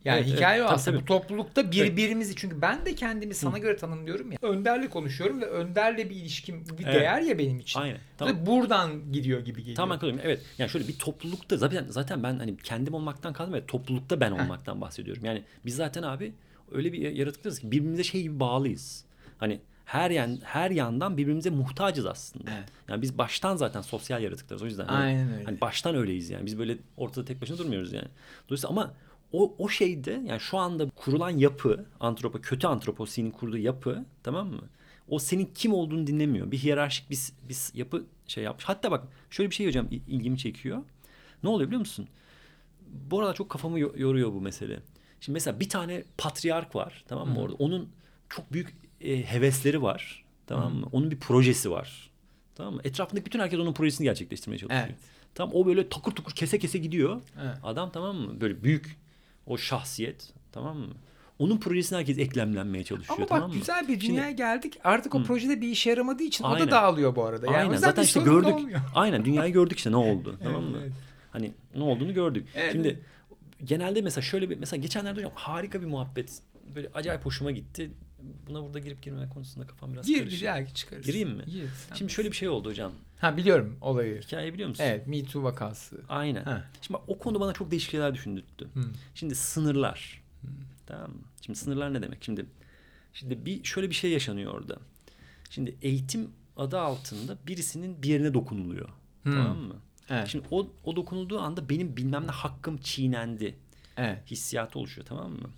Yani 0.05 0.19
Evet, 0.19 0.33
hikaye 0.35 0.59
evet. 0.59 0.69
o 0.69 0.73
aslında. 0.73 0.97
tabii. 0.97 1.01
Bu 1.03 1.05
toplulukta 1.07 1.71
birbirimizi 1.71 2.35
çünkü 2.35 2.61
ben 2.61 2.85
de 2.85 2.95
kendimi 2.95 3.33
sana 3.33 3.57
göre 3.57 3.77
tanımlıyorum 3.77 4.31
ya. 4.31 4.37
Önderle 4.41 4.89
konuşuyorum 4.89 5.41
ve 5.41 5.45
önderle 5.45 6.09
bir 6.09 6.15
ilişkim 6.15 6.63
bir 6.79 6.83
Evet. 6.85 6.95
değer 6.95 7.21
ya 7.21 7.37
benim 7.37 7.59
için. 7.59 7.79
Aynen. 7.79 7.95
Ve 7.97 7.99
Tamam. 8.17 8.45
buradan 8.45 9.11
gidiyor 9.11 9.39
gibi 9.39 9.59
geliyor. 9.59 9.75
Tamam 9.75 9.95
katılıyorum. 9.97 10.21
Evet. 10.25 10.41
Yani 10.57 10.69
şöyle 10.69 10.87
bir 10.87 10.97
toplulukta 10.99 11.57
zaten 11.57 11.85
zaten 11.89 12.23
ben 12.23 12.39
hani 12.39 12.57
kendim 12.57 12.93
olmaktan 12.93 13.33
kaldım 13.33 13.53
ve 13.53 13.65
toplulukta 13.65 14.19
ben 14.19 14.31
olmaktan 14.31 14.81
bahsediyorum. 14.81 15.25
Yani 15.25 15.43
biz 15.65 15.75
zaten 15.75 16.03
abi 16.03 16.33
öyle 16.71 16.93
bir 16.93 17.11
yaratıklarız 17.11 17.59
ki 17.59 17.71
birbirimize 17.71 18.03
şey 18.03 18.21
gibi 18.21 18.39
bağlıyız. 18.39 19.05
Hani 19.37 19.59
her 19.85 20.11
yan 20.11 20.39
her 20.43 20.71
yandan 20.71 21.17
birbirimize 21.17 21.49
muhtacız 21.49 22.05
aslında. 22.05 22.51
Evet. 22.57 22.69
Yani 22.87 23.01
biz 23.01 23.17
baştan 23.17 23.55
zaten 23.55 23.81
sosyal 23.81 24.23
yaratıklarız. 24.23 24.61
O 24.63 24.65
yüzden 24.65 24.87
Aynen 24.87 25.33
öyle. 25.33 25.43
Hani 25.43 25.61
baştan 25.61 25.95
öyleyiz 25.95 26.29
yani. 26.29 26.45
Biz 26.45 26.59
böyle 26.59 26.77
ortada 26.97 27.25
tek 27.25 27.41
başına 27.41 27.57
durmuyoruz 27.57 27.93
yani. 27.93 28.07
Dolayısıyla 28.49 28.71
ama 28.71 28.93
o, 29.43 29.55
o 29.57 29.69
şeyde 29.69 30.21
yani 30.25 30.39
şu 30.39 30.57
anda 30.57 30.89
kurulan 30.89 31.29
yapı 31.29 31.85
antropo 31.99 32.41
kötü 32.41 32.67
antroposinin 32.67 33.31
kurduğu 33.31 33.57
yapı 33.57 34.05
tamam 34.23 34.47
mı? 34.47 34.61
O 35.09 35.19
senin 35.19 35.45
kim 35.55 35.73
olduğunu 35.73 36.07
dinlemiyor. 36.07 36.51
Bir 36.51 36.57
hiyerarşik 36.57 37.09
bir, 37.09 37.19
bir 37.49 37.57
yapı 37.73 38.03
şey 38.27 38.43
yapmış. 38.43 38.65
Hatta 38.65 38.91
bak 38.91 39.03
şöyle 39.29 39.49
bir 39.49 39.55
şey 39.55 39.67
hocam 39.67 39.87
il- 39.91 40.07
ilgimi 40.07 40.37
çekiyor. 40.37 40.83
Ne 41.43 41.49
oluyor 41.49 41.67
biliyor 41.67 41.79
musun? 41.79 42.07
Bu 43.11 43.19
arada 43.19 43.33
çok 43.33 43.49
kafamı 43.49 43.79
yo- 43.79 43.93
yoruyor 43.97 44.33
bu 44.33 44.41
mesele. 44.41 44.79
Şimdi 45.19 45.33
mesela 45.33 45.59
bir 45.59 45.69
tane 45.69 46.03
patriark 46.17 46.75
var 46.75 47.03
tamam 47.07 47.29
mı 47.29 47.39
orada? 47.39 47.55
Onun 47.55 47.89
çok 48.29 48.53
büyük 48.53 48.73
e, 49.01 49.23
hevesleri 49.23 49.81
var. 49.81 50.25
Tamam 50.47 50.73
mı? 50.75 50.87
Onun 50.91 51.11
bir 51.11 51.19
projesi 51.19 51.71
var. 51.71 52.09
Tamam 52.55 52.73
mı? 52.73 52.81
Etrafındaki 52.83 53.25
bütün 53.25 53.39
herkes 53.39 53.59
onun 53.59 53.73
projesini 53.73 54.05
gerçekleştirmeye 54.05 54.59
çalışıyor. 54.59 54.83
Evet. 54.87 54.97
Tamam 55.35 55.55
o 55.55 55.65
böyle 55.65 55.89
takır 55.89 56.11
tukur 56.11 56.31
kese 56.31 56.59
kese 56.59 56.77
gidiyor. 56.77 57.21
Evet. 57.41 57.57
Adam 57.63 57.91
tamam 57.91 58.15
mı? 58.15 58.41
Böyle 58.41 58.63
büyük 58.63 58.97
o 59.45 59.57
şahsiyet 59.57 60.33
tamam 60.51 60.77
mı? 60.77 60.93
Onun 61.39 61.57
projesine 61.57 61.99
herkes 61.99 62.17
eklemlenmeye 62.17 62.83
çalışıyor. 62.83 63.17
Ama 63.17 63.27
tamam 63.27 63.43
bak 63.43 63.49
mı? 63.55 63.59
güzel 63.59 63.87
bir 63.87 64.01
dünyaya 64.01 64.23
Şimdi- 64.29 64.35
geldik. 64.37 64.77
Artık 64.83 65.15
o 65.15 65.23
projede 65.23 65.61
bir 65.61 65.67
işe 65.69 65.89
yaramadığı 65.89 66.23
için 66.23 66.43
o 66.43 66.47
Aynen. 66.47 66.67
da 66.67 66.71
dağılıyor 66.71 67.15
bu 67.15 67.23
arada. 67.25 67.45
Yani 67.45 67.55
o 67.55 67.59
aynen 67.59 67.77
zaten 67.77 68.03
işte 68.03 68.19
gördük. 68.21 68.53
olmuyor. 68.53 68.79
Aynen 68.95 69.25
dünyayı 69.25 69.53
gördük 69.53 69.77
işte 69.77 69.91
ne 69.91 69.95
oldu 69.95 70.39
tamam 70.43 70.63
mı? 70.63 70.77
Evet. 70.81 70.91
Hani 71.31 71.51
ne 71.75 71.83
olduğunu 71.83 72.13
gördük. 72.13 72.47
Evet. 72.55 72.71
Şimdi 72.71 72.99
genelde 73.63 74.01
mesela 74.01 74.21
şöyle 74.21 74.49
bir 74.49 74.57
mesela 74.57 74.81
geçenlerde 74.81 75.19
hocam 75.19 75.31
harika 75.35 75.81
bir 75.81 75.85
muhabbet 75.87 76.41
böyle 76.75 76.89
acayip 76.93 77.25
hoşuma 77.25 77.51
gitti. 77.51 77.91
Buna 78.47 78.63
burada 78.63 78.79
girip 78.79 79.01
girmeme 79.03 79.29
konusunda 79.29 79.67
kafam 79.67 79.93
biraz 79.93 80.05
Gir 80.07 80.13
karışık. 80.17 80.31
güzel 80.31 80.73
çıkarız. 80.73 81.05
Gireyim 81.05 81.29
mi? 81.29 81.43
Gir. 81.45 81.63
Şimdi 81.97 82.11
şöyle 82.13 82.31
bir 82.31 82.35
şey 82.35 82.49
oldu 82.49 82.69
hocam. 82.69 82.91
Ha 83.19 83.37
biliyorum 83.37 83.77
olayı. 83.81 84.21
Hikayeyi 84.21 84.53
biliyor 84.53 84.69
musun? 84.69 84.83
Evet 84.83 85.07
Me 85.07 85.23
Too 85.23 85.43
vakası. 85.43 86.01
Aynen. 86.09 86.43
Ha. 86.43 86.63
Şimdi 86.81 86.99
bak, 86.99 87.03
o 87.07 87.19
konu 87.19 87.39
bana 87.39 87.53
çok 87.53 87.71
değişik 87.71 87.91
şeyler 87.91 88.13
düşündürttü. 88.13 88.65
Hı. 88.73 88.81
Şimdi 89.15 89.35
sınırlar. 89.35 90.21
Tamam 90.85 91.09
mı? 91.09 91.21
Şimdi 91.41 91.59
sınırlar 91.59 91.93
ne 91.93 92.01
demek? 92.01 92.23
Şimdi 92.23 92.45
şimdi 93.13 93.45
bir 93.45 93.63
şöyle 93.63 93.89
bir 93.89 93.95
şey 93.95 94.11
yaşanıyor 94.11 94.53
orada. 94.53 94.77
Şimdi 95.49 95.75
eğitim 95.81 96.29
adı 96.57 96.79
altında 96.79 97.37
birisinin 97.47 98.03
bir 98.03 98.09
yerine 98.09 98.33
dokunuluyor. 98.33 98.89
Hı. 99.23 99.31
Tamam 99.31 99.57
mı? 99.57 99.75
Evet. 100.09 100.27
Şimdi 100.27 100.45
o, 100.51 100.67
o 100.83 100.95
dokunulduğu 100.95 101.39
anda 101.39 101.69
benim 101.69 101.97
bilmem 101.97 102.27
ne 102.27 102.31
hakkım 102.31 102.77
çiğnendi. 102.77 103.55
evet. 103.97 104.31
Hissiyatı 104.31 104.79
oluşuyor 104.79 105.07
tamam 105.07 105.31
mı? 105.31 105.49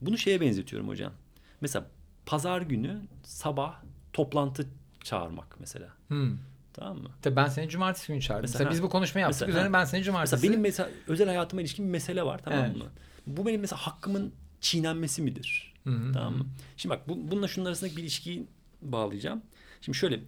Bunu 0.00 0.18
şeye 0.18 0.40
benzetiyorum 0.40 0.88
hocam. 0.88 1.12
Mesela 1.60 1.86
pazar 2.26 2.62
günü 2.62 3.00
sabah 3.22 3.82
toplantı 4.12 4.66
çağırmak 5.04 5.60
mesela. 5.60 5.88
Hı. 6.08 6.32
Tamam 6.72 6.98
mı? 6.98 7.08
Tabii 7.22 7.36
ben 7.36 7.46
seni 7.48 7.68
cumartesi 7.68 8.08
günü 8.08 8.20
çağırdım. 8.20 8.42
Mesela- 8.42 8.58
Mesela, 8.58 8.70
biz 8.70 8.82
bu 8.82 8.88
konuşmayı 8.90 9.22
yaptık. 9.22 9.40
Mesela- 9.40 9.58
Üzerine 9.58 9.72
ben 9.72 9.84
seni 9.84 10.02
cumartesi. 10.02 10.34
Mesela 10.36 10.50
benim 10.52 10.60
mesela 10.62 10.88
özel 11.06 11.26
hayatıma 11.28 11.62
ilişkin 11.62 11.86
bir 11.86 11.90
mesele 11.90 12.22
var 12.22 12.40
tamam 12.44 12.58
Evet. 12.64 12.76
mı? 12.76 12.84
Bu 13.26 13.46
benim 13.46 13.60
mesela 13.60 13.78
hakkımın 13.86 14.32
çiğnenmesi 14.60 15.22
midir? 15.22 15.74
Hı 15.84 15.90
hı, 15.90 16.12
Tamam 16.12 16.34
mı? 16.36 16.46
Şimdi 16.76 16.94
bak 16.94 17.08
bu, 17.08 17.30
bununla 17.30 17.48
şunun 17.48 17.66
arasındaki 17.66 17.96
bir 17.96 18.02
ilişkiyi 18.02 18.46
bağlayacağım. 18.82 19.42
Şimdi 19.80 19.98
şöyle 19.98 20.20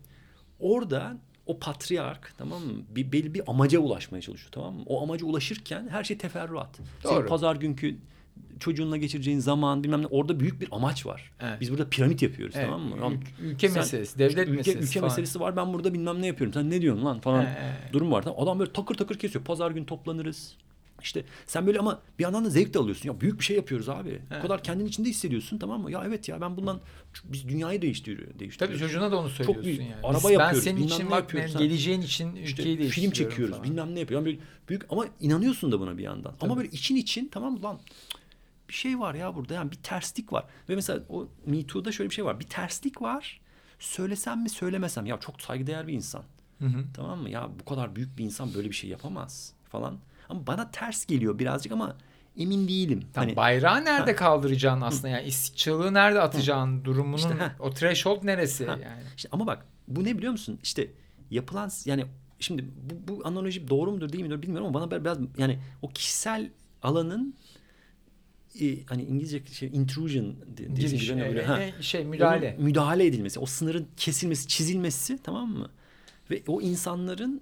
orada 0.59 1.17
o 1.47 1.59
patriark 1.59 2.35
tamam 2.39 2.63
mı? 2.63 2.73
Bir 2.89 3.13
belli 3.13 3.35
bir 3.35 3.43
amaca 3.51 3.79
ulaşmaya 3.79 4.21
çalışıyor 4.21 4.53
tamam 4.53 4.75
mı? 4.75 4.83
O 4.87 5.03
amaca 5.03 5.27
ulaşırken 5.27 5.89
her 5.89 6.05
şey 6.05 6.19
teferruat. 6.19 6.81
Senin 7.03 7.15
Doğru. 7.15 7.27
pazar 7.29 7.57
günkü 7.57 7.97
çocuğunla 8.61 8.97
geçireceğin 8.97 9.39
zaman 9.39 9.85
bilmem 9.85 10.03
ne 10.03 10.07
orada 10.07 10.41
büyük 10.41 10.61
bir 10.61 10.69
amaç 10.73 11.07
var. 11.07 11.31
Evet. 11.41 11.61
Biz 11.61 11.71
burada 11.71 11.89
piramit 11.89 12.23
yapıyoruz 12.23 12.55
Evet, 12.59 12.67
tamam 12.71 12.81
mı? 12.89 12.97
ül- 12.97 13.45
ülke 13.45 13.69
sen- 13.69 13.79
meselesi, 13.79 14.19
devlet 14.19 14.31
işte 14.31 14.43
ülke, 14.43 14.53
meselesi 14.57 14.85
ülke 14.91 15.01
falan. 15.01 15.11
meselesi 15.13 15.41
var. 15.41 15.57
Ben 15.57 15.73
burada 15.73 15.95
bilmem 15.95 16.23
ne 16.23 16.27
yapıyorum. 16.27 16.55
Sen 16.55 16.71
ne 16.71 16.81
diyorsun 16.83 17.05
lan 17.05 17.21
falan. 17.21 17.45
Ee, 17.45 17.77
Durum 17.93 18.13
var. 18.13 18.25
Adam 18.37 18.59
böyle 18.59 18.73
takır 18.73 18.95
takır 18.95 19.19
kesiyor. 19.19 19.45
Pazar 19.45 19.71
günü 19.71 19.87
toplanırız. 19.87 20.57
İşte 21.03 21.25
sen 21.47 21.67
böyle 21.67 21.79
ama 21.79 22.01
bir 22.19 22.25
yandan 22.25 22.45
da 22.45 22.51
zevk 22.51 22.75
de 22.75 22.79
alıyorsun. 22.79 23.09
Ya 23.09 23.21
büyük 23.21 23.39
bir 23.39 23.45
şey 23.45 23.57
yapıyoruz 23.57 23.89
abi. 23.89 24.09
Evet. 24.09 24.39
O 24.39 24.43
kadar 24.43 24.63
kendin 24.63 24.87
içinde 24.87 25.09
hissediyorsun 25.09 25.59
tamam 25.59 25.83
mı? 25.83 25.91
Ya 25.93 26.03
evet 26.07 26.29
ya 26.29 26.41
ben 26.41 26.57
bundan 26.57 26.81
biz 27.25 27.49
dünyayı 27.49 27.83
değiştiriyor, 27.83 28.29
Tabii 28.29 28.39
değiştiriyoruz. 28.39 28.81
çocuğuna 28.81 29.11
da 29.13 29.17
onu 29.19 29.29
söylüyorsun 29.29 29.65
büyük. 29.65 29.81
yani. 29.81 29.95
Araba 30.03 30.17
Biz- 30.19 30.25
ben 30.25 30.31
yapıyoruz, 30.31 30.65
senin 30.65 30.77
bilmem 30.77 30.93
için 30.97 31.11
bak 31.11 31.35
benim 31.35 31.59
geleceğin 31.59 32.01
için 32.03 32.37
İşte 32.37 32.63
ülkeyi 32.63 32.77
film 32.77 32.79
değiştiriyorum 32.83 33.13
çekiyoruz. 33.31 33.55
falan. 33.57 33.65
Bilmem 33.71 33.95
ne 33.95 34.01
yapıyoruz. 34.01 34.27
Yani 34.27 34.37
böyle 34.37 34.47
büyük 34.69 34.83
ama 34.93 35.07
inanıyorsun 35.21 35.73
da 35.73 35.81
buna 35.81 35.99
bir 35.99 36.03
yandan. 36.03 36.33
Tabii. 36.39 36.45
Ama 36.51 36.57
böyle 36.57 36.69
için 36.69 36.97
için 36.97 37.29
tamam 37.33 37.63
lan 37.63 37.79
bir 38.71 38.75
şey 38.75 39.01
var 39.01 39.15
ya 39.15 39.35
burada 39.35 39.55
yani 39.55 39.71
bir 39.71 39.77
terslik 39.77 40.33
var. 40.33 40.45
Ve 40.69 40.75
mesela 40.75 41.01
o 41.09 41.29
Me 41.47 41.67
Too'da 41.67 41.93
şöyle 41.93 42.11
bir 42.11 42.15
şey 42.15 42.25
var. 42.25 42.41
Bir 42.41 42.47
terslik 42.47 43.03
var. 43.03 43.41
Söylesem 43.79 44.43
mi 44.43 44.49
söylemesem 44.49 45.07
ya 45.07 45.21
çok 45.21 45.43
saygıdeğer 45.43 45.87
bir 45.89 45.93
insan. 45.93 46.23
Hı 46.59 46.67
hı. 46.67 46.85
Tamam 46.95 47.19
mı? 47.19 47.31
Ya 47.31 47.49
bu 47.61 47.65
kadar 47.65 47.97
büyük 47.97 48.19
bir 48.19 48.25
insan 48.25 48.55
böyle 48.55 48.69
bir 48.69 48.75
şey 48.75 48.91
yapamaz 48.91 49.53
falan. 49.69 49.99
Ama 50.29 50.47
bana 50.47 50.71
ters 50.71 51.07
geliyor 51.07 51.39
birazcık 51.39 51.73
ama 51.73 51.97
emin 52.37 52.69
değilim. 52.69 53.05
Tam 53.13 53.25
Hani 53.25 53.37
bayrağı 53.37 53.85
nerede 53.85 54.15
kaldıracaksın 54.15 54.81
aslında 54.81 55.09
yani 55.09 55.27
istikçalığı 55.27 55.95
nerede 55.95 56.21
atacağın 56.21 56.85
durumunun 56.85 57.17
İşte, 57.17 57.53
o 57.59 57.71
threshold 57.71 58.27
neresi 58.27 58.67
Ha. 58.67 58.73
yani. 58.73 59.03
işte 59.17 59.29
ama 59.33 59.47
bak 59.47 59.67
bu 59.89 60.05
ne 60.05 60.19
biliyor 60.19 60.33
musun? 60.33 60.59
İşte 60.63 60.91
yapılan 61.31 61.71
yani 61.85 62.05
şimdi 62.41 62.65
bu, 62.91 63.09
bu 63.09 63.27
analoji 63.27 63.69
doğru 63.69 63.93
mudur 63.93 64.13
değil 64.13 64.25
midir 64.25 64.43
bilmiyorum 64.43 64.67
ama 64.67 64.91
bana 64.91 65.05
biraz 65.05 65.19
yani 65.39 65.59
o 65.83 65.89
kişisel 65.89 66.51
alanın 66.83 67.35
e, 68.61 68.85
hani 68.87 69.03
İngilizce 69.03 69.43
şey 69.53 69.69
intrusion 69.69 70.37
diye 70.77 70.89
gibi 70.89 71.09
hani 71.09 71.23
öyle, 71.25 71.41
e, 71.41 71.45
ha. 71.45 71.61
e, 71.63 71.83
şey 71.83 72.05
müdahale. 72.05 72.55
Onun 72.57 72.65
müdahale 72.65 73.07
edilmesi, 73.07 73.41
o 73.41 73.47
sınırın 73.47 73.87
kesilmesi, 73.97 74.49
çizilmesi 74.49 75.19
tamam 75.23 75.49
mı? 75.51 75.71
Ve 76.31 76.43
o 76.47 76.61
insanların 76.61 77.41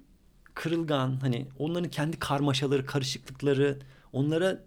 kırılgan 0.53 1.17
hani 1.21 1.45
onların 1.59 1.89
kendi 1.89 2.19
karmaşaları, 2.19 2.85
karışıklıkları 2.85 3.79
onlara 4.13 4.63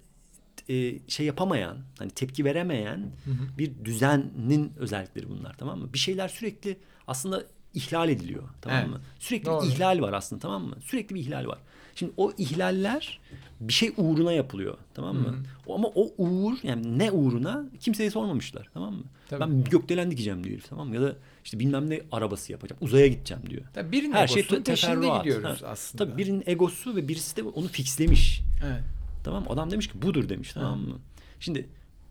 e, 0.69 0.99
şey 1.09 1.27
yapamayan, 1.27 1.79
hani 1.99 2.11
tepki 2.11 2.45
veremeyen 2.45 2.99
Hı 3.25 3.31
hı. 3.31 3.59
bir 3.59 3.73
düzenin 3.85 4.73
özellikleri 4.77 5.29
bunlar 5.29 5.57
tamam 5.59 5.79
mı? 5.79 5.93
Bir 5.93 5.99
şeyler 5.99 6.29
sürekli 6.29 6.77
aslında 7.07 7.45
ihlal 7.75 8.09
ediliyor 8.09 8.43
tamam 8.61 8.79
Evet. 8.79 8.91
mı? 8.91 9.01
Sürekli 9.19 9.47
Doğru. 9.47 9.67
bir 9.67 9.73
ihlal 9.73 10.01
var 10.01 10.13
aslında 10.13 10.41
tamam 10.41 10.65
mı? 10.65 10.77
Sürekli 10.85 11.15
bir 11.15 11.21
ihlal 11.21 11.47
var. 11.47 11.59
Şimdi 11.95 12.13
o 12.17 12.33
ihlaller 12.39 13.21
bir 13.61 13.73
şey 13.73 13.93
uğruna 13.97 14.33
yapılıyor 14.33 14.79
tamam 14.95 15.17
mı? 15.17 15.29
Hı 15.29 15.31
hı. 15.31 15.37
O- 15.67 15.75
Ama 15.75 15.89
o 15.89 16.15
uğur 16.19 16.55
yani 16.63 16.99
ne 16.99 17.11
uğruna 17.11 17.65
kimseye 17.81 18.11
sormamışlar 18.11 18.71
tamam 18.75 18.95
mı? 18.95 19.05
Tabii. 19.29 19.41
Ben 19.41 19.65
gökdelen 19.65 20.11
dikeceğim 20.11 20.45
diyor 20.45 20.55
herif 20.57 20.69
tamam 20.69 20.89
mı? 20.89 20.95
Ya 20.95 21.03
da 21.03 21.17
işte 21.45 21.59
bilmem 21.59 21.91
ne 21.91 22.01
arabası 22.13 22.53
yapacağım. 22.53 22.79
Uzaya 22.83 23.07
gideceğim 23.07 23.43
diyor. 23.51 23.63
Tabii 23.75 23.93
birinin 23.93 24.13
Her 24.13 24.29
şey 24.29 24.43
peşinde 24.47 25.09
gidiyoruz 25.19 25.63
Ha, 25.63 25.67
aslında. 25.67 26.05
Tabii 26.05 26.19
birinin 26.19 26.43
egosu 26.47 26.97
ve 26.97 27.09
birisi 27.09 27.37
de 27.37 27.43
onu 27.43 27.69
fixlemiş. 27.69 28.41
Evet. 28.67 28.83
Tamam? 29.25 29.45
Adam 29.49 29.71
demiş 29.71 29.89
ki 29.89 30.03
budur 30.03 30.29
demiş 30.29 30.53
tamam 30.53 30.81
mı? 30.81 30.99
Şimdi 31.41 31.69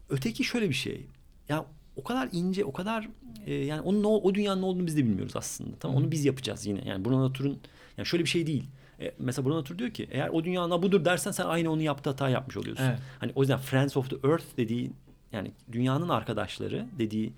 öteki 0.09 0.43
şöyle 0.43 0.69
bir 0.69 0.73
şey. 0.75 1.05
Ya 1.49 1.65
o 1.95 2.03
kadar 2.03 2.29
ince, 2.31 2.65
o 2.65 2.73
kadar 2.73 3.09
e, 3.45 3.53
yani 3.53 3.81
onun 3.81 4.03
o, 4.03 4.09
o 4.09 4.35
dünyanın 4.35 4.61
ne 4.61 4.65
olduğunu 4.65 4.87
biz 4.87 4.97
de 4.97 5.05
bilmiyoruz 5.05 5.35
aslında. 5.35 5.75
Tamam 5.79 5.97
onu 5.97 6.11
biz 6.11 6.25
yapacağız 6.25 6.65
yine. 6.65 6.81
Yani 6.85 7.05
Bruno 7.05 7.25
Latour'un 7.25 7.59
yani 7.97 8.05
şöyle 8.05 8.23
bir 8.23 8.29
şey 8.29 8.47
değil. 8.47 8.63
E, 9.01 9.11
mesela 9.19 9.45
Bruno 9.45 9.57
Latour 9.57 9.77
diyor 9.77 9.91
ki 9.91 10.07
eğer 10.11 10.29
o 10.29 10.43
dünyanın 10.43 10.81
budur 10.81 11.05
dersen 11.05 11.31
sen 11.31 11.45
aynı 11.45 11.71
onu 11.71 11.81
yaptığı 11.81 12.09
hata 12.09 12.29
yapmış 12.29 12.57
oluyorsun. 12.57 12.83
Evet. 12.83 12.99
Hani 13.19 13.31
o 13.35 13.41
yüzden 13.41 13.59
Friends 13.59 13.97
of 13.97 14.09
the 14.09 14.27
Earth 14.27 14.45
dediği 14.57 14.91
yani 15.31 15.51
dünyanın 15.71 16.09
arkadaşları 16.09 16.85
dediği 16.99 17.33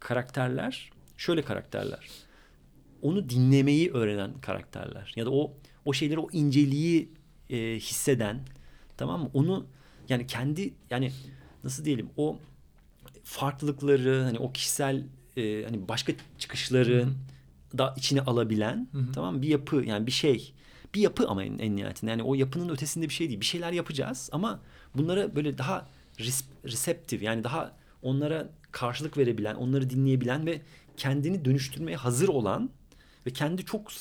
karakterler 0.00 0.90
şöyle 1.16 1.42
karakterler. 1.42 2.08
Onu 3.02 3.30
dinlemeyi 3.30 3.92
öğrenen 3.92 4.32
karakterler. 4.40 5.12
Ya 5.16 5.26
da 5.26 5.30
o 5.30 5.52
o 5.84 5.92
şeyleri 5.92 6.18
o 6.18 6.30
inceliği 6.32 7.08
e, 7.50 7.56
hisseden 7.56 8.40
tamam 8.96 9.20
mı? 9.20 9.30
Onu 9.34 9.66
yani 10.08 10.26
kendi 10.26 10.74
yani 10.90 11.12
nasıl 11.64 11.84
diyelim 11.84 12.10
o 12.16 12.38
farklılıkları 13.24 14.22
hani 14.22 14.38
o 14.38 14.52
kişisel 14.52 15.04
e, 15.36 15.64
hani 15.64 15.88
başka 15.88 16.12
çıkışları 16.38 17.08
da 17.78 17.94
içine 17.96 18.20
alabilen 18.20 18.88
Hı 18.92 18.98
hı. 18.98 19.12
tamam 19.12 19.42
bir 19.42 19.48
yapı 19.48 19.76
yani 19.76 20.06
bir 20.06 20.12
şey 20.12 20.54
bir 20.94 21.00
yapı 21.00 21.28
ama 21.28 21.44
en, 21.44 21.58
en 21.58 21.76
nihayetinde 21.76 22.10
yani 22.10 22.22
o 22.22 22.34
yapının 22.34 22.68
ötesinde 22.68 23.08
bir 23.08 23.14
şey 23.14 23.28
değil 23.28 23.40
bir 23.40 23.46
şeyler 23.46 23.72
yapacağız 23.72 24.30
ama 24.32 24.60
bunlara 24.96 25.36
böyle 25.36 25.58
daha 25.58 25.88
res, 26.20 26.44
receptive 26.64 27.24
yani 27.24 27.44
daha 27.44 27.72
onlara 28.02 28.48
karşılık 28.72 29.18
verebilen 29.18 29.54
onları 29.54 29.90
dinleyebilen 29.90 30.46
ve 30.46 30.62
kendini 30.96 31.44
dönüştürmeye 31.44 31.96
hazır 31.96 32.28
olan 32.28 32.70
ve 33.26 33.30
kendi 33.30 33.64
çok 33.64 33.92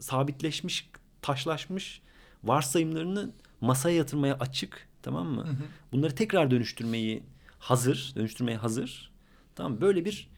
sabitleşmiş 0.00 0.90
taşlaşmış 1.22 2.02
varsayımlarını 2.44 3.30
masaya 3.60 3.96
yatırmaya 3.96 4.34
açık 4.34 4.88
tamam 5.02 5.26
mı? 5.26 5.44
Hı 5.44 5.50
hı. 5.50 5.64
Bunları 5.92 6.14
tekrar 6.14 6.50
dönüştürmeyi 6.50 7.22
hazır, 7.58 8.12
dönüştürmeye 8.16 8.56
hazır. 8.56 9.10
Tamam? 9.54 9.80
Böyle 9.80 10.04
bir 10.04 10.30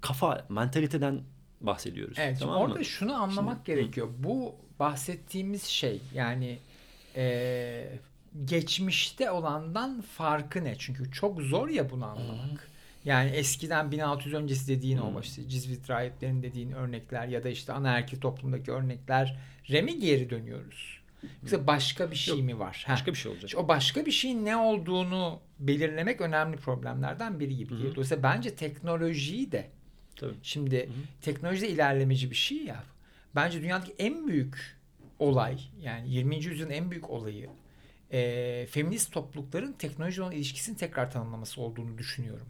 kafa, 0.00 0.46
mentaliteden 0.48 1.20
bahsediyoruz. 1.60 2.16
Evet, 2.20 2.38
şimdi 2.38 2.50
tamam 2.50 2.62
orada 2.62 2.78
mı? 2.78 2.84
şunu 2.84 3.14
anlamak 3.14 3.66
gerekiyor. 3.66 4.08
Bu 4.18 4.54
bahsettiğimiz 4.78 5.64
şey 5.64 6.00
yani 6.14 6.58
e, 7.16 7.98
geçmişte 8.44 9.30
olandan 9.30 10.00
farkı 10.00 10.64
ne? 10.64 10.74
Çünkü 10.78 11.12
çok 11.12 11.40
zor 11.40 11.68
ya 11.68 11.90
bunu 11.90 12.06
anlamak. 12.06 12.68
Yani 13.04 13.30
eskiden 13.30 13.92
1600 13.92 14.34
öncesi 14.34 14.68
dediğin 14.68 14.98
o 14.98 15.20
işte 15.20 15.48
Cizvit 15.48 15.90
rahiplerin 15.90 16.42
dediğin 16.42 16.72
örnekler 16.72 17.28
ya 17.28 17.44
da 17.44 17.48
işte 17.48 17.72
anaerkil 17.72 18.20
toplumdaki 18.20 18.72
örnekler 18.72 19.38
mi 19.70 19.98
geri 19.98 20.30
dönüyoruz? 20.30 20.98
Yoksa 21.42 21.66
başka 21.66 22.10
bir 22.10 22.16
şey 22.16 22.34
Yok, 22.34 22.44
mi 22.44 22.58
var? 22.58 22.84
Ha. 22.86 22.92
Başka 22.92 23.12
bir 23.12 23.16
şey 23.16 23.32
olacak. 23.32 23.48
İşte 23.48 23.58
o 23.58 23.68
başka 23.68 24.06
bir 24.06 24.10
şeyin 24.10 24.44
ne 24.44 24.56
olduğunu 24.56 25.40
belirlemek 25.58 26.20
önemli 26.20 26.56
problemlerden 26.56 27.40
biri 27.40 27.56
gibi 27.56 27.74
geliyor. 27.74 27.94
Dolayısıyla 27.94 28.22
bence 28.22 28.54
teknolojiyi 28.54 29.52
de 29.52 29.70
Tabii. 30.18 30.34
Şimdi 30.42 30.88
teknolojide 31.22 31.68
ilerlemeci 31.68 32.30
bir 32.30 32.36
şey 32.36 32.58
ya. 32.58 32.84
Bence 33.34 33.62
dünyadaki 33.62 33.94
en 33.98 34.28
büyük 34.28 34.78
olay 35.18 35.58
yani 35.82 36.10
20. 36.10 36.36
yüzyılın 36.36 36.70
en 36.70 36.90
büyük 36.90 37.10
olayı 37.10 37.48
e, 38.12 38.66
feminist 38.70 39.12
toplulukların 39.12 39.72
teknoloji 39.72 40.22
olan 40.22 40.32
ilişkisini 40.32 40.76
tekrar 40.76 41.10
tanımlaması 41.10 41.60
olduğunu 41.60 41.98
düşünüyorum. 41.98 42.46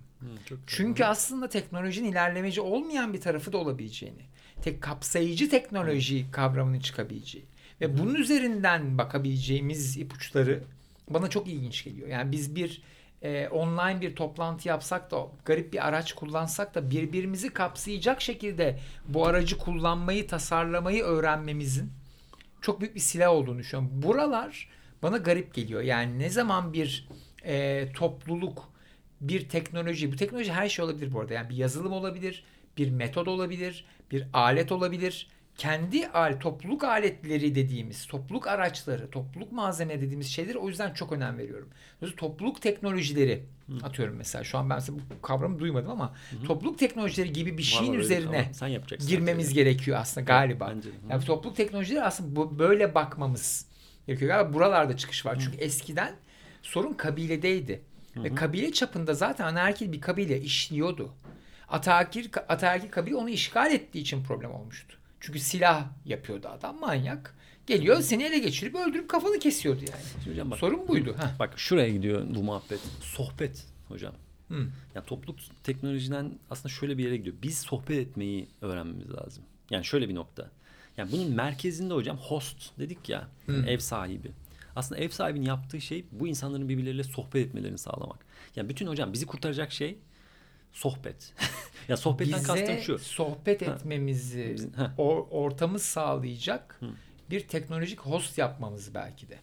çok 0.48 0.58
Çünkü 0.66 1.04
aslında 1.04 1.48
teknolojinin 1.48 2.12
ilerlemeci 2.12 2.60
olmayan 2.60 3.12
bir 3.12 3.20
tarafı 3.20 3.52
da 3.52 3.58
olabileceğini, 3.58 4.22
tek 4.62 4.82
kapsayıcı 4.82 5.50
teknoloji 5.50 6.30
kavramının 6.30 6.80
çıkabileceği 6.80 7.44
ve 7.80 7.98
bunun 7.98 8.14
üzerinden 8.14 8.98
bakabileceğimiz 8.98 9.96
ipuçları 9.96 10.62
bana 11.10 11.30
çok 11.30 11.48
ilginç 11.48 11.84
geliyor. 11.84 12.08
Yani 12.08 12.32
biz 12.32 12.56
bir 12.56 12.82
e, 13.22 13.48
online 13.48 14.00
bir 14.00 14.16
toplantı 14.16 14.68
yapsak 14.68 15.10
da 15.10 15.26
garip 15.44 15.72
bir 15.72 15.88
araç 15.88 16.12
kullansak 16.12 16.74
da 16.74 16.90
birbirimizi 16.90 17.50
kapsayacak 17.50 18.20
şekilde 18.20 18.78
bu 19.08 19.26
aracı 19.26 19.58
kullanmayı, 19.58 20.26
tasarlamayı 20.26 21.04
öğrenmemizin 21.04 21.92
çok 22.60 22.80
büyük 22.80 22.94
bir 22.94 23.00
silah 23.00 23.30
olduğunu 23.30 23.58
düşünüyorum. 23.58 24.02
Buralar 24.02 24.68
bana 25.02 25.16
garip 25.16 25.54
geliyor. 25.54 25.82
Yani 25.82 26.18
ne 26.18 26.30
zaman 26.30 26.72
bir 26.72 27.08
e, 27.44 27.86
topluluk, 27.92 28.72
bir 29.20 29.48
teknoloji, 29.48 30.12
bu 30.12 30.16
teknoloji 30.16 30.52
her 30.52 30.68
şey 30.68 30.84
olabilir 30.84 31.12
bu 31.12 31.20
arada. 31.20 31.34
Yani 31.34 31.48
bir 31.48 31.56
yazılım 31.56 31.92
olabilir, 31.92 32.44
bir 32.76 32.90
metod 32.90 33.26
olabilir, 33.26 33.84
bir 34.10 34.26
alet 34.32 34.72
olabilir. 34.72 35.28
Kendi 35.58 36.08
al, 36.08 36.40
topluluk 36.40 36.84
aletleri 36.84 37.54
dediğimiz, 37.54 38.06
topluluk 38.06 38.46
araçları, 38.46 39.10
topluluk 39.10 39.52
malzeme 39.52 40.00
dediğimiz 40.00 40.26
şeyleri 40.26 40.58
o 40.58 40.68
yüzden 40.68 40.94
çok 40.94 41.12
önem 41.12 41.38
veriyorum. 41.38 41.68
Dolayısıyla 42.00 42.28
topluluk 42.28 42.62
teknolojileri 42.62 43.42
atıyorum 43.82 44.16
mesela. 44.16 44.44
Şu 44.44 44.58
an 44.58 44.70
ben 44.70 44.76
mesela 44.76 44.98
bu 44.98 45.22
kavramı 45.22 45.58
duymadım 45.58 45.90
ama 45.90 46.14
topluluk 46.46 46.78
teknolojileri 46.78 47.32
gibi 47.32 47.58
bir 47.58 47.62
şeyin 47.62 47.92
öyle 47.92 47.98
bir 47.98 48.04
üzerine 48.04 48.50
yapacaksın. 48.68 49.08
girmemiz 49.08 49.44
artık. 49.44 49.54
gerekiyor 49.54 49.98
aslında 50.00 50.24
galiba. 50.24 50.72
bence. 50.76 50.88
Yani 51.10 51.24
topluluk 51.24 51.56
teknolojileri 51.56 52.02
aslında 52.02 52.36
bu, 52.36 52.58
böyle 52.58 52.94
bakmamız 52.94 53.66
gerekiyor. 54.06 54.30
Galiba 54.30 54.52
buralarda 54.52 54.96
çıkış 54.96 55.26
var. 55.26 55.38
Çünkü 55.44 55.56
eskiden 55.56 56.14
sorun 56.62 56.92
kabiledeydi. 56.94 57.82
Ve 58.16 58.34
kabile 58.34 58.72
çapında 58.72 59.14
zaten 59.14 59.44
anaerkil 59.44 59.92
bir 59.92 60.00
kabile 60.00 60.40
işliyordu. 60.40 61.14
Ataerkil, 61.68 62.28
ataerkil 62.48 62.90
kabile 62.90 63.16
onu 63.16 63.30
işgal 63.30 63.72
ettiği 63.72 63.98
için 63.98 64.24
problem 64.24 64.50
olmuştu. 64.52 64.97
Çünkü 65.20 65.38
silah 65.38 65.86
yapıyordu 66.04 66.48
adam 66.48 66.80
manyak. 66.80 67.34
Geliyor 67.66 68.00
seni 68.00 68.22
ele 68.22 68.38
geçirip 68.38 68.74
öldürüp 68.74 69.08
kafanı 69.08 69.38
kesiyordu 69.38 69.80
yani. 69.80 70.02
Şimdi 70.14 70.30
hocam 70.30 70.50
bak, 70.50 70.58
Sorun 70.58 70.88
buydu. 70.88 71.16
Heh. 71.18 71.38
Bak 71.38 71.58
şuraya 71.58 71.88
gidiyor 71.88 72.26
bu 72.34 72.42
muhabbet. 72.42 72.80
Sohbet 73.00 73.66
hocam. 73.88 74.14
Hı. 74.48 74.66
Ya 74.94 75.04
topluluk 75.04 75.40
teknolojiden 75.64 76.32
aslında 76.50 76.68
şöyle 76.68 76.98
bir 76.98 77.04
yere 77.04 77.16
gidiyor. 77.16 77.36
Biz 77.42 77.58
sohbet 77.58 77.98
etmeyi 77.98 78.48
öğrenmemiz 78.60 79.10
lazım. 79.10 79.44
Yani 79.70 79.84
şöyle 79.84 80.08
bir 80.08 80.14
nokta. 80.14 80.50
Yani 80.96 81.12
bunun 81.12 81.30
merkezinde 81.30 81.94
hocam 81.94 82.16
host 82.16 82.78
dedik 82.78 83.08
ya. 83.08 83.28
Ev 83.66 83.78
sahibi. 83.78 84.30
Aslında 84.76 85.00
ev 85.00 85.08
sahibinin 85.08 85.46
yaptığı 85.46 85.80
şey 85.80 86.04
bu 86.12 86.28
insanların 86.28 86.68
birbirleriyle 86.68 87.04
sohbet 87.04 87.46
etmelerini 87.46 87.78
sağlamak. 87.78 88.26
Yani 88.56 88.68
bütün 88.68 88.86
hocam 88.86 89.12
bizi 89.12 89.26
kurtaracak 89.26 89.72
şey 89.72 89.98
sohbet. 90.78 91.34
ya 91.88 91.96
sohbetten 91.96 92.42
kastım 92.42 92.76
Bize 92.76 92.82
şu. 92.82 92.98
sohbet 92.98 93.62
etmemizi, 93.62 94.56
ha. 94.76 94.94
or- 94.98 95.28
ortamı 95.30 95.78
sağlayacak 95.78 96.80
bir 97.30 97.48
teknolojik 97.48 98.00
host 98.00 98.38
yapmamız 98.38 98.94
belki 98.94 99.28
de. 99.28 99.38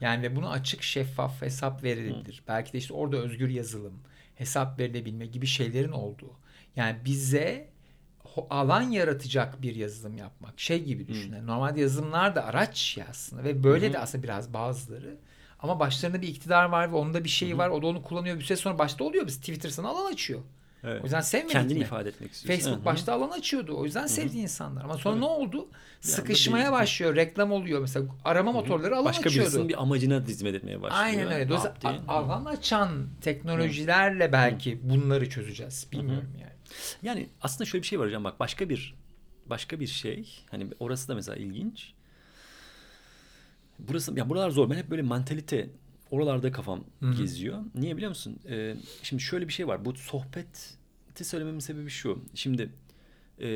Yani 0.00 0.22
ve 0.22 0.36
bunu 0.36 0.50
açık, 0.50 0.82
şeffaf 0.82 1.42
hesap 1.42 1.84
verilebilir. 1.84 2.42
Belki 2.48 2.72
de 2.72 2.78
işte 2.78 2.94
orada 2.94 3.16
özgür 3.16 3.48
yazılım, 3.48 4.00
hesap 4.34 4.78
verilebilme 4.78 5.26
gibi 5.26 5.46
şeylerin 5.46 5.92
olduğu. 5.92 6.32
Yani 6.76 6.96
bize 7.04 7.68
alan 8.50 8.82
yaratacak 8.82 9.62
bir 9.62 9.74
yazılım 9.74 10.16
yapmak. 10.16 10.60
Şey 10.60 10.84
gibi 10.84 11.08
düşünün. 11.08 11.46
Normalde 11.46 11.80
yazılımlar 11.80 12.36
da 12.36 12.44
araç 12.44 12.96
ya 12.96 13.06
aslında 13.10 13.44
ve 13.44 13.64
böyle 13.64 13.92
de 13.92 13.98
aslında 13.98 14.22
biraz 14.24 14.54
bazıları. 14.54 15.16
Ama 15.58 15.80
başlarında 15.80 16.22
bir 16.22 16.28
iktidar 16.28 16.64
var 16.64 16.92
ve 16.92 16.96
onda 16.96 17.24
bir 17.24 17.28
şey 17.28 17.58
var. 17.58 17.68
O 17.68 17.82
da 17.82 17.86
onu 17.86 18.02
kullanıyor. 18.02 18.38
Bir 18.38 18.44
süre 18.44 18.56
sonra 18.56 18.78
başta 18.78 19.04
oluyor. 19.04 19.26
Biz 19.26 19.40
Twitter 19.40 19.70
sana 19.70 19.88
alan 19.88 20.12
açıyor. 20.12 20.40
Evet. 20.84 21.00
O 21.00 21.04
yüzden 21.04 21.20
sevmedik 21.20 21.52
Kendini 21.52 21.78
mi? 21.78 21.84
ifade 21.84 22.08
etmek 22.08 22.32
istiyorsun. 22.32 22.60
Facebook 22.62 22.78
Hı 22.78 22.82
hı. 22.82 22.84
başta 22.94 23.12
alan 23.12 23.30
açıyordu. 23.30 23.76
O 23.76 23.84
yüzden 23.84 24.06
sevdiği 24.06 24.42
insanlar. 24.42 24.84
Ama 24.84 24.94
sonra 24.98 25.14
Tabii. 25.14 25.20
ne 25.20 25.28
oldu? 25.28 25.68
Sıkışmaya 26.00 26.72
başlıyor. 26.72 27.16
Reklam 27.16 27.52
oluyor. 27.52 27.80
Mesela 27.80 28.06
arama 28.24 28.52
motorları 28.52 28.94
alan 28.94 29.04
Başka 29.04 29.28
açıyordu. 29.28 29.46
birisinin 29.48 29.68
bir 29.68 29.82
amacına 29.82 30.20
hizmet 30.26 30.54
etmeye 30.54 30.82
başlıyor. 30.82 31.04
Aynen 31.04 31.32
öyle. 31.32 31.48
Dolayısıyla 31.48 32.02
alan 32.08 32.44
açan 32.44 33.06
teknolojilerle 33.20 34.32
belki 34.32 34.80
bunları 34.82 35.30
çözeceğiz. 35.30 35.86
Bilmiyorum 35.92 36.30
yani. 36.40 36.52
Yani 37.02 37.28
aslında 37.42 37.64
şöyle 37.64 37.82
bir 37.82 37.88
şey 37.88 38.00
var 38.00 38.06
hocam 38.06 38.24
bak 38.24 38.40
başka 38.40 38.68
bir 38.68 38.94
başka 39.46 39.80
bir 39.80 39.86
şey 39.86 40.44
hani 40.50 40.66
orası 40.80 41.08
da 41.08 41.14
mesela 41.14 41.36
ilginç. 41.36 41.92
Burası 43.78 44.18
ya 44.18 44.28
buralar 44.30 44.50
zor. 44.50 44.70
Ben 44.70 44.76
hep 44.76 44.90
böyle 44.90 45.02
mantalite 45.02 45.68
oralarda 46.10 46.52
kafam 46.52 46.84
geziyor. 47.18 47.58
Niye 47.74 47.96
biliyor 47.96 48.08
musun? 48.08 48.38
Ee, 48.48 48.76
şimdi 49.02 49.22
şöyle 49.22 49.48
bir 49.48 49.52
şey 49.52 49.68
var. 49.68 49.84
Bu 49.84 49.94
sohbeti 49.94 51.24
söylememin 51.24 51.58
sebebi 51.58 51.90
şu. 51.90 52.24
Şimdi 52.34 52.70
e, 53.40 53.46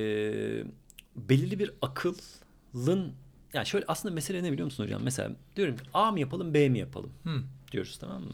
belirli 1.16 1.58
bir 1.58 1.72
akılın 1.82 3.12
yani 3.52 3.66
şöyle 3.66 3.84
aslında 3.88 4.14
mesele 4.14 4.42
ne 4.42 4.52
biliyor 4.52 4.64
musun 4.64 4.84
hocam? 4.84 5.02
Mesela 5.02 5.30
diyorum 5.56 5.76
ki 5.76 5.82
A 5.94 6.10
mı 6.12 6.20
yapalım 6.20 6.54
B 6.54 6.68
mi 6.68 6.78
yapalım 6.78 7.12
Hı. 7.24 7.42
diyoruz 7.72 7.98
tamam 8.00 8.22
mı? 8.22 8.32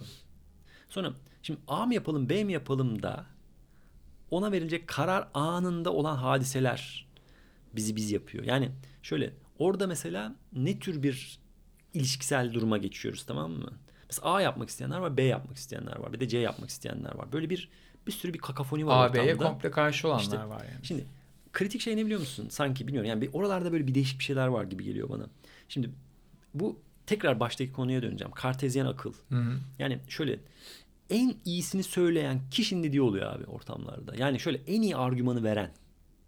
Sonra 0.88 1.12
şimdi 1.42 1.60
A 1.68 1.86
mı 1.86 1.94
yapalım 1.94 2.28
B 2.28 2.44
mi 2.44 2.52
yapalım 2.52 3.02
da 3.02 3.26
ona 4.30 4.52
verilecek 4.52 4.88
karar 4.88 5.28
anında 5.34 5.92
olan 5.92 6.16
hadiseler 6.16 7.06
bizi 7.76 7.96
biz 7.96 8.10
yapıyor. 8.12 8.44
Yani 8.44 8.70
şöyle 9.02 9.34
orada 9.58 9.86
mesela 9.86 10.34
ne 10.52 10.78
tür 10.78 11.02
bir 11.02 11.38
ilişkisel 11.94 12.52
duruma 12.54 12.78
geçiyoruz 12.78 13.24
tamam 13.26 13.50
mı? 13.50 13.72
Mesela 14.16 14.34
A 14.34 14.40
yapmak 14.40 14.68
isteyenler 14.68 14.98
var, 14.98 15.16
B 15.16 15.22
yapmak 15.22 15.56
isteyenler 15.56 15.96
var, 15.96 16.12
bir 16.12 16.20
de 16.20 16.28
C 16.28 16.38
yapmak 16.38 16.70
isteyenler 16.70 17.14
var. 17.14 17.32
Böyle 17.32 17.50
bir 17.50 17.70
bir 18.06 18.12
sürü 18.12 18.34
bir 18.34 18.38
kakafoni 18.38 18.86
var 18.86 19.10
AB'ye 19.10 19.22
ortamda. 19.22 19.44
komple 19.44 19.70
karşı 19.70 20.08
olanlar 20.08 20.22
İşte, 20.22 20.38
var 20.38 20.64
yani. 20.72 20.86
Şimdi 20.86 21.04
kritik 21.52 21.80
şey 21.80 21.96
ne 21.96 22.04
biliyor 22.04 22.20
musun? 22.20 22.48
Sanki 22.50 22.86
bilmiyorum. 22.86 23.10
Yani 23.10 23.20
bir, 23.20 23.30
oralarda 23.32 23.72
böyle 23.72 23.86
bir 23.86 23.94
değişik 23.94 24.18
bir 24.18 24.24
şeyler 24.24 24.46
var 24.46 24.64
gibi 24.64 24.84
geliyor 24.84 25.08
bana. 25.08 25.26
Şimdi 25.68 25.90
bu 26.54 26.80
tekrar 27.06 27.40
baştaki 27.40 27.72
konuya 27.72 28.02
döneceğim. 28.02 28.32
Kartezyen 28.32 28.86
akıl. 28.86 29.12
Hı 29.28 29.36
hı. 29.36 29.58
Yani 29.78 29.98
şöyle 30.08 30.38
en 31.10 31.34
iyisini 31.44 31.82
söyleyen 31.82 32.40
kişinin 32.50 32.82
dediği 32.82 33.02
oluyor 33.02 33.32
abi 33.32 33.44
ortamlarda. 33.44 34.16
Yani 34.16 34.40
şöyle 34.40 34.60
en 34.66 34.82
iyi 34.82 34.96
argümanı 34.96 35.44
veren. 35.44 35.70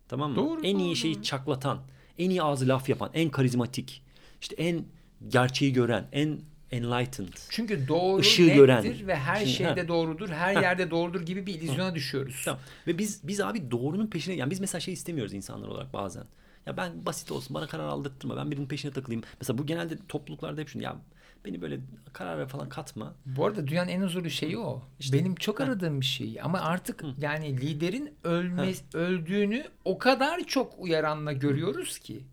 Tamam 0.09 0.30
mı? 0.30 0.37
Doğru, 0.37 0.61
en 0.62 0.78
iyi 0.78 0.89
doğru. 0.89 0.97
şeyi 0.97 1.22
çaklatan, 1.22 1.82
en 2.18 2.30
iyi 2.30 2.43
ağzı 2.43 2.68
laf 2.68 2.89
yapan, 2.89 3.11
en 3.14 3.30
karizmatik, 3.30 4.03
işte 4.41 4.57
en 4.57 4.84
gerçeği 5.28 5.72
gören, 5.72 6.09
en 6.12 6.41
enlightened. 6.73 7.33
Çünkü 7.51 7.89
doğru 7.89 8.21
Işığı 8.21 8.43
nettir 8.43 8.55
gören. 8.55 9.07
ve 9.07 9.17
her 9.17 9.37
Şimdi, 9.37 9.51
şeyde 9.51 9.81
ha. 9.81 9.89
doğrudur, 9.89 10.29
her 10.29 10.62
yerde 10.62 10.91
doğrudur 10.91 11.21
gibi 11.21 11.47
bir 11.47 11.55
illüzyona 11.55 11.95
düşüyoruz. 11.95 12.43
Tamam. 12.45 12.61
Ve 12.87 12.99
biz 12.99 13.29
biz 13.29 13.41
abi 13.41 13.71
doğrunun 13.71 14.07
peşine 14.07 14.35
yani 14.35 14.51
biz 14.51 14.61
mesela 14.61 14.81
şey 14.81 14.95
istemiyoruz 14.95 15.35
insanlar 15.35 15.69
olarak 15.69 15.93
bazen. 15.93 16.25
Ya 16.67 16.77
ben 16.77 17.07
basit 17.07 17.33
olsun 17.33 17.55
bana 17.55 17.67
karar 17.67 17.85
aldırtma 17.85 18.37
ben 18.37 18.51
birinin 18.51 18.67
peşine 18.67 18.93
takılayım. 18.93 19.23
Mesela 19.41 19.59
bu 19.59 19.67
genelde 19.67 19.97
topluluklarda 20.09 20.61
hep 20.61 20.69
şunu 20.69 20.83
ya 20.83 20.97
beni 21.45 21.62
böyle 21.62 21.81
karara 22.12 22.47
falan 22.47 22.69
katma. 22.69 23.14
Bu 23.27 23.47
arada 23.47 23.67
dünyanın 23.67 23.89
en 23.89 24.03
huzurlu 24.03 24.31
şeyi 24.31 24.59
o. 24.59 24.83
İşte, 25.01 25.19
Benim 25.19 25.35
çok 25.35 25.61
ha. 25.61 25.64
aradığım 25.64 26.01
bir 26.01 26.07
şey. 26.07 26.39
Ama 26.43 26.61
artık 26.61 27.05
yani 27.21 27.61
liderin 27.61 28.14
ölme, 28.25 28.73
öldüğünü 28.95 29.64
o 29.85 29.99
kadar 29.99 30.41
çok 30.41 30.75
uyaranla 30.79 31.33
görüyoruz 31.33 31.99
ki. 31.99 32.25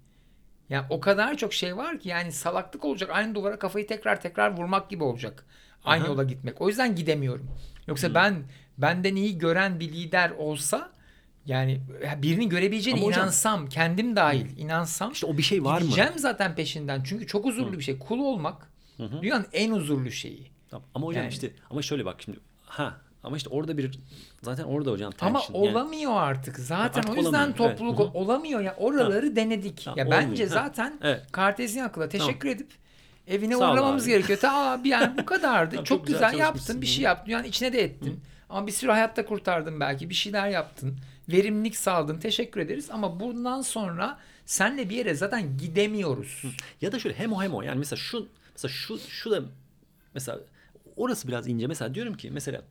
Yani 0.74 0.86
o 0.90 1.00
kadar 1.00 1.38
çok 1.38 1.54
şey 1.54 1.78
var 1.78 2.00
ki 2.00 2.10
yani 2.10 2.32
salaklık 2.32 2.86
olacak. 2.86 3.10
Aynı 3.14 3.36
duvara 3.36 3.60
kafayı 3.60 3.88
tekrar 3.88 4.22
tekrar 4.22 4.58
vurmak 4.58 4.90
gibi 4.90 5.04
olacak. 5.04 5.46
Aynı 5.86 6.04
Aha. 6.04 6.12
yola 6.12 6.24
gitmek. 6.24 6.62
O 6.62 6.68
yüzden 6.70 6.96
gidemiyorum. 6.96 7.50
Yoksa 7.88 8.14
ben 8.16 8.44
benden 8.78 9.16
iyi 9.16 9.38
gören 9.38 9.80
bir 9.80 9.92
lider 9.94 10.30
olsa 10.30 10.90
yani 11.46 11.82
birinin 12.18 12.50
görebileceğine 12.50 13.00
Ama 13.00 13.08
hocam- 13.08 13.24
inansam, 13.24 13.70
kendim 13.70 14.16
dahil 14.16 14.58
inansam 14.58 15.12
İşte 15.12 15.26
o 15.26 15.38
bir 15.38 15.44
şey 15.44 15.64
var 15.64 15.78
mı? 15.82 15.86
gideceğim 15.86 16.14
zaten 16.16 16.56
peşinden. 16.56 17.04
Çünkü 17.04 17.28
çok 17.28 17.46
huzurlu 17.46 17.78
bir 17.78 17.84
şey. 17.84 18.00
Kul 18.00 18.20
olmak 18.20 18.68
dünyanın 19.22 19.46
en 19.54 19.72
huzurlu 19.72 20.12
şeyi. 20.12 20.52
Tamam. 20.70 20.88
Ama 20.96 21.08
hocam 21.08 21.24
Yani- 21.24 21.34
işte 21.34 21.52
ama 21.70 21.82
şöyle 21.82 22.06
bak 22.06 22.22
şimdi 22.22 22.40
ha 22.62 22.98
ama 23.24 23.38
işte 23.38 23.50
orada 23.50 23.78
bir 23.78 24.00
zaten 24.42 24.64
orada 24.64 24.92
hocam 24.92 25.14
Ama 25.22 25.40
tension. 25.40 25.64
Yani- 25.64 25.72
olamıyor 25.78 26.12
artık. 26.16 26.60
Zaten 26.60 27.00
Artık 27.02 27.14
o 27.14 27.16
yüzden 27.16 27.30
olamıyor, 27.30 27.48
evet. 27.48 27.78
topluluk 27.78 28.00
Hı 28.00 28.04
hı. 28.04 28.08
olamıyor 28.14 28.62
ya. 28.62 28.76
Oraları 28.78 29.36
denedik. 29.36 29.82
Tamam, 29.86 29.98
ya 29.98 30.06
olmuyor. 30.06 30.22
bence 30.22 30.44
Ha, 30.44 30.50
zaten 30.50 31.00
evet. 31.02 31.22
kartezyen 31.32 31.86
akılla 31.86 32.10
teşekkür 32.10 32.50
edip 32.50 32.68
evine 33.28 33.56
Sağ 33.58 33.70
ol 33.70 33.74
uğramamız 33.74 34.04
abi. 34.04 34.12
gerekiyor. 34.12 34.40
Ta 34.40 34.72
abi 34.72 34.90
yani 34.90 35.18
bu 35.22 35.26
kadardı. 35.26 35.70
Tamam, 35.72 35.86
çok, 35.86 35.98
çok 35.98 36.08
güzel 36.08 36.32
güzel, 36.32 36.40
yaptın. 36.46 36.82
Bir 36.82 36.88
Hı. 36.88 36.92
şey 36.92 37.04
yaptın. 37.04 37.26
Dünyanın 37.28 37.44
içine 37.44 37.74
de 37.74 37.84
ettin. 37.84 38.20
Ama 38.50 38.68
bir 38.68 38.72
sürü 38.72 38.92
hayatta 38.92 39.26
kurtardın 39.26 39.80
belki. 39.80 40.10
Bir 40.10 40.16
şeyler 40.16 40.48
yaptın. 40.48 40.98
Verimlilik 41.30 41.76
sağladın. 41.78 42.20
Teşekkür 42.20 42.62
ederiz. 42.62 42.90
Ama 42.92 43.20
bundan 43.20 43.62
sonra 43.62 44.18
senle 44.46 44.90
bir 44.90 44.96
yere 44.96 45.16
zaten 45.16 45.58
gidemiyoruz. 45.58 46.44
Ya 46.82 46.92
da 46.92 47.00
şöyle 47.00 47.16
hem 47.20 47.34
o 47.34 47.44
hem 47.44 47.54
o. 47.54 47.62
Yani 47.62 47.80
mesela 47.80 47.98
şu 47.98 48.28
mesela 48.56 48.72
şu 48.72 49.00
şu 49.00 49.32
da 49.32 49.42
mesela 50.14 50.40
orası 50.96 51.28
biraz 51.28 51.48
ince. 51.48 51.68
Mesela 51.68 51.96
diyorum 51.96 52.14
ki 52.14 52.32
mesela 52.32 52.62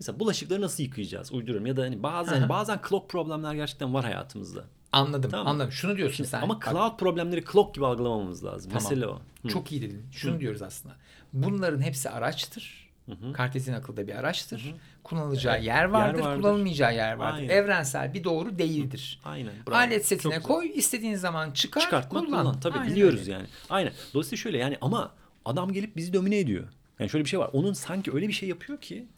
mesela 0.00 0.20
bulaşıkları 0.20 0.60
nasıl 0.60 0.82
yıkayacağız? 0.82 1.32
Uyduruyorum 1.32 1.66
ya 1.66 1.76
da 1.76 1.82
hani 1.82 2.02
bazen 2.02 2.40
Aha. 2.42 2.48
bazen 2.48 2.80
clock 2.88 3.08
problemler 3.10 3.54
gerçekten 3.54 3.94
var 3.94 4.04
hayatımızda. 4.04 4.64
Anladım. 4.92 5.30
Tamam? 5.30 5.46
Anladım. 5.46 5.72
Şunu 5.72 5.96
diyorsun 5.96 6.24
sen. 6.24 6.42
Ama 6.42 6.54
Bak, 6.54 6.68
cloud 6.70 6.98
problemleri 6.98 7.44
clock 7.52 7.74
gibi 7.74 7.86
algılamamamız 7.86 8.44
lazım. 8.44 8.70
Tamam. 8.72 8.82
Mesele 8.84 9.06
o. 9.06 9.20
Hı. 9.42 9.48
Çok 9.48 9.72
iyi 9.72 9.82
dedin. 9.82 10.02
Şunu 10.12 10.40
diyoruz 10.40 10.62
aslında. 10.62 10.94
Bunların 11.32 11.80
hepsi 11.82 12.10
araçtır. 12.10 12.84
Kartezyen 13.32 13.74
akılda 13.74 14.06
bir 14.06 14.14
araçtır. 14.14 14.74
Kullanılacağı 15.04 15.54
Evet, 15.54 15.64
yer 15.66 15.84
vardır, 15.84 16.18
yer 16.18 16.24
vardır. 16.24 16.42
kullanılmayacağı 16.42 16.94
yer 16.94 17.12
vardır. 17.14 17.38
Aynen. 17.38 17.48
Evrensel 17.48 18.14
bir 18.14 18.24
doğru 18.24 18.58
değildir. 18.58 19.20
Aynen. 19.24 19.52
bravo. 19.68 19.76
Alet 19.76 20.06
setine 20.06 20.22
Çok 20.22 20.32
güzel. 20.32 20.42
koy, 20.56 20.70
istediğin 20.74 21.14
zaman 21.14 21.50
çıkar, 21.50 21.80
çıkartma 21.80 22.20
kullan. 22.20 22.42
kullan. 22.42 22.60
Tabii 22.60 22.78
Aynen 22.78 22.92
biliyoruz 22.92 23.20
öyle. 23.20 23.32
yani. 23.32 23.46
Aynen. 23.70 23.92
Dolayısıyla 24.14 24.42
şöyle 24.42 24.58
yani 24.58 24.78
ama 24.80 25.12
adam 25.44 25.72
gelip 25.72 25.96
bizi 25.96 26.12
domine 26.12 26.38
ediyor. 26.38 26.64
Yani 26.98 27.10
şöyle 27.10 27.24
bir 27.24 27.30
şey 27.30 27.38
var. 27.40 27.50
Onun 27.52 27.72
sanki 27.72 28.12
öyle 28.14 28.28
bir 28.28 28.32
şey 28.32 28.48
yapıyor 28.48 28.80
ki 28.80 29.08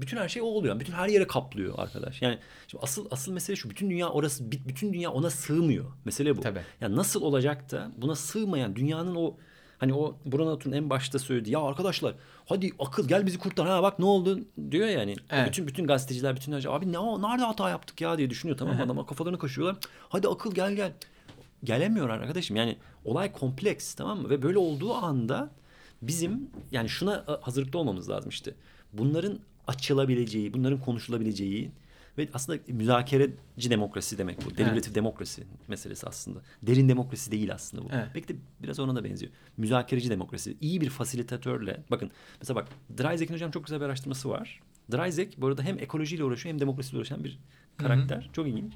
Bütün 0.00 0.16
her 0.16 0.28
şey 0.28 0.42
o 0.42 0.44
oluyor. 0.44 0.80
Bütün 0.80 0.92
her 0.92 1.08
yere 1.08 1.26
kaplıyor 1.26 1.74
arkadaş. 1.78 2.22
Yani 2.22 2.38
şimdi 2.68 2.82
asıl 2.84 3.06
asıl 3.10 3.32
mesele 3.32 3.56
şu. 3.56 3.70
Bütün 3.70 3.90
dünya 3.90 4.08
orası 4.08 4.52
bütün 4.52 4.92
dünya 4.92 5.10
ona 5.10 5.30
sığmıyor. 5.30 5.84
Mesele 6.04 6.36
bu. 6.36 6.40
Tabii. 6.40 6.60
Yani 6.80 6.96
nasıl 6.96 7.22
olacak 7.22 7.70
da 7.70 7.90
buna 7.96 8.14
sığmayan 8.14 8.76
dünyanın 8.76 9.14
o 9.14 9.36
hani 9.78 9.94
o 9.94 10.16
Brunat'ın 10.26 10.72
en 10.72 10.90
başta 10.90 11.18
söyledi 11.18 11.50
ya 11.50 11.60
arkadaşlar 11.60 12.14
hadi 12.46 12.72
akıl 12.78 13.08
gel 13.08 13.26
bizi 13.26 13.38
kurtar 13.38 13.68
ha 13.68 13.82
bak 13.82 13.98
ne 13.98 14.04
oldu 14.04 14.40
diyor 14.70 14.88
yani. 14.88 15.16
Evet. 15.30 15.48
Bütün 15.48 15.66
bütün 15.66 15.86
gazeteciler 15.86 16.36
bütün 16.36 16.52
abi 16.52 16.92
ne 16.92 16.98
o 16.98 17.22
nerede 17.22 17.44
hata 17.44 17.70
yaptık 17.70 18.00
ya 18.00 18.18
diye 18.18 18.30
düşünüyor 18.30 18.58
tamam 18.58 18.76
mı? 18.76 18.82
Adamlar 18.82 19.06
kafalarını 19.06 19.38
kaşıyorlar. 19.38 19.76
Hadi 20.08 20.28
akıl 20.28 20.54
gel 20.54 20.72
gel. 20.72 20.92
Gelemiyor 21.64 22.08
arkadaşım. 22.08 22.56
Yani 22.56 22.76
olay 23.04 23.32
kompleks 23.32 23.94
tamam 23.94 24.20
mı? 24.20 24.30
Ve 24.30 24.42
böyle 24.42 24.58
olduğu 24.58 24.94
anda 24.94 25.50
bizim 26.02 26.50
yani 26.70 26.88
şuna 26.88 27.24
hazırlıklı 27.40 27.78
olmamız 27.78 28.10
lazım 28.10 28.28
işte. 28.28 28.54
Bunların 28.92 29.38
açılabileceği, 29.66 30.54
bunların 30.54 30.80
konuşulabileceği 30.80 31.70
ve 32.18 32.28
aslında 32.34 32.58
müzakereci 32.68 33.70
demokrasi 33.70 34.18
demek 34.18 34.46
bu. 34.46 34.50
Deliberatif 34.50 34.86
Evet. 34.86 34.94
demokrasi 34.94 35.44
meselesi 35.68 36.06
aslında. 36.06 36.40
Derin 36.62 36.88
demokrasi 36.88 37.32
değil 37.32 37.54
aslında 37.54 37.84
bu. 37.84 37.88
Evet. 37.92 38.08
Belki 38.14 38.28
de 38.28 38.36
biraz 38.62 38.80
ona 38.80 38.96
da 38.96 39.04
benziyor. 39.04 39.32
Müzakereci 39.56 40.10
demokrasi. 40.10 40.56
İyi 40.60 40.80
bir 40.80 40.90
fasilitatörle. 40.90 41.82
Bakın 41.90 42.10
mesela 42.40 42.56
bak 42.56 42.68
Dreizek'in 42.98 43.34
hocam 43.34 43.50
çok 43.50 43.64
güzel 43.64 43.80
bir 43.80 43.84
araştırması 43.84 44.28
var. 44.30 44.60
Dreizek 44.92 45.40
bu 45.40 45.46
arada 45.46 45.62
hem 45.62 45.78
ekolojiyle 45.78 46.24
uğraşıyor 46.24 46.52
hem 46.52 46.60
demokrasiyle 46.60 46.98
uğraşan 46.98 47.24
bir 47.24 47.38
karakter. 47.76 48.30
Çok 48.32 48.48
ilginç. 48.48 48.72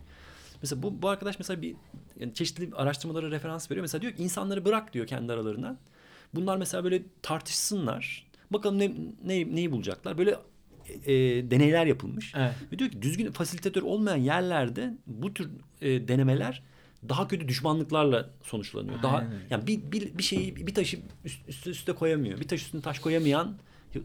Mesela 0.62 0.82
bu, 0.82 1.03
bu 1.03 1.09
arkadaş 1.09 1.39
mesela 1.39 1.62
bir 1.62 1.74
yani 2.20 2.34
çeşitli 2.34 2.74
araştırmalara 2.74 3.30
referans 3.30 3.70
veriyor. 3.70 3.82
Mesela 3.82 4.03
diyor 4.03 4.12
ki 4.12 4.22
insanları 4.22 4.64
bırak 4.64 4.93
diyor 4.93 5.07
kendi 5.07 5.32
aralarına. 5.32 5.76
Bunlar 6.34 6.57
mesela 6.57 6.84
böyle 6.84 7.03
tartışsınlar. 7.22 8.26
Bakalım 8.51 8.78
ne, 8.78 8.93
ne 9.24 9.55
neyi 9.55 9.72
bulacaklar. 9.72 10.18
Böyle 10.18 10.36
e, 11.07 11.12
deneyler 11.51 11.86
yapılmış. 11.86 12.32
Evet. 12.36 12.53
Ve 12.72 12.78
diyor 12.78 12.91
ki 12.91 13.03
düzgün 13.03 13.32
fasilitatör 13.32 13.82
olmayan 13.82 14.16
yerlerde 14.16 14.95
bu 15.07 15.34
tür 15.34 15.51
e, 15.82 16.09
denemeler 16.09 16.62
daha 17.09 17.28
kötü 17.28 17.49
düşmanlıklarla 17.49 18.30
sonuçlanıyor. 18.43 19.03
Daha 19.03 19.16
Aynen 19.16 19.30
yani 19.51 19.66
bir, 19.66 19.93
bir 19.93 20.18
bir 20.18 20.22
şeyi 20.22 20.57
bir 20.66 20.74
taşı 20.74 20.99
üst, 21.24 21.49
üst 21.49 21.66
üste 21.66 21.93
koyamıyor. 21.93 22.41
Bir 22.41 22.49
taş 22.49 22.62
üstüne 22.62 22.80
taş 22.82 22.99
koyamayan 22.99 23.57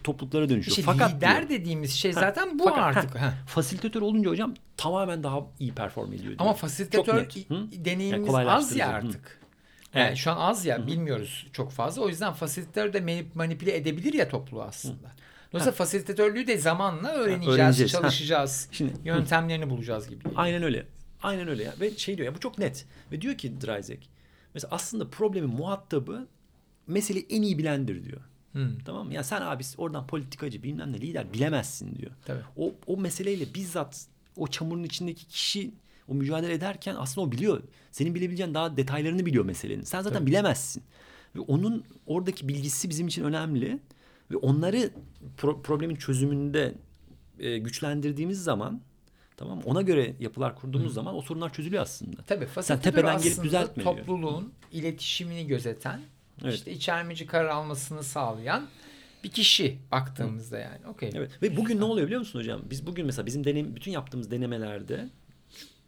topluluklara 0.03 0.49
dönüşüyor. 0.49 0.77
İşte 0.77 0.91
Fakat 0.91 1.15
lider 1.15 1.49
diyor, 1.49 1.59
dediğimiz 1.61 1.93
şey 1.93 2.13
Ha, 2.13 2.19
zaten 2.19 2.59
bu 2.59 2.63
fakat- 2.63 2.97
artık. 2.97 3.15
ha, 3.15 3.21
Ha. 3.25 3.34
Fasilitatör 3.47 4.01
olunca 4.01 4.29
hocam 4.29 4.53
tamamen 4.77 5.23
daha 5.23 5.39
iyi 5.59 5.71
perform 5.73 6.07
ediyor. 6.13 6.23
diyor. 6.23 6.36
Ama 6.39 6.53
fasilitatör. 6.53 7.25
Hı? 7.47 7.67
deneyimimiz 7.86 8.34
Yani 8.34 8.49
az 8.51 8.75
ya 8.75 8.88
Hı. 8.88 8.91
artık. 8.93 9.39
Yani 9.93 10.05
Evet. 10.07 10.17
şu 10.17 10.31
an 10.31 10.38
az 10.38 10.65
ya 10.65 10.88
bilmiyoruz 10.88 11.47
çok 11.53 11.71
fazla. 11.71 12.01
O 12.01 12.09
yüzden 12.09 12.34
fasilitatör 12.34 12.93
de 12.93 12.97
manip- 12.97 13.36
manipüle 13.36 13.75
edebilir 13.77 14.13
ya 14.13 14.29
topluluğu 14.29 14.63
aslında. 14.63 15.11
Dolayısıyla 15.53 15.75
fasilitatörlüğü 15.75 16.47
de 16.47 16.57
zamanla 16.57 17.11
öğreneceğiz, 17.11 17.59
öğreneceğiz. 17.59 17.91
Çalışacağız. 17.91 18.67
Şimdi- 18.71 18.93
yöntemlerini 19.05 19.69
bulacağız 19.69 20.09
gibi. 20.09 20.23
Aynen 20.35 20.63
öyle. 20.63 20.85
Aynen 21.23 21.47
öyle 21.47 21.63
ya. 21.63 21.73
Ve 21.79 21.97
şey 21.97 22.17
diyor 22.17 22.25
ya 22.25 22.35
bu 22.35 22.39
çok 22.39 22.57
net. 22.57 22.85
Ve 23.11 23.21
diyor 23.21 23.37
ki 23.37 23.61
Dreizek. 23.61 24.09
Mesela 24.53 24.75
aslında 24.75 25.09
problemin 25.09 25.49
muhatabı 25.49 26.27
meseleyi 26.87 27.25
en 27.29 27.41
iyi 27.41 27.57
bilendir 27.57 28.05
diyor. 28.05 28.21
Hı. 28.53 28.69
Tamam 28.85 29.07
mı? 29.07 29.13
Ya 29.13 29.23
sen 29.23 29.41
abi 29.41 29.63
oradan 29.77 30.07
politikacı 30.07 30.63
bilmem 30.63 30.91
ne 30.93 31.01
lider 31.01 31.33
bilemezsin 31.33 31.95
diyor. 31.95 32.11
Tabii. 32.25 32.41
O, 32.57 32.73
o 32.87 32.97
meseleyle 32.97 33.53
bizzat 33.53 34.05
o 34.37 34.47
çamurun 34.47 34.83
içindeki 34.83 35.27
kişi 35.27 35.71
o 36.07 36.13
mücadele 36.13 36.53
ederken 36.53 36.95
aslında 36.99 37.27
o 37.27 37.31
biliyor. 37.31 37.61
Senin 37.91 38.15
bilebileceğin 38.15 38.53
daha 38.53 38.77
detaylarını 38.77 39.25
biliyor 39.25 39.45
meselenin. 39.45 39.83
Sen 39.83 40.01
zaten 40.01 40.19
Tabii. 40.19 40.27
bilemezsin. 40.27 40.83
Ve 41.35 41.39
onun 41.39 41.83
oradaki 42.05 42.47
bilgisi 42.47 42.89
bizim 42.89 43.07
için 43.07 43.23
önemli. 43.23 43.79
Ve 44.34 44.38
onları 44.38 44.89
pro- 45.38 45.61
problemin 45.61 45.95
çözümünde 45.95 46.73
e, 47.39 47.57
güçlendirdiğimiz 47.57 48.43
zaman 48.43 48.81
tamam 49.38 49.61
ona 49.65 49.81
göre 49.81 50.15
yapılar 50.19 50.55
kurduğumuz 50.55 50.93
zaman 50.93 51.15
o 51.15 51.21
sorunlar 51.21 51.53
çözülüyor 51.53 51.84
aslında. 51.84 52.21
Tabii 52.27 52.45
fasilitatör 52.45 52.91
tepeden 52.91 53.21
gelip 53.21 53.43
düzeltme 53.43 53.84
topluluğun 53.84 54.53
iletişimini 54.71 55.47
gözeten, 55.47 56.01
Evet. 56.43 56.53
işte 56.53 56.71
içermeci 56.71 57.25
karar 57.25 57.49
almasını 57.49 58.03
sağlayan 58.03 58.67
bir 59.23 59.29
kişi 59.29 59.77
baktığımızda 59.91 60.59
yani. 60.59 60.88
Okey. 60.88 61.11
Evet. 61.13 61.41
Ve 61.41 61.57
bugün 61.57 61.79
ne 61.79 61.84
oluyor 61.84 62.07
biliyor 62.07 62.19
musun 62.19 62.39
hocam? 62.39 62.61
Biz 62.69 62.88
bugün 62.88 63.05
mesela 63.05 63.25
bizim 63.25 63.43
deneyim, 63.43 63.75
bütün 63.75 63.91
yaptığımız 63.91 64.31
denemelerde 64.31 65.09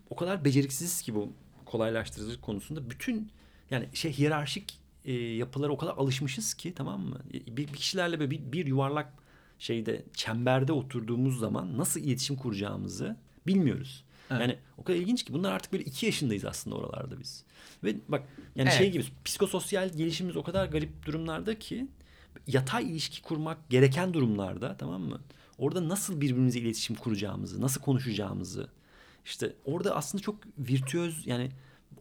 o 0.09 0.15
kadar 0.15 0.45
beceriksiziz 0.45 1.01
ki 1.01 1.15
bu 1.15 1.33
kolaylaştırıcılık 1.65 2.41
konusunda 2.41 2.89
bütün 2.89 3.31
yani 3.71 3.85
şey 3.93 4.13
hiyerarşik 4.13 4.79
e, 5.05 5.13
yapılara 5.13 5.71
o 5.71 5.77
kadar 5.77 5.93
alışmışız 5.97 6.53
ki 6.53 6.73
tamam 6.73 7.01
mı? 7.01 7.19
Bir, 7.33 7.57
bir 7.57 7.67
kişilerle 7.67 8.19
böyle 8.19 8.31
bir, 8.31 8.51
bir 8.51 8.65
yuvarlak 8.65 9.13
şeyde 9.59 10.05
çemberde 10.13 10.71
oturduğumuz 10.71 11.39
zaman 11.39 11.77
nasıl 11.77 11.99
iletişim 11.99 12.35
kuracağımızı 12.35 13.17
bilmiyoruz. 13.47 14.05
Evet. 14.31 14.41
Yani 14.41 14.57
o 14.77 14.83
kadar 14.83 14.99
ilginç 14.99 15.23
ki 15.23 15.33
bunlar 15.33 15.51
artık 15.51 15.73
böyle 15.73 15.83
iki 15.83 16.05
yaşındayız 16.05 16.45
aslında 16.45 16.75
oralarda 16.75 17.19
biz. 17.19 17.43
Ve 17.83 17.95
bak 18.07 18.23
yani 18.55 18.69
Evet. 18.69 18.77
şey 18.77 18.91
gibi 18.91 19.03
psikososyal 19.25 19.89
gelişimimiz 19.89 20.37
o 20.37 20.43
kadar 20.43 20.65
garip 20.65 21.05
durumlarda 21.05 21.59
ki 21.59 21.87
yatay 22.47 22.91
ilişki 22.91 23.21
kurmak 23.21 23.69
gereken 23.69 24.13
durumlarda 24.13 24.77
tamam 24.77 25.01
mı? 25.01 25.21
Orada 25.57 25.89
nasıl 25.89 26.21
birbirimize 26.21 26.59
iletişim 26.59 26.95
kuracağımızı, 26.95 27.61
nasıl 27.61 27.81
konuşacağımızı 27.81 28.69
işte 29.25 29.53
orada 29.65 29.95
aslında 29.95 30.21
çok 30.21 30.35
virtüöz 30.57 31.27
yani 31.27 31.51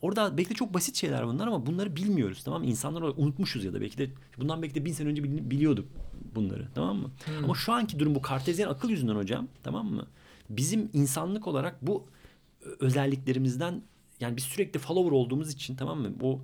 orada 0.02 0.38
belki 0.38 0.50
de 0.50 0.54
çok 0.54 0.74
basit 0.74 0.96
şeyler 0.96 1.26
bunlar 1.26 1.46
ama 1.46 1.66
bunları 1.66 1.96
bilmiyoruz 1.96 2.44
tamam 2.44 2.60
mı? 2.62 2.66
İnsanlar 2.68 3.02
olarak 3.02 3.18
unutmuşuz 3.18 3.64
ya 3.64 3.72
da 3.72 3.80
belki 3.80 3.98
de 3.98 4.10
bundan 4.38 4.62
belki 4.62 4.74
de 4.74 4.84
bin 4.84 4.92
sene 4.92 5.08
önce 5.08 5.24
bil- 5.24 5.50
biliyorduk 5.50 5.88
bunları 6.34 6.68
tamam 6.74 6.96
mı? 6.96 7.10
Ama 7.44 7.54
şu 7.54 7.72
anki 7.72 7.98
durum 7.98 8.14
bu 8.14 8.22
kartezyen 8.22 8.68
akıl 8.68 8.90
yüzünden 8.90 9.14
hocam 9.14 9.48
tamam 9.62 9.86
mı? 9.86 10.06
Bizim 10.50 10.90
insanlık 10.92 11.46
olarak 11.46 11.86
bu 11.86 12.06
özelliklerimizden 12.80 13.82
yani 14.20 14.36
biz 14.36 14.44
sürekli 14.44 14.78
follower 14.80 15.12
olduğumuz 15.12 15.52
için 15.52 15.76
tamam 15.76 16.00
mı? 16.00 16.10
O 16.22 16.40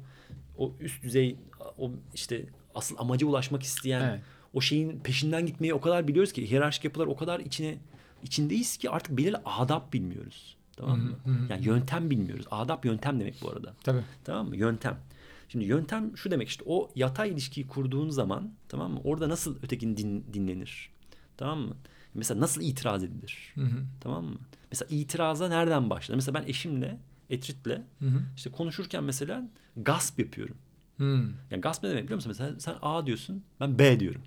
o 0.58 0.72
üst 0.80 1.02
düzey 1.02 1.36
o 1.78 1.90
işte 2.14 2.46
asıl 2.74 2.96
amaca 2.98 3.26
ulaşmak 3.26 3.62
isteyen 3.62 4.00
Evet. 4.10 4.20
o 4.54 4.60
şeyin 4.60 5.00
peşinden 5.00 5.46
gitmeyi 5.46 5.74
o 5.74 5.80
kadar 5.80 6.08
biliyoruz 6.08 6.32
ki 6.32 6.50
hiyerarşik 6.50 6.84
yapılar 6.84 7.06
o 7.06 7.16
kadar 7.16 7.40
içine 7.40 7.78
içindeyiz 8.22 8.76
ki 8.76 8.90
artık 8.90 9.16
belirli 9.18 9.36
adap 9.44 9.92
bilmiyoruz. 9.92 10.56
Tamam 10.80 11.00
mı? 11.00 11.16
Yani 11.50 11.64
yöntem 11.64 12.10
bilmiyoruz. 12.10 12.46
Adap 12.50 12.84
yöntem 12.84 13.20
demek 13.20 13.34
bu 13.42 13.50
arada. 13.50 13.74
Tabii. 13.84 14.02
Tamam 14.24 14.48
mı? 14.48 14.56
Yöntem. 14.56 14.98
Şimdi 15.48 15.64
yöntem 15.64 16.16
şu 16.16 16.30
demek 16.30 16.48
işte 16.48 16.64
o 16.66 16.90
yatay 16.94 17.30
ilişkiyi 17.30 17.66
kurduğun 17.66 18.10
zaman 18.10 18.52
tamam 18.68 18.92
mı? 18.92 19.00
Orada 19.04 19.28
nasıl 19.28 19.56
ötekini 19.62 19.96
din, 19.96 20.24
dinlenir? 20.32 20.90
Tamam 21.36 21.58
mı? 21.58 21.76
Mesela 22.14 22.40
nasıl 22.40 22.62
itiraz 22.62 23.04
edilir? 23.04 23.52
Hı 23.54 23.60
hı. 23.64 23.84
Tamam 24.00 24.24
mı? 24.24 24.36
Mesela 24.70 24.88
itiraza 24.96 25.48
nereden 25.48 25.90
başlar? 25.90 26.14
Mesela 26.14 26.34
ben 26.40 26.48
eşimle, 26.48 26.98
Etrit'le 27.30 27.66
Hı 27.98 28.06
hı. 28.06 28.22
işte 28.36 28.50
konuşurken 28.50 29.04
mesela 29.04 29.48
gasp 29.76 30.18
yapıyorum. 30.18 30.56
Hı. 30.98 31.28
Yani 31.50 31.60
gasp 31.60 31.82
ne 31.82 31.90
demek 31.90 32.04
biliyor 32.04 32.16
musun? 32.16 32.30
Mesela 32.30 32.60
sen 32.60 32.74
A 32.82 33.06
diyorsun, 33.06 33.44
ben 33.60 33.78
B 33.78 34.00
diyorum. 34.00 34.22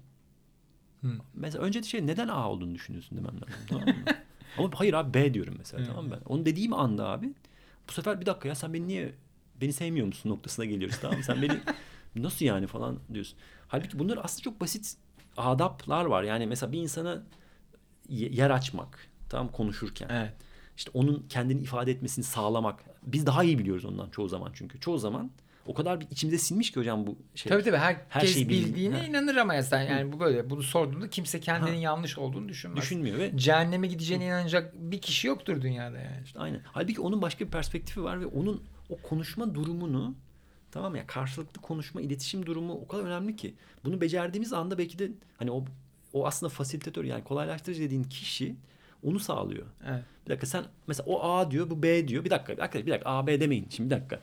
Hı. 1.01 1.07
Mesela 1.33 1.63
önce 1.63 1.83
şey 1.83 2.07
neden 2.07 2.27
A 2.27 2.49
olduğunu 2.49 2.75
düşünüyorsun 2.75 3.17
demem 3.17 3.35
lazım. 3.35 3.55
Tamam 3.69 3.87
mı? 3.87 3.93
Ama 4.57 4.69
hayır 4.75 4.93
abi 4.93 5.13
B 5.13 5.33
diyorum 5.33 5.55
mesela 5.57 5.83
Hı. 5.83 5.87
tamam 5.87 6.05
mı 6.05 6.11
ben? 6.11 6.21
Onu 6.25 6.45
dediğim 6.45 6.73
anda 6.73 7.07
abi 7.09 7.33
bu 7.89 7.91
sefer 7.93 8.21
bir 8.21 8.25
dakika 8.25 8.47
ya 8.47 8.55
sen 8.55 8.73
beni 8.73 8.87
niye 8.87 9.13
beni 9.61 9.73
sevmiyor 9.73 10.07
musun 10.07 10.29
noktasına 10.29 10.65
geliyoruz 10.65 10.97
tamam 11.01 11.17
mı? 11.17 11.23
Sen 11.23 11.41
beni 11.41 11.59
nasıl 12.15 12.45
yani 12.45 12.67
falan 12.67 12.99
diyorsun. 13.13 13.37
Halbuki 13.67 13.99
bunlar 13.99 14.19
aslında 14.23 14.41
çok 14.43 14.61
basit 14.61 14.97
adaplar 15.37 16.05
var. 16.05 16.23
Yani 16.23 16.47
mesela 16.47 16.71
bir 16.71 16.79
insana 16.79 17.23
ye- 18.09 18.29
yer 18.29 18.49
açmak 18.49 19.07
tamam 19.29 19.51
konuşurken. 19.51 20.07
Evet. 20.09 20.33
İşte 20.77 20.91
onun 20.93 21.25
kendini 21.29 21.61
ifade 21.61 21.91
etmesini 21.91 22.25
sağlamak. 22.25 22.83
Biz 23.03 23.25
daha 23.25 23.43
iyi 23.43 23.59
biliyoruz 23.59 23.85
ondan 23.85 24.09
çoğu 24.09 24.27
zaman 24.29 24.51
çünkü. 24.53 24.79
Çoğu 24.79 24.97
zaman 24.97 25.31
o 25.67 25.73
kadar 25.73 25.99
bir 26.01 26.07
içimize 26.11 26.37
sinmiş 26.37 26.71
ki 26.71 26.79
hocam 26.79 27.07
bu 27.07 27.17
şey. 27.35 27.49
Tabii 27.49 27.63
tabii 27.63 27.77
herkes 27.77 28.03
Her 28.09 28.25
şeyi 28.27 28.45
bildi- 28.49 28.49
bildiğine 28.67 28.97
Ha. 28.97 29.03
inanır 29.05 29.35
ama 29.35 29.53
ya 29.53 29.63
sen 29.63 29.81
yani 29.81 30.11
bu 30.11 30.19
böyle 30.19 30.49
bunu 30.49 30.63
sorduğunda 30.63 31.09
kimse 31.09 31.39
kendinin 31.39 31.75
Ha. 31.75 31.79
yanlış 31.81 32.17
olduğunu 32.17 32.49
düşünmez. 32.49 32.77
Düşünmüyor 32.81 33.17
ve 33.17 33.37
Cehenneme 33.37 33.87
gideceğine 33.87 34.25
inanacak 34.25 34.73
bir 34.75 35.01
kişi 35.01 35.27
yoktur 35.27 35.61
dünyada 35.61 35.97
yani. 35.99 36.23
İşte 36.25 36.39
aynen. 36.39 36.61
Halbuki 36.65 37.01
onun 37.01 37.21
başka 37.21 37.45
bir 37.45 37.51
perspektifi 37.51 38.03
var 38.03 38.21
ve 38.21 38.25
onun 38.25 38.63
o 38.89 38.97
konuşma 38.97 39.55
durumunu 39.55 40.15
tamam 40.71 40.91
mı 40.91 40.97
ya 40.97 41.07
karşılıklı 41.07 41.61
konuşma 41.61 42.01
iletişim 42.01 42.45
durumu 42.45 42.73
o 42.73 42.87
kadar 42.87 43.03
önemli 43.03 43.35
ki 43.35 43.53
bunu 43.85 44.01
becerdiğimiz 44.01 44.53
anda 44.53 44.77
belki 44.77 44.99
de 44.99 45.11
hani 45.37 45.51
o 45.51 45.65
o 46.13 46.27
aslında 46.27 46.49
fasilitatör 46.49 47.03
yani 47.03 47.23
kolaylaştırıcı 47.23 47.81
dediğin 47.81 48.03
kişi 48.03 48.55
onu 49.03 49.19
sağlıyor. 49.19 49.65
Evet. 49.89 50.03
Bir 50.25 50.29
dakika 50.31 50.47
sen 50.47 50.63
mesela 50.87 51.05
o 51.09 51.23
A 51.23 51.51
diyor 51.51 51.69
bu 51.69 51.83
B 51.83 52.07
diyor. 52.07 52.25
Bir 52.25 52.29
dakika 52.29 52.53
bir 52.53 52.57
dakika 52.57 52.85
bir 52.85 52.91
dakika 52.91 53.09
A 53.09 53.27
B 53.27 53.39
demeyin. 53.39 53.67
Şimdi 53.69 53.89
bir 53.89 53.95
dakika. 53.95 54.19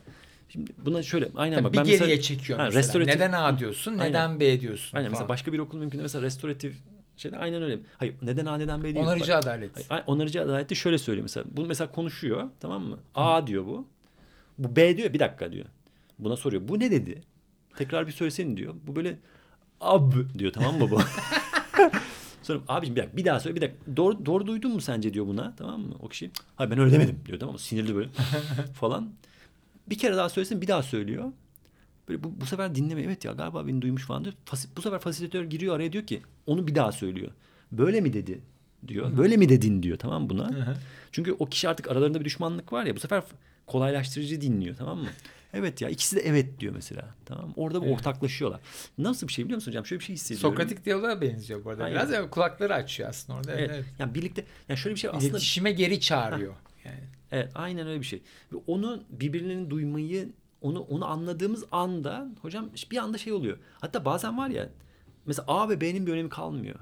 Şimdi 0.51 0.71
buna 0.85 1.03
şöyle 1.03 1.29
aynen 1.35 1.55
Tabii 1.55 1.63
bak 1.65 1.73
bir 1.73 1.77
ben 1.77 1.85
geriye 1.85 1.99
mesela 1.99 2.21
çekiyor 2.21 2.59
Ha, 2.59 2.65
mesela. 2.65 2.81
restoratif- 2.81 3.15
Neden 3.15 3.31
A 3.31 3.59
diyorsun, 3.59 3.91
Aynen. 3.91 4.09
neden 4.09 4.39
B 4.39 4.61
diyorsun 4.61 4.97
aynen 4.97 5.09
mesela 5.11 5.19
falan. 5.19 5.29
başka 5.29 5.53
bir 5.53 5.59
okul 5.59 5.77
mümkün 5.77 6.01
mesela 6.01 6.21
restoratif 6.21 6.75
şeyde 7.17 7.37
aynen 7.37 7.63
öyle. 7.63 7.79
Hayır 7.97 8.15
neden 8.21 8.45
A 8.45 8.57
neden 8.57 8.79
B 8.83 8.83
değil. 8.83 9.05
Onarıcı 9.05 9.31
Bak- 9.31 9.43
adalet. 9.43 9.75
Hayır, 9.75 9.87
ay- 9.89 10.03
onarıcı 10.07 10.41
adalette 10.41 10.75
şöyle 10.75 10.97
söylüyor 10.97 11.23
mesela. 11.23 11.45
Bunu 11.51 11.67
mesela 11.67 11.91
konuşuyor 11.91 12.49
tamam 12.59 12.83
mı? 12.83 12.97
A 13.15 13.47
diyor 13.47 13.65
bu. 13.65 13.87
Bu 14.57 14.75
B 14.75 14.97
diyor 14.97 15.13
bir 15.13 15.19
dakika 15.19 15.51
diyor. 15.51 15.65
Buna 16.19 16.35
soruyor. 16.37 16.67
Bu 16.67 16.79
ne 16.79 16.91
dedi? 16.91 17.21
Tekrar 17.77 18.07
bir 18.07 18.11
söylesene 18.11 18.57
diyor. 18.57 18.73
Bu 18.87 18.95
böyle 18.95 19.17
ab 19.81 20.15
diyor 20.39 20.53
tamam 20.53 20.77
mı 20.79 20.91
bu? 20.91 20.99
Sonra 22.43 22.59
abiciğim 22.67 22.95
bir 22.95 23.01
dakika 23.01 23.17
bir 23.17 23.25
daha 23.25 23.39
söyle 23.39 23.55
bir 23.55 23.61
dakika. 23.61 23.97
Doğru, 23.97 24.25
doğru 24.25 24.47
duydun 24.47 24.71
mu 24.71 24.81
sence 24.81 25.13
diyor 25.13 25.27
buna 25.27 25.55
tamam 25.55 25.81
mı? 25.81 25.95
O 25.99 26.07
kişi 26.07 26.31
hayır 26.55 26.71
ben 26.71 26.79
öyle 26.79 26.91
demedim 26.91 27.19
diyor 27.25 27.39
tamam 27.39 27.53
mı? 27.53 27.59
Sinirli 27.59 27.95
böyle 27.95 28.09
falan. 28.73 29.09
Bir 29.87 29.97
kere 29.97 30.15
daha 30.17 30.29
söylesin 30.29 30.61
bir 30.61 30.67
daha 30.67 30.83
söylüyor. 30.83 31.31
Böyle 32.09 32.23
bu, 32.23 32.41
bu 32.41 32.45
sefer 32.45 32.75
dinleme 32.75 33.01
evet 33.01 33.25
ya 33.25 33.31
galiba 33.31 33.67
beni 33.67 33.81
duymuş 33.81 34.05
falan 34.05 34.23
diyor. 34.23 34.35
Fasi, 34.45 34.67
bu 34.77 34.81
sefer 34.81 34.99
fasilitör 34.99 35.43
giriyor 35.43 35.75
araya 35.75 35.93
diyor 35.93 36.07
ki 36.07 36.21
onu 36.45 36.67
bir 36.67 36.75
daha 36.75 36.91
söylüyor. 36.91 37.31
Böyle 37.71 38.01
mi 38.01 38.13
dedi 38.13 38.41
diyor. 38.87 39.17
Böyle 39.17 39.37
mi 39.37 39.49
dedin 39.49 39.83
diyor 39.83 39.97
tamam 39.97 40.29
buna. 40.29 40.75
Çünkü 41.11 41.35
o 41.39 41.45
kişi 41.45 41.69
artık 41.69 41.91
aralarında 41.91 42.19
bir 42.19 42.25
düşmanlık 42.25 42.73
var 42.73 42.85
ya 42.85 42.95
bu 42.95 42.99
sefer 42.99 43.23
kolaylaştırıcı 43.67 44.41
dinliyor 44.41 44.75
tamam 44.75 44.97
mı? 44.97 45.09
Evet 45.53 45.81
ya 45.81 45.89
ikisi 45.89 46.15
de 46.15 46.19
evet 46.19 46.59
diyor 46.59 46.73
mesela. 46.75 47.15
Tamam? 47.25 47.53
Orada 47.55 47.81
bir 47.81 47.87
Evet. 47.87 47.97
ortaklaşıyorlar. 47.97 48.59
Nasıl 48.97 49.27
bir 49.27 49.33
şey 49.33 49.45
biliyor 49.45 49.55
musun 49.57 49.71
hocam? 49.71 49.85
Şöyle 49.85 49.99
bir 49.99 50.05
şey 50.05 50.15
hissediyorum. 50.15 50.57
Sokratik 50.57 50.85
diyaloğa 50.85 51.21
benziyor 51.21 51.65
bu 51.65 51.69
arada. 51.69 51.83
Aynen. 51.83 51.95
Biraz 51.95 52.11
ya 52.11 52.29
kulakları 52.29 52.73
açıyor 52.73 53.09
aslında 53.09 53.39
orada. 53.39 53.51
Evet. 53.51 53.71
Evet. 53.73 53.85
Yani 53.99 54.15
birlikte 54.15 54.45
yani 54.69 54.77
şöyle 54.77 54.95
bir 54.95 54.99
şey 54.99 55.09
aslında 55.09 55.25
İletişime 55.25 55.71
geri 55.71 55.99
çağırıyor. 55.99 56.53
Yani. 56.85 56.99
Evet 57.31 57.51
aynen 57.55 57.87
öyle 57.87 57.99
bir 57.99 58.05
şey. 58.05 58.21
Ve 58.53 58.57
onu 58.67 59.03
birbirlerinin 59.09 59.69
duymayı 59.69 60.29
onu 60.61 60.79
onu 60.79 61.05
anladığımız 61.05 61.63
anda 61.71 62.27
hocam 62.41 62.69
bir 62.91 62.97
anda 62.97 63.17
şey 63.17 63.33
oluyor. 63.33 63.57
Hatta 63.79 64.05
bazen 64.05 64.37
var 64.37 64.49
ya 64.49 64.69
mesela 65.25 65.45
A 65.47 65.69
ve 65.69 65.81
B'nin 65.81 66.07
bir 66.07 66.11
önemi 66.11 66.29
kalmıyor. 66.29 66.75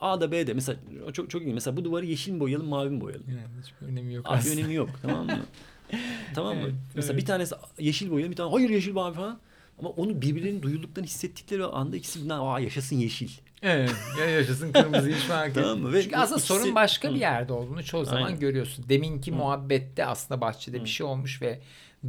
A 0.00 0.20
da 0.20 0.32
B 0.32 0.46
de 0.46 0.54
mesela 0.54 0.78
çok 1.12 1.30
çok 1.30 1.42
iyi. 1.42 1.54
Mesela 1.54 1.76
bu 1.76 1.84
duvarı 1.84 2.06
yeşil 2.06 2.32
mi 2.32 2.40
boyayalım 2.40 2.68
mavi 2.68 2.90
mi 2.90 3.00
boyayalım? 3.00 3.26
Yani 3.28 3.62
hiçbir 3.62 3.86
önemi 3.86 4.14
yok 4.14 4.26
Abi 4.28 4.48
önemi 4.48 4.74
yok 4.74 4.90
tamam 5.02 5.26
mı? 5.26 5.40
tamam 6.34 6.56
mı? 6.56 6.62
Evet, 6.62 6.74
mesela 6.94 7.12
evet. 7.12 7.22
bir 7.22 7.26
tanesi 7.26 7.54
yeşil 7.78 8.10
boyayalım 8.10 8.30
bir 8.30 8.36
tane 8.36 8.50
hayır 8.50 8.70
yeşil 8.70 8.92
mavi 8.92 9.14
falan. 9.14 9.38
Ama 9.78 9.88
onu 9.88 10.22
birbirlerinin 10.22 10.62
duyduklarını 10.62 11.06
hissettikleri 11.06 11.64
anda 11.64 11.96
ikisi 11.96 12.22
bundan 12.22 12.40
aa 12.40 12.60
yaşasın 12.60 12.96
yeşil. 12.96 13.30
Evet. 13.62 13.94
Ya 14.18 14.24
yaşasın 14.30 14.72
kırmızı 14.72 15.10
hiç 15.10 15.22
fark 15.22 15.54
Tamam 15.54 15.70
etmiyor. 15.70 15.92
Ve 15.92 16.02
Çünkü 16.02 16.16
bu 16.16 16.20
aslında 16.20 16.38
ikisi- 16.40 16.46
sorun 16.54 16.74
başka 16.74 17.08
Hı. 17.08 17.14
bir 17.14 17.20
yerde 17.20 17.52
olduğunu 17.52 17.84
çoğu 17.84 18.04
zaman 18.04 18.22
Aynen. 18.22 18.40
görüyorsun. 18.40 18.84
Deminki 18.88 19.32
muhabbette 19.32 20.06
aslında 20.06 20.40
bahçede 20.40 20.84
bir 20.84 20.88
şey 20.88 21.06
olmuş 21.06 21.42
ve 21.42 21.60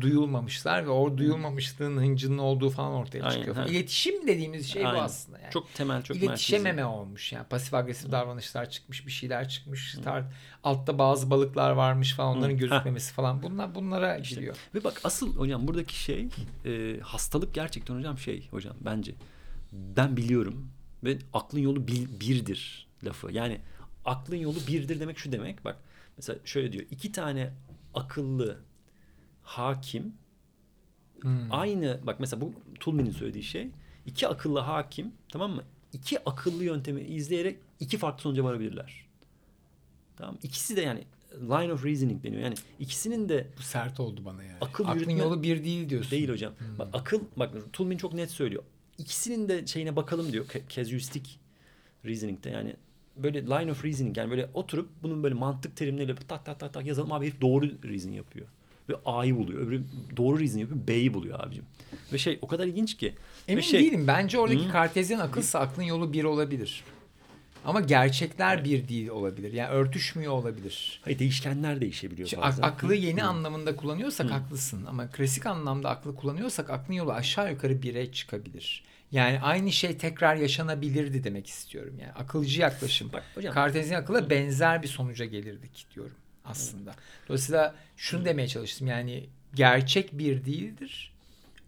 duyulmamışlar 0.01 0.85
ve 0.85 0.89
o 0.89 1.17
duyulmamışlığın 1.17 1.97
hıncının 1.97 2.37
olduğu 2.37 2.69
falan 2.69 2.91
ortaya 2.91 3.23
Aynen, 3.23 3.35
çıkıyor. 3.35 3.55
ha. 3.55 3.65
İletişim 3.65 4.27
dediğimiz 4.27 4.69
şey 4.71 4.83
bu 4.83 4.87
Aynen. 4.87 5.03
aslında. 5.03 5.39
Yani. 5.39 5.51
Çok 5.51 5.73
temel 5.73 6.01
çok 6.03 6.17
İletişememe 6.17 6.71
merkezi. 6.71 6.85
olmuş 6.85 7.31
yani 7.31 7.45
pasif 7.47 7.73
agresif 7.73 8.11
davranışlar 8.11 8.69
çıkmış 8.69 9.05
bir 9.07 9.11
şeyler 9.11 9.49
çıkmış 9.49 9.95
tar- 9.95 10.23
altta 10.63 10.97
bazı 10.99 11.29
balıklar 11.29 11.71
varmış 11.71 12.13
falan 12.13 12.37
onların 12.37 12.53
Hı. 12.53 12.57
gözükmemesi 12.57 13.13
falan 13.13 13.43
bunlar 13.43 13.75
bunlara 13.75 14.17
İşte. 14.17 14.35
giriyor. 14.35 14.55
Ve 14.75 14.83
bak 14.83 15.01
asıl 15.03 15.35
hocam 15.35 15.67
buradaki 15.67 15.99
şey 15.99 16.27
e, 16.65 16.99
hastalık 17.01 17.53
gerçekten 17.53 17.95
hocam 17.95 18.17
şey 18.17 18.47
hocam 18.51 18.75
bence 18.81 19.11
ben 19.71 20.17
biliyorum 20.17 20.67
ve 21.03 21.17
aklın 21.33 21.59
yolu 21.59 21.87
bil- 21.87 22.19
birdir 22.19 22.87
lafı. 23.03 23.31
Yani 23.31 23.59
aklın 24.05 24.35
yolu 24.35 24.57
birdir 24.67 24.99
demek 24.99 25.17
şu 25.17 25.31
demek 25.31 25.65
bak 25.65 25.77
mesela 26.17 26.39
şöyle 26.45 26.73
diyor 26.73 26.85
iki 26.91 27.11
tane 27.11 27.53
akıllı 27.93 28.57
hakim 29.43 30.13
Hmm. 31.21 31.47
aynı 31.51 31.99
bak 32.03 32.19
mesela 32.19 32.41
bu 32.41 32.53
Tulmin'in 32.79 33.11
söylediği 33.11 33.43
şey 33.43 33.67
iki 34.05 34.27
akıllı 34.27 34.59
hakim 34.59 35.11
tamam 35.29 35.51
mı? 35.51 35.63
İki 35.93 36.29
akıllı 36.29 36.63
yöntemi 36.63 37.01
izleyerek 37.01 37.57
iki 37.79 37.97
farklı 37.97 38.21
sonuca 38.21 38.43
varabilirler. 38.43 39.05
Tamam 40.17 40.37
İkisi 40.43 40.75
de 40.75 40.81
yani 40.81 41.03
line 41.33 41.73
of 41.73 41.85
reasoning 41.85 42.23
deniyor. 42.23 42.41
Yani 42.41 42.55
ikisinin 42.79 43.29
de 43.29 43.47
Bu 43.57 43.61
sert 43.61 43.99
oldu 43.99 44.25
bana 44.25 44.43
yani. 44.43 44.57
Akıl 44.61 44.85
Aklın 44.87 44.99
yürütme- 44.99 45.17
yolu 45.19 45.43
bir 45.43 45.63
değil 45.63 45.89
diyorsun. 45.89 46.11
Değil 46.11 46.29
hocam. 46.29 46.53
Bak 46.79 46.87
akıl 46.93 47.21
bak 47.37 47.53
Tulmin 47.73 47.97
çok 47.97 48.13
net 48.13 48.31
söylüyor. 48.31 48.63
İkisinin 49.01 49.49
de 49.49 49.67
şeyine 49.67 49.95
bakalım 49.95 50.33
diyor. 50.33 50.45
Ca- 50.45 50.69
Casuistic 50.69 51.23
reasoning'de 52.05 52.49
yani 52.49 52.75
böyle 53.17 53.41
line 53.45 53.71
of 53.71 53.85
reasoning 53.85 54.17
yani 54.17 54.31
böyle 54.31 54.49
oturup 54.53 54.89
bunun 55.03 55.23
böyle 55.23 55.35
mantık 55.35 55.75
terimleriyle 55.77 56.15
tak 56.15 56.45
tak 56.45 56.59
tak 56.59 56.73
tak 56.73 56.85
yazalım 56.85 57.11
abi 57.11 57.25
herif 57.25 57.41
doğru 57.41 57.65
reason 57.83 58.11
yapıyor. 58.11 58.47
Ve 58.89 58.93
A'yı 59.05 59.35
buluyor. 59.37 59.61
Öbürü 59.61 59.83
doğru 60.17 60.39
reason 60.39 60.59
yapıyor. 60.59 60.87
B'yi 60.87 61.13
buluyor 61.13 61.39
abicim. 61.39 61.63
Ve 62.13 62.17
şey 62.17 62.39
o 62.41 62.47
kadar 62.47 62.67
ilginç 62.67 62.97
ki. 62.97 63.13
Emin 63.47 63.61
şey, 63.61 63.79
değilim. 63.79 64.07
Bence 64.07 64.39
oradaki 64.39 64.65
Hı. 64.67 64.71
kartezyen 64.71 65.19
akılsa 65.19 65.59
aklın 65.59 65.83
yolu 65.83 66.13
bir 66.13 66.23
olabilir. 66.23 66.83
Ama 67.65 67.81
gerçekler 67.81 68.63
bir 68.65 68.87
değil 68.87 69.07
olabilir. 69.09 69.53
Yani 69.53 69.69
örtüşmüyor 69.69 70.31
olabilir. 70.33 71.01
Hayır, 71.03 71.19
değişkenler 71.19 71.81
değişebiliyor 71.81 72.27
Şimdi 72.27 72.43
bazen. 72.43 72.63
ak- 72.63 72.73
aklı 72.73 72.95
yeni 72.95 73.23
anlamında 73.23 73.75
kullanıyorsak 73.75 74.31
haklısın 74.31 74.85
ama 74.85 75.07
klasik 75.09 75.45
anlamda 75.45 75.89
aklı 75.89 76.15
kullanıyorsak 76.15 76.69
aklın 76.69 76.93
yolu 76.95 77.11
aşağı 77.11 77.51
yukarı 77.51 77.81
bire 77.81 78.11
çıkabilir. 78.11 78.83
Yani 79.11 79.39
aynı 79.39 79.71
şey 79.71 79.97
tekrar 79.97 80.35
yaşanabilirdi 80.35 81.23
demek 81.23 81.47
istiyorum. 81.47 81.95
Yani 82.01 82.11
akılcı 82.11 82.61
yaklaşım. 82.61 83.13
Bak 83.13 83.23
hocam. 83.35 83.53
Kartezyen 83.53 84.01
akılla 84.01 84.29
benzer 84.29 84.83
bir 84.83 84.87
sonuca 84.87 85.25
gelirdik 85.25 85.87
diyorum 85.95 86.15
aslında. 86.45 86.95
Dolayısıyla 87.27 87.75
şunu 87.97 88.25
demeye 88.25 88.47
çalıştım. 88.47 88.87
Yani 88.87 89.29
gerçek 89.55 90.17
bir 90.17 90.45
değildir. 90.45 91.13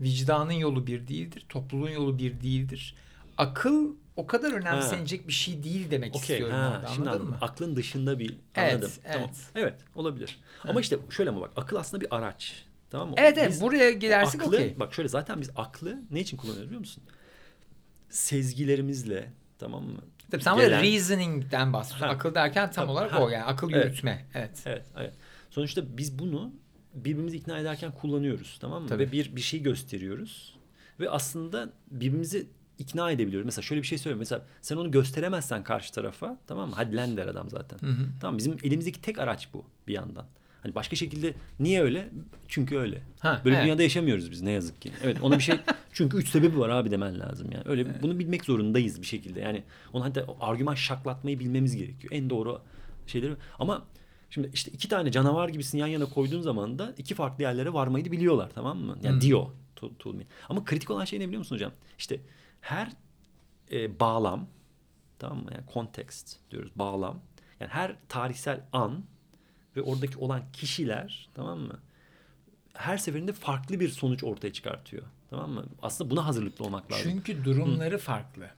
Vicdanın 0.02 0.52
yolu 0.52 0.88
bir 0.88 1.08
değildir. 1.08 1.46
Topluluğun 1.50 1.89
yolu 1.89 2.18
bir 2.18 2.41
değildir. 2.41 2.96
Akıl 3.38 3.96
o 4.16 4.28
kadar 4.28 4.52
önemsenecek 4.52 5.28
bir 5.28 5.34
şey 5.34 5.64
değil 5.64 5.91
demek 5.91 6.16
Okey. 6.16 6.22
istiyorum 6.22 6.56
Ha, 6.56 6.74
orada. 6.78 6.94
şimdi 6.94 7.10
Anladın 7.10 7.30
mı? 7.30 7.38
Aklın 7.41 7.76
dışında 7.76 8.20
bir 8.20 8.36
Evet, 8.56 8.74
anladım. 8.74 8.91
Tamam. 9.04 9.20
evet. 9.22 9.38
Evet, 9.56 9.74
olabilir. 9.96 10.39
Ama 10.64 10.82
işte 10.82 10.98
şöyle 11.10 11.30
ama 11.30 11.41
bak 11.41 11.52
akıl 11.56 11.76
aslında 11.76 12.02
bir 12.02 12.16
araç. 12.16 12.66
Tamam 12.89 13.10
mı? 13.10 13.16
Evet 13.18 13.38
evet 13.38 13.52
Biz- 13.52 13.62
buraya 13.62 13.91
gidersek 13.91 14.48
okey. 14.48 14.80
Bak 14.80 14.94
şöyle 14.94 15.10
zaten 15.10 15.41
biz 15.41 15.50
aklı 15.56 16.02
ne 16.12 16.20
için 16.20 16.38
kullanıyoruz 16.38 16.68
biliyor 16.68 16.80
musun? 16.80 17.04
Sezgilerimizle 18.14 19.32
tamam 19.59 19.84
mı? 19.84 19.99
Tabii 20.32 20.43
sen 20.43 20.57
Gelen- 20.57 20.84
reasoning'den 20.84 21.74
bahsediyorsun. 21.74 22.16
Akıl 22.16 22.36
derken 22.36 22.72
tam 22.72 22.86
Tabii, 22.86 22.91
olarak 22.91 23.11
ha. 23.14 23.24
o 23.24 23.30
yani 23.30 23.43
akıl 23.43 23.72
Evet. 23.72 23.86
yürütme. 23.86 24.26
Evet. 24.34 24.61
Evet, 24.66 24.86
evet. 24.97 25.14
Sonuçta 25.49 25.97
biz 25.97 26.20
bunu 26.20 26.51
birbirimizi 26.93 27.38
ikna 27.38 27.57
ederken 27.59 27.91
kullanıyoruz 27.91 28.57
tamam 28.61 28.84
mı? 28.84 28.89
Tabii. 28.89 29.03
Ve 29.07 29.11
bir 29.11 29.36
bir 29.36 29.41
şey 29.41 29.61
gösteriyoruz. 29.64 30.55
Ve 30.99 31.09
aslında 31.09 31.70
birbirimizi 31.91 32.47
ikna 32.80 33.11
edebiliyoruz. 33.11 33.45
Mesela 33.45 33.61
şöyle 33.61 33.82
bir 33.82 33.88
şey 33.88 33.97
söyleyeyim. 33.97 34.20
Mesela 34.20 34.45
sen 34.61 34.78
onu 34.78 34.91
gösteremezsen 34.91 35.64
karşı 35.64 35.93
tarafa 35.93 36.38
tamam 36.47 36.70
mı? 36.70 36.76
Hadi 36.76 36.95
lan 36.95 37.18
der 37.18 37.28
adam 37.28 37.49
zaten. 37.49 37.80
Hı 37.80 37.91
hı. 37.91 38.05
Tamam 38.22 38.38
bizim 38.38 38.57
elimizdeki 38.64 39.01
tek 39.01 39.20
araç 39.20 39.47
bu 39.53 39.66
bir 39.88 39.93
yandan. 39.93 40.26
Hani 40.64 40.76
başka 40.76 40.95
şekilde 40.95 41.34
niye 41.59 41.82
öyle? 41.82 42.09
Çünkü 42.47 42.78
öyle. 42.78 43.01
Ha, 43.20 43.41
Böyle 43.45 43.55
evet. 43.55 43.66
dünyada 43.66 43.84
yaşamıyoruz 43.84 44.32
biz 44.32 44.41
ne 44.41 44.51
yazık 44.51 44.82
ki. 44.82 44.91
Evet 45.03 45.18
ona 45.22 45.38
bir 45.38 45.43
şey 45.43 45.55
çünkü 45.93 46.18
üç 46.18 46.30
sebebi 46.30 46.59
var 46.59 46.70
abi 46.70 46.91
demen 46.91 47.20
lazım 47.20 47.51
yani. 47.51 47.64
Öyle 47.66 48.01
bunu 48.01 48.20
bilmek 48.20 48.45
zorundayız 48.45 49.01
bir 49.01 49.07
şekilde. 49.07 49.39
Yani 49.39 49.64
onu 49.93 50.03
hatta 50.03 50.26
argüman 50.39 50.76
şaklatmayı 50.76 51.39
bilmemiz 51.39 51.76
gerekiyor. 51.76 52.14
En 52.14 52.30
doğru 52.30 52.61
şeyleri 53.07 53.34
ama 53.59 53.86
şimdi 54.30 54.49
işte 54.53 54.72
iki 54.72 54.89
tane 54.89 55.11
canavar 55.11 55.49
gibisini 55.49 55.82
yan 55.82 55.88
yana 55.88 56.05
koyduğun 56.05 56.41
zaman 56.41 56.80
da 56.80 56.93
iki 56.97 57.16
farklı 57.16 57.43
yerlere 57.43 57.74
varmayı 57.74 58.05
da 58.05 58.11
biliyorlar 58.11 58.49
tamam 58.55 58.78
mı? 58.78 58.97
Yani 59.03 59.16
Hı. 59.16 59.22
diyor 59.22 59.45
Tulmin. 59.99 60.28
Ama 60.49 60.66
kritik 60.66 60.89
olan 60.89 61.05
şey 61.05 61.20
ne 61.20 61.28
biliyor 61.28 61.39
musun 61.39 61.55
hocam? 61.55 61.72
İşte 61.97 62.20
her 62.61 62.91
e, 63.72 63.99
bağlam 63.99 64.47
tamam 65.20 65.43
mı? 65.43 65.49
Yani 65.53 65.66
kontekst 65.66 66.51
diyoruz 66.51 66.72
bağlam. 66.76 67.22
Yani 67.59 67.72
her 67.72 67.95
tarihsel 68.09 68.61
an 68.72 69.03
ve 69.76 69.82
oradaki 69.82 70.18
olan 70.18 70.42
kişiler 70.54 71.30
tamam 71.34 71.60
mı? 71.60 71.80
Her 72.74 72.98
seferinde 72.98 73.34
farklı 73.34 73.80
bir 73.80 73.90
sonuç 73.90 74.24
ortaya 74.24 74.54
çıkartıyor. 74.54 75.04
Tamam 75.30 75.52
mı? 75.52 75.66
Aslında 75.82 76.10
buna 76.12 76.26
hazırlıklı 76.26 76.66
olmak 76.66 76.92
lazım. 76.92 77.12
Çünkü 77.12 77.44
durumları 77.46 77.98
farklı. 77.98 78.50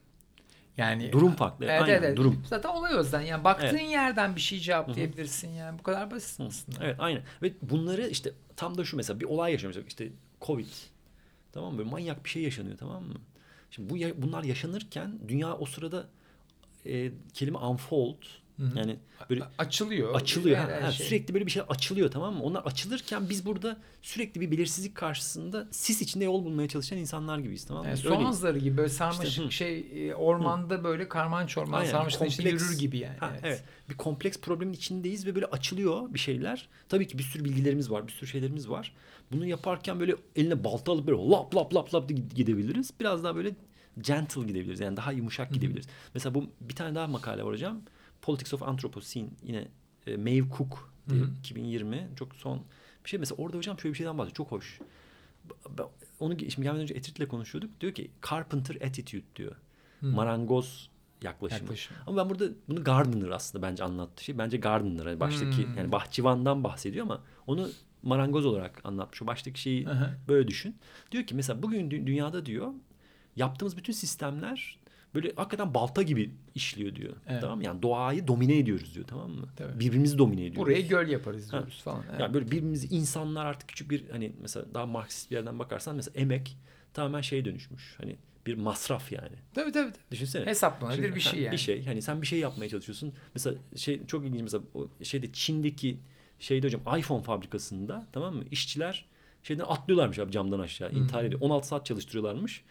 Yani 0.78 1.12
Durum 1.12 1.36
farklı. 1.36 1.66
Evet, 1.66 1.82
Aynen, 1.82 1.94
evet. 1.98 2.18
durum. 2.18 2.44
Zaten 2.50 2.70
olay 2.70 2.96
o 2.96 3.00
yüzden. 3.00 3.22
Yani 3.22 3.44
baktığın 3.44 3.68
Evet. 3.68 3.90
yerden 3.92 4.36
bir 4.36 4.42
şey 4.42 4.60
cevaplayabilirsin 4.60 5.50
yani. 5.50 5.80
Bu 5.80 5.84
kadar 5.84 6.12
basit 6.12 6.42
aslında. 6.42 6.86
Evet 6.86 6.96
aynen. 7.00 7.24
Ve 7.42 7.54
bunları 7.62 8.08
işte 8.08 8.34
tam 8.56 8.78
da 8.78 8.86
şu 8.86 8.98
mesela 8.98 9.20
bir 9.20 9.26
olay 9.26 9.52
yaşanıyor. 9.52 9.84
İşte 9.88 10.10
Covid. 10.42 10.66
Tamam 11.52 11.72
mı? 11.72 11.78
Böyle 11.78 11.90
manyak 11.90 12.26
bir 12.26 12.30
şey 12.30 12.44
yaşanıyor 12.44 12.78
tamam 12.78 13.04
mı? 13.04 13.16
Şimdi 13.72 13.90
bu 13.90 14.22
bunlar 14.22 14.44
yaşanırken 14.44 15.20
dünya 15.28 15.54
o 15.58 15.66
sırada 15.66 16.08
e, 16.86 17.12
kelime 17.34 17.58
unfold 17.58 18.24
hı. 18.64 18.80
yani 18.80 18.98
böyle 19.30 19.44
Açılıyor. 19.58 20.16
açılıyor. 20.16 20.58
Ha, 20.58 20.80
ha, 20.82 20.92
şey. 20.92 21.08
Sürekli 21.08 21.34
böyle 21.34 21.46
bir 21.46 21.52
şey 21.52 21.64
açılıyor 21.70 22.12
tamam 22.12 22.34
mı? 22.36 22.44
Onlar 22.44 22.62
açılırken 22.62 23.30
biz 23.30 23.46
burada 23.46 23.78
sürekli 24.02 24.42
bir 24.42 24.52
belirsizlik 24.52 24.96
karşısında 24.96 25.68
sis 25.72 26.02
içinde 26.02 26.24
yol 26.24 26.46
bulmaya 26.46 26.68
çalışan 26.68 26.98
insanlar 26.98 27.40
gibiyiz 27.40 27.66
tamam 27.66 27.84
mı? 27.84 27.90
Yani 27.90 27.98
Biz 27.98 28.04
soğan 28.04 28.18
öyleyiz. 28.18 28.40
zarı 28.40 28.60
gibi 28.60 28.78
böyle 28.78 28.90
sarmaşık 28.90 29.28
İşte, 29.28 29.44
hı. 29.44 29.52
şey 29.52 30.10
e, 30.10 30.16
ormanda 30.16 30.84
böyle 30.84 31.10
karman 31.10 31.48
çorman 31.48 31.80
Aynen, 31.80 32.28
içinde 32.28 32.50
yürür 32.50 32.78
gibi 32.78 32.98
yani. 32.98 33.18
Ha, 33.18 33.30
evet. 33.32 33.42
evet. 33.44 33.64
Bir 33.90 33.98
kompleks 33.98 34.38
problemin 34.38 34.74
içindeyiz 34.74 35.26
ve 35.26 35.36
böyle 35.36 35.46
açılıyor 35.46 36.14
bir 36.14 36.20
şeyler. 36.20 36.70
Tabii 36.90 37.08
ki 37.08 37.18
bir 37.18 37.24
sürü 37.24 37.46
bilgilerimiz 37.46 37.92
var, 37.92 38.08
bir 38.08 38.12
sürü 38.12 38.30
şeylerimiz 38.30 38.70
var. 38.70 38.94
Bunu 39.32 39.46
yaparken 39.46 40.00
böyle 40.00 40.16
eline 40.36 40.64
balta 40.64 40.92
alıp 40.92 41.08
böyle 41.08 41.30
lap 41.30 41.56
lap 41.56 41.76
lap 41.76 41.94
lap 41.94 42.10
gidebiliriz. 42.36 42.92
Biraz 43.00 43.24
daha 43.24 43.36
böyle 43.36 43.52
gentle 44.02 44.42
gidebiliriz. 44.42 44.80
Yani 44.80 44.98
daha 44.98 45.12
yumuşak 45.12 45.54
gidebiliriz. 45.54 45.88
Mesela 46.14 46.36
bu 46.36 46.50
bir 46.62 46.76
tane 46.76 46.96
daha 46.96 47.08
makale 47.08 47.44
var 47.44 47.54
hocam. 47.54 47.82
Politics 48.26 48.54
of 48.54 48.64
Anthropocene 48.64 49.28
yine 49.44 49.68
e, 50.08 50.18
Maeve 50.18 50.46
Cook 50.58 50.94
diye, 51.10 51.22
Hı 51.22 51.26
hı. 51.26 51.30
2020 51.40 52.10
çok 52.16 52.36
son 52.36 52.62
bir 53.06 53.10
şey. 53.10 53.20
Mesela 53.20 53.44
orada 53.44 53.58
hocam 53.58 53.80
şöyle 53.80 53.94
bir 53.94 53.98
şeyden 53.98 54.18
bahsediyor. 54.18 54.36
Çok 54.36 54.52
hoş. 54.52 54.80
B- 55.50 55.78
b- 55.78 55.84
Onu 56.20 56.40
şimdi 56.40 56.62
gelmeden 56.64 56.82
önce 56.84 56.94
Etrit'le 56.94 57.28
konuşuyorduk. 57.30 57.82
Diyor 57.82 57.94
ki 57.94 58.12
carpenter 58.30 58.76
attitude 58.76 59.24
diyor. 59.36 59.56
Hı. 60.00 60.06
Marangoz 60.08 60.90
yaklaşımı. 61.24 61.62
Yaklaşım. 61.62 61.96
Ama 62.08 62.18
ben 62.18 62.30
burada 62.30 62.46
bunu 62.70 62.84
Gardner 62.84 63.30
aslında 63.30 63.68
bence 63.68 63.84
anlattığı 63.84 64.24
şey. 64.24 64.38
Bence 64.38 64.58
Gardner 64.58 65.06
hani 65.06 65.20
baştaki 65.20 65.68
Hmm. 65.68 65.78
yani 65.78 65.92
bahçıvandan 65.92 66.64
bahsediyor 66.64 67.06
ama 67.06 67.22
onu 67.48 67.70
marangoz 68.04 68.46
olarak 68.46 68.82
anlatmış. 68.86 69.22
O 69.22 69.28
baştaki 69.28 69.62
şeyi 69.62 69.90
Aha. 69.90 70.14
böyle 70.28 70.48
düşün. 70.48 70.76
Diyor 71.12 71.24
ki 71.24 71.36
mesela 71.36 71.64
bugün 71.64 71.92
dü- 71.92 72.08
dünyada 72.08 72.46
diyor 72.46 72.74
yaptığımız 73.36 73.78
bütün 73.78 73.94
sistemler 73.94 74.80
böyle 75.16 75.32
hakikaten 75.36 75.74
balta 75.74 76.02
gibi 76.02 76.32
işliyor 76.56 76.96
diyor. 76.96 77.14
Evet. 77.28 77.42
Tamam 77.42 77.58
mı? 77.58 77.66
Yani 77.66 77.82
doğayı 77.82 78.28
domine 78.28 78.58
ediyoruz 78.58 78.96
diyor 78.96 79.08
tamam 79.08 79.32
mı? 79.32 79.48
Tabii. 79.56 79.80
Birbirimizi 79.80 80.18
domine 80.18 80.42
ediyoruz. 80.42 80.62
Burayı 80.62 80.88
göl 80.88 81.08
yaparız 81.08 81.52
diyoruz 81.52 81.82
falan. 81.84 82.04
Evet. 82.10 82.20
Yani 82.20 82.34
böyle 82.34 82.46
birbirimizi 82.46 82.88
insanlar 82.88 83.46
artık 83.46 83.70
küçük 83.70 83.92
bir 83.92 84.10
hani 84.10 84.32
mesela 84.42 84.66
daha 84.74 84.86
Marksist 84.86 85.32
bir 85.32 85.36
yerden 85.36 85.60
bakarsan 85.60 85.96
mesela 85.96 86.20
emek 86.20 86.58
tamamen 86.94 87.22
şeye 87.22 87.46
dönüşmüş. 87.46 87.96
Hani 87.98 88.18
bir 88.46 88.56
masraf 88.56 89.12
yani. 89.12 89.36
Tabii 89.54 89.72
tabii. 89.72 89.92
tabii. 89.92 90.12
Düşünsene. 90.12 90.46
Hesaplanabilir 90.46 91.04
Şimdi, 91.04 91.16
bir 91.16 91.22
ha, 91.22 91.30
şey 91.30 91.42
yani. 91.42 91.52
Bir 91.52 91.58
şey. 91.58 91.86
Hani 91.86 92.02
sen 92.02 92.22
bir 92.22 92.28
şey 92.28 92.40
yapmaya 92.40 92.70
çalışıyorsun. 92.70 93.14
Mesela 93.34 93.58
şey 93.76 94.06
çok 94.06 94.26
ilginç 94.26 94.42
mesela 94.42 94.64
şeyde 95.04 95.34
Çin'deki 95.34 96.00
şeyde 96.40 96.68
hocam 96.68 96.82
iPhone 97.00 97.24
fabrikasında 97.24 98.08
tamam 98.12 98.36
mı? 98.36 98.44
İşçiler 98.52 99.06
şeyden 99.44 99.64
atlıyorlarmış 99.68 100.20
abi 100.20 100.32
camdan 100.32 100.60
aşağı. 100.60 100.92
intihar 100.92 101.24
ediyor. 101.24 101.42
16 101.42 101.68
saat 101.68 101.86
çalıştırıyorlarmış. 101.86 102.64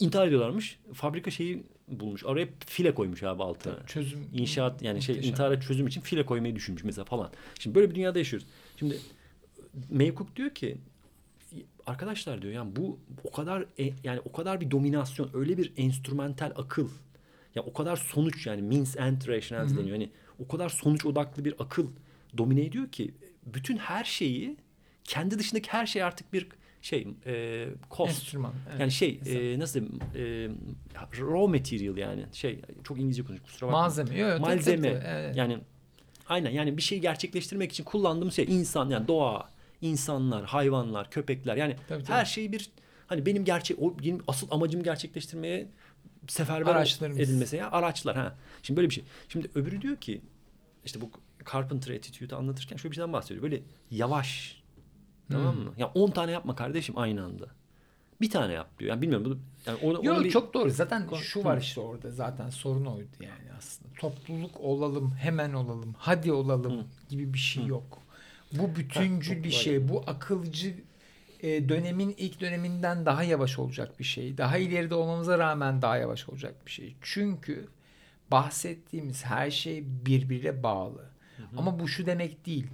İntihar 0.00 0.26
ediyorlarmış. 0.26 0.78
Fabrika 0.92 1.30
şeyi 1.30 1.62
bulmuş. 1.88 2.24
Araya 2.26 2.48
file 2.66 2.94
koymuş 2.94 3.22
abi 3.22 3.42
altına. 3.42 3.86
Çözüm. 3.86 4.28
İnşaat 4.32 4.82
yani 4.82 5.02
şey 5.02 5.14
Muhteşem. 5.14 5.32
intihara 5.32 5.60
çözüm 5.60 5.86
için 5.86 6.00
file 6.00 6.26
koymayı 6.26 6.56
düşünmüş 6.56 6.84
mesela 6.84 7.04
falan. 7.04 7.30
Şimdi 7.58 7.74
böyle 7.74 7.90
bir 7.90 7.94
dünyada 7.94 8.18
yaşıyoruz. 8.18 8.48
Şimdi 8.78 8.98
Mevkuk 9.90 10.36
diyor 10.36 10.50
ki 10.50 10.76
arkadaşlar 11.86 12.42
diyor 12.42 12.52
yani 12.54 12.76
bu 12.76 12.98
o 13.24 13.30
kadar 13.30 13.64
e- 13.78 13.92
yani 14.04 14.20
o 14.24 14.32
kadar 14.32 14.60
bir 14.60 14.70
dominasyon 14.70 15.30
öyle 15.34 15.58
bir 15.58 15.72
enstrümantal 15.76 16.52
akıl 16.56 16.88
ya 17.54 17.62
o 17.62 17.72
kadar 17.72 17.96
sonuç 17.96 18.46
yani 18.46 18.62
means 18.62 18.96
end 18.96 19.22
rationality 19.28 19.76
deniyor. 19.76 19.96
Hani 19.96 20.10
o 20.38 20.48
kadar 20.48 20.68
sonuç 20.68 21.06
odaklı 21.06 21.44
bir 21.44 21.54
akıl 21.58 21.88
domine 22.38 22.64
ediyor 22.64 22.88
ki 22.88 23.14
bütün 23.46 23.76
her 23.76 24.04
şeyi 24.04 24.56
kendi 25.04 25.38
dışındaki 25.38 25.70
her 25.70 25.86
şey 25.86 26.02
artık 26.02 26.32
bir 26.32 26.46
şey 26.82 27.08
e, 27.26 27.66
cost. 27.90 28.10
Enstrüman. 28.10 28.52
evet. 28.70 28.80
Yani 28.80 28.92
şey 28.92 29.20
e, 29.26 29.58
nasıl 29.58 29.80
e, 29.80 30.48
raw 31.20 31.58
material 31.58 31.96
yani 31.96 32.24
şey 32.32 32.60
çok 32.84 32.98
İngilizce 32.98 33.22
konuşuyorum 33.22 33.46
kusura 33.46 33.66
bakma. 33.66 33.80
Malzeme. 33.80 34.18
Yok, 34.18 34.40
Malzeme. 34.40 34.88
tabii, 34.88 35.02
evet. 35.06 35.36
Yani 35.36 35.58
aynen 36.28 36.50
yani 36.50 36.76
bir 36.76 36.82
şeyi 36.82 37.00
gerçekleştirmek 37.00 37.72
için 37.72 37.84
kullandığımız 37.84 38.34
şey 38.34 38.44
insan 38.48 38.90
yani 38.90 39.08
doğa, 39.08 39.50
insanlar, 39.80 40.44
hayvanlar, 40.44 41.10
köpekler 41.10 41.56
yani 41.56 41.76
Tabii, 41.88 42.02
tabii. 42.02 42.12
her 42.12 42.24
şeyi 42.24 42.52
bir 42.52 42.70
hani 43.06 43.26
benim 43.26 43.44
gerçek 43.44 43.78
o 43.82 43.98
benim 43.98 44.20
asıl 44.26 44.46
amacımı 44.50 44.84
gerçekleştirmeye 44.84 45.68
seferber 46.28 46.98
edilmesi 47.16 47.56
ya 47.56 47.70
araçlar 47.70 48.16
ha. 48.16 48.36
Şimdi 48.62 48.76
böyle 48.76 48.88
bir 48.88 48.94
şey. 48.94 49.04
Şimdi 49.28 49.50
öbürü 49.54 49.82
diyor 49.82 49.96
ki 49.96 50.20
işte 50.84 51.00
bu 51.00 51.10
Carpenter 51.52 51.94
attitude'u 51.94 52.38
anlatırken 52.38 52.76
şöyle 52.76 52.90
bir 52.90 52.96
şeyden 52.96 53.12
bahsediyor. 53.12 53.42
Böyle 53.42 53.60
yavaş. 53.90 54.62
Tamam 55.30 55.54
Hmm. 55.56 55.64
mı? 55.64 55.72
Ya 55.78 55.86
10 55.94 56.10
tane 56.10 56.32
yapma 56.32 56.56
kardeşim 56.56 56.98
aynı 56.98 57.24
anda. 57.24 57.46
Bir 58.20 58.30
tane 58.30 58.52
yap 58.52 58.78
diyor. 58.78 58.90
Yani 58.90 59.02
bilmiyorum. 59.02 59.26
Bu, 59.32 59.38
yani 59.70 59.78
ona, 59.82 59.98
ona 59.98 60.06
Yok 60.06 60.24
bir- 60.24 60.30
çok 60.30 60.54
doğru. 60.54 60.70
Zaten 60.70 61.06
Kon- 61.06 61.16
şu 61.18 61.40
Hı. 61.40 61.44
var 61.44 61.58
işte 61.58 61.80
orada 61.80 62.10
zaten 62.10 62.50
sorun 62.50 62.84
oydu 62.84 63.08
yani 63.20 63.52
aslında. 63.58 63.92
Topluluk 63.98 64.60
olalım, 64.60 65.14
hemen 65.20 65.52
olalım, 65.52 65.94
hadi 65.98 66.32
olalım 66.32 66.78
Hı. 66.78 66.84
gibi 67.08 67.34
bir 67.34 67.38
şey 67.38 67.64
Hı. 67.64 67.68
yok. 67.68 67.98
Bu 68.52 68.76
bütüncül 68.76 69.44
bir 69.44 69.50
şey. 69.50 69.88
Bu 69.88 70.04
akılcı 70.06 70.74
e, 71.40 71.68
dönemin 71.68 72.14
ilk 72.18 72.40
döneminden 72.40 73.06
daha 73.06 73.22
yavaş 73.22 73.58
olacak 73.58 73.98
bir 73.98 74.04
şey. 74.04 74.38
Daha 74.38 74.58
ileride 74.58 74.94
olmamıza 74.94 75.38
rağmen 75.38 75.82
daha 75.82 75.96
yavaş 75.96 76.28
olacak 76.28 76.54
bir 76.66 76.70
şey. 76.70 76.96
Çünkü 77.02 77.68
bahsettiğimiz 78.30 79.24
her 79.24 79.50
şey 79.50 79.84
birbiriyle 80.06 80.62
bağlı. 80.62 81.04
Ama 81.56 81.78
bu 81.80 81.88
şu 81.88 82.06
demek 82.06 82.46
değil. 82.46 82.66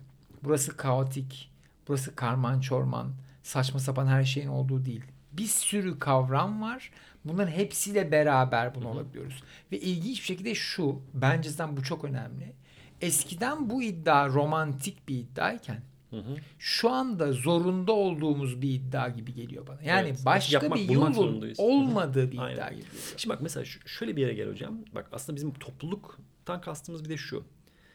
Burası 0.42 0.76
kaotik, 0.76 1.50
burası 1.88 2.14
karman 2.14 2.60
çorman, 2.60 3.12
saçma 3.42 3.80
sapan 3.80 4.06
her 4.06 4.24
şeyin 4.24 4.48
olduğu 4.48 4.84
değil. 4.84 5.02
Bir 5.32 5.46
sürü 5.46 5.98
kavram 5.98 6.62
var. 6.62 6.90
Bunların 7.24 7.52
hepsiyle 7.52 8.12
beraber 8.12 8.74
bunu 8.74 8.88
olabiliyoruz. 8.88 9.42
Ve 9.72 9.80
ilginç 9.80 10.18
bir 10.20 10.24
şekilde 10.24 10.54
şu, 10.54 11.02
bence 11.14 11.50
zaten 11.50 11.76
bu 11.76 11.82
çok 11.82 12.04
önemli. 12.04 12.52
Eskiden 13.00 13.70
bu 13.70 13.82
iddia 13.82 14.28
romantik 14.28 15.08
bir 15.08 15.14
iddiayken 15.18 15.80
Hı 16.10 16.16
hı. 16.16 16.36
şu 16.58 16.90
anda 16.90 17.32
zorunda 17.32 17.92
olduğumuz 17.92 18.62
bir 18.62 18.70
iddia 18.70 19.08
gibi 19.08 19.34
geliyor 19.34 19.66
bana. 19.66 19.82
Yani 19.82 20.08
Evet. 20.08 20.22
başka 20.24 20.52
Yapmak, 20.56 20.78
bir 20.78 20.88
yolun 20.88 21.54
olmadığı 21.58 22.32
bir 22.32 22.38
Aynen. 22.38 22.54
iddia 22.56 22.68
gibi 22.68 22.82
geliyor. 22.82 23.14
Şimdi 23.16 23.34
bak 23.34 23.42
mesela 23.42 23.64
şöyle 23.86 24.16
bir 24.16 24.20
yere 24.22 24.34
gel 24.34 24.48
hocam. 24.50 24.78
Bak 24.94 25.08
aslında 25.12 25.36
bizim 25.36 25.52
topluluktan 25.54 26.60
kastımız 26.60 27.04
bir 27.04 27.08
de 27.08 27.16
şu. 27.16 27.44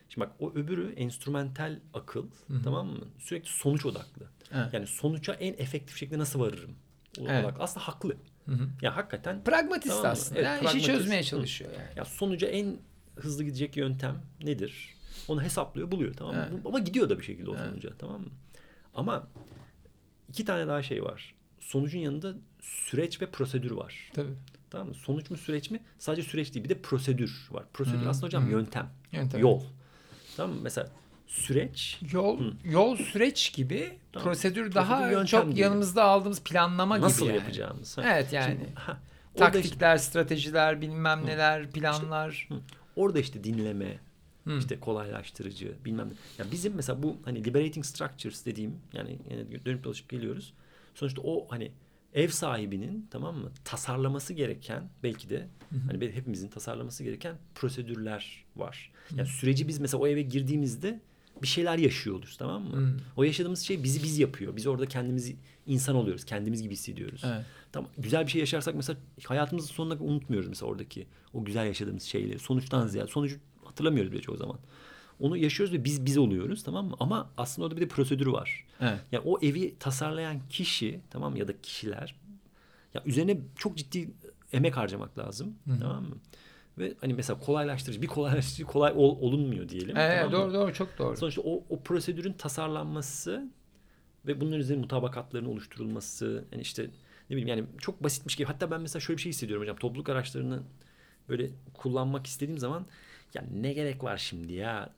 Şimdi 0.09 0.27
bak 0.27 0.35
o 0.39 0.51
öbürü 0.53 0.93
enstrümantal 0.93 1.79
akıl 1.93 2.25
tamam 2.63 2.87
mı? 2.87 3.05
Sürekli 3.19 3.49
sonuç 3.49 3.85
odaklı. 3.85 4.27
Evet. 4.53 4.73
Yani 4.73 4.87
sonuca 4.87 5.33
en 5.33 5.53
efektif 5.53 5.97
şekilde 5.97 6.17
nasıl 6.19 6.39
varırım? 6.39 6.71
O 7.19 7.23
Evet. 7.27 7.45
odaklı. 7.45 7.63
Aslında 7.63 7.87
haklı. 7.87 8.15
Hı 8.45 8.51
hı. 8.51 8.69
Ya 8.81 8.95
hakikaten 8.95 9.43
Pragmatist 9.43 9.87
Tamam 9.87 10.05
mı? 10.05 10.11
aslında. 10.11 10.35
Evet, 10.39 10.45
yani 10.45 10.55
işi 10.57 10.63
pragmatist. 10.63 10.85
çözmeye 10.85 11.21
Hı. 11.21 11.25
çalışıyor 11.25 11.71
yani. 11.71 11.89
ya 11.95 12.05
sonuca 12.05 12.47
en 12.47 12.77
hızlı 13.15 13.43
gidecek 13.43 13.77
yöntem 13.77 14.21
nedir? 14.43 14.93
Onu 15.27 15.41
hesaplıyor, 15.43 15.91
buluyor 15.91 16.13
tamam 16.13 16.35
mı? 16.35 16.47
Evet. 16.51 16.61
Ama 16.65 16.79
gidiyor 16.79 17.09
da 17.09 17.19
bir 17.19 17.23
şekilde 17.23 17.49
o 17.49 17.55
Evet. 17.55 17.69
sonuca 17.69 17.89
tamam 17.97 18.21
mı? 18.21 18.29
Ama 18.95 19.27
iki 20.29 20.45
tane 20.45 20.67
daha 20.67 20.83
şey 20.83 21.03
var. 21.03 21.35
Sonucun 21.59 21.99
yanında 21.99 22.33
süreç 22.61 23.21
ve 23.21 23.25
prosedür 23.31 23.71
var. 23.71 24.11
Tabii. 24.13 24.33
Tamam 24.69 24.87
mı? 24.87 24.93
Sonuç 24.93 25.29
mu 25.29 25.37
süreç 25.37 25.71
mi? 25.71 25.79
Sadece 25.99 26.29
süreç 26.29 26.53
değil 26.53 26.63
bir 26.63 26.69
de 26.69 26.81
prosedür 26.81 27.47
var. 27.51 27.65
Prosedür 27.73 28.05
Hı, 28.05 28.09
aslında 28.09 28.25
hocam 28.25 28.45
hı. 28.45 28.49
yöntem, 28.51 28.89
Yöntem. 29.11 29.41
yol. 29.41 29.61
Tamam 30.38 30.55
mı? 30.55 30.61
Mesela 30.63 30.88
süreç 31.27 31.99
Yol 32.11 32.39
Hı. 32.39 32.53
yol 32.65 32.95
süreç 32.97 33.53
gibi, 33.53 33.97
Tamam. 34.11 34.27
prosedür 34.27 34.73
daha 34.75 35.11
yöntem 35.11 35.25
çok 35.25 35.49
gibi. 35.51 35.59
yanımızda 35.59 36.03
aldığımız 36.03 36.41
planlama 36.43 37.01
nasıl 37.01 37.25
gibi 37.25 37.33
yani. 37.33 37.43
yapacağımız. 37.43 37.97
Ha. 37.97 38.01
Evet 38.05 38.33
yani. 38.33 38.57
Şimdi, 38.59 38.75
ha, 38.75 38.97
orada, 39.35 39.45
işte, 39.45 39.61
Taktikler, 39.61 39.97
stratejiler, 39.97 40.81
bilmem 40.81 41.25
neler, 41.25 41.71
planlar. 41.71 42.49
orada 42.95 43.19
işte 43.19 43.43
dinleme, 43.43 43.99
Hı. 44.47 44.57
işte 44.57 44.79
kolaylaştırıcı 44.79 45.75
bilmem 45.85 46.07
ne. 46.09 46.13
Yani 46.38 46.51
bizim 46.51 46.73
mesela 46.75 47.03
bu 47.03 47.17
hani 47.25 47.45
liberating 47.45 47.85
structures 47.85 48.45
dediğim 48.45 48.75
yani 48.93 49.19
yine 49.29 49.65
dönüp 49.65 49.83
dolaşıp 49.83 50.09
geliyoruz. 50.09 50.53
Sonuçta 50.95 51.21
o 51.21 51.47
hani 51.49 51.71
ev 52.13 52.27
sahibinin 52.29 53.07
tamam 53.11 53.35
mı 53.37 53.51
tasarlaması 53.63 54.33
gereken 54.33 54.89
belki 55.03 55.29
de 55.29 55.47
hani 55.87 56.01
be- 56.01 56.11
hepimizin 56.15 56.47
tasarlaması 56.47 57.03
gereken 57.03 57.35
prosedürler 57.55 58.45
var. 58.55 58.91
Yani 59.15 59.27
süreci 59.27 59.67
biz 59.67 59.79
mesela 59.79 60.01
o 60.01 60.07
eve 60.07 60.21
girdiğimizde 60.21 60.99
bir 61.41 61.47
şeyler 61.47 61.77
yaşıyoruz 61.77 62.37
tamam 62.37 62.63
mı? 62.63 62.75
Hı. 62.77 62.93
O 63.15 63.23
yaşadığımız 63.23 63.59
şey 63.61 63.83
bizi 63.83 64.03
biz 64.03 64.19
yapıyor. 64.19 64.55
Biz 64.55 64.67
orada 64.67 64.85
kendimizi 64.85 65.35
insan 65.67 65.95
oluyoruz. 65.95 66.25
Kendimiz 66.25 66.61
gibi 66.61 66.73
hissediyoruz. 66.73 67.21
Evet. 67.25 67.45
Tamam 67.71 67.89
güzel 67.97 68.25
bir 68.25 68.31
şey 68.31 68.39
yaşarsak 68.39 68.75
mesela 68.75 68.99
hayatımızın 69.25 69.67
sonuna 69.73 69.93
unutmuyoruz 70.03 70.49
mesela 70.49 70.71
oradaki 70.71 71.07
o 71.33 71.45
güzel 71.45 71.65
yaşadığımız 71.65 72.03
şeyleri. 72.03 72.39
Sonuçtan 72.39 72.87
ziyade 72.87 73.07
sonucu 73.11 73.35
hatırlamıyoruz 73.63 74.11
bile 74.11 74.21
çoğu 74.21 74.37
zaman. 74.37 74.59
Onu 75.20 75.38
yaşıyoruz 75.38 75.74
ve 75.74 75.84
biz 75.84 76.05
biz 76.05 76.18
oluyoruz 76.18 76.63
tamam 76.63 76.86
mı? 76.86 76.95
Ama 76.99 77.30
aslında 77.38 77.65
orada 77.65 77.76
bir 77.78 77.82
de 77.82 77.88
prosedürü 77.88 78.32
var. 78.32 78.65
Evet. 78.82 78.99
Yani 79.11 79.24
o 79.26 79.39
evi 79.41 79.76
tasarlayan 79.80 80.39
kişi 80.49 81.01
tamam 81.09 81.32
mı? 81.32 81.39
ya 81.39 81.47
da 81.47 81.61
kişiler 81.61 82.15
ya 82.93 83.03
üzerine 83.05 83.38
çok 83.55 83.78
ciddi 83.78 84.09
emek 84.53 84.78
harcamak 84.78 85.18
lazım. 85.18 85.55
Hı. 85.68 85.80
Tamam 85.82 86.03
mı? 86.03 86.15
Ve 86.78 86.93
hani 87.01 87.13
mesela 87.13 87.39
kolaylaştırıcı 87.39 88.01
bir 88.01 88.07
kolaylaştırıcı 88.07 88.63
kolay 88.63 88.93
ol- 88.95 89.18
olunmuyor 89.22 89.70
diyelim. 89.70 89.97
Evet, 89.97 90.11
tamam 90.22 90.26
mı? 90.26 90.32
doğru 90.32 90.53
doğru 90.53 90.74
çok 90.74 90.97
doğru. 90.97 91.18
Sonuçta 91.18 91.41
o, 91.41 91.63
o 91.70 91.80
prosedürün 91.84 92.34
tasarlanması 92.34 93.49
ve 94.28 94.41
bunların 94.41 94.59
üzerine 94.59 94.82
mutabakatların 94.82 95.45
oluşturulması 95.45 96.45
yani 96.51 96.61
işte 96.61 96.84
ne 97.30 97.36
bileyim 97.36 97.47
yani 97.47 97.63
çok 97.78 98.03
basitmiş 98.03 98.36
gibi. 98.36 98.47
Hatta 98.47 98.72
ben 98.72 98.82
mesela 98.82 98.99
şöyle 98.99 99.18
bir 99.18 99.22
şey 99.22 99.30
hissediyorum 99.30 99.63
hocam. 99.63 99.76
Topluluk 99.78 100.09
araçlarını 100.09 100.63
böyle 101.30 101.49
kullanmak 101.74 102.28
istediğim 102.28 102.59
zaman 102.59 102.86
ya 103.34 103.43
ne 103.53 103.73
gerek 103.73 104.03
var 104.03 104.17
şimdi 104.17 104.53
ya 104.53 104.89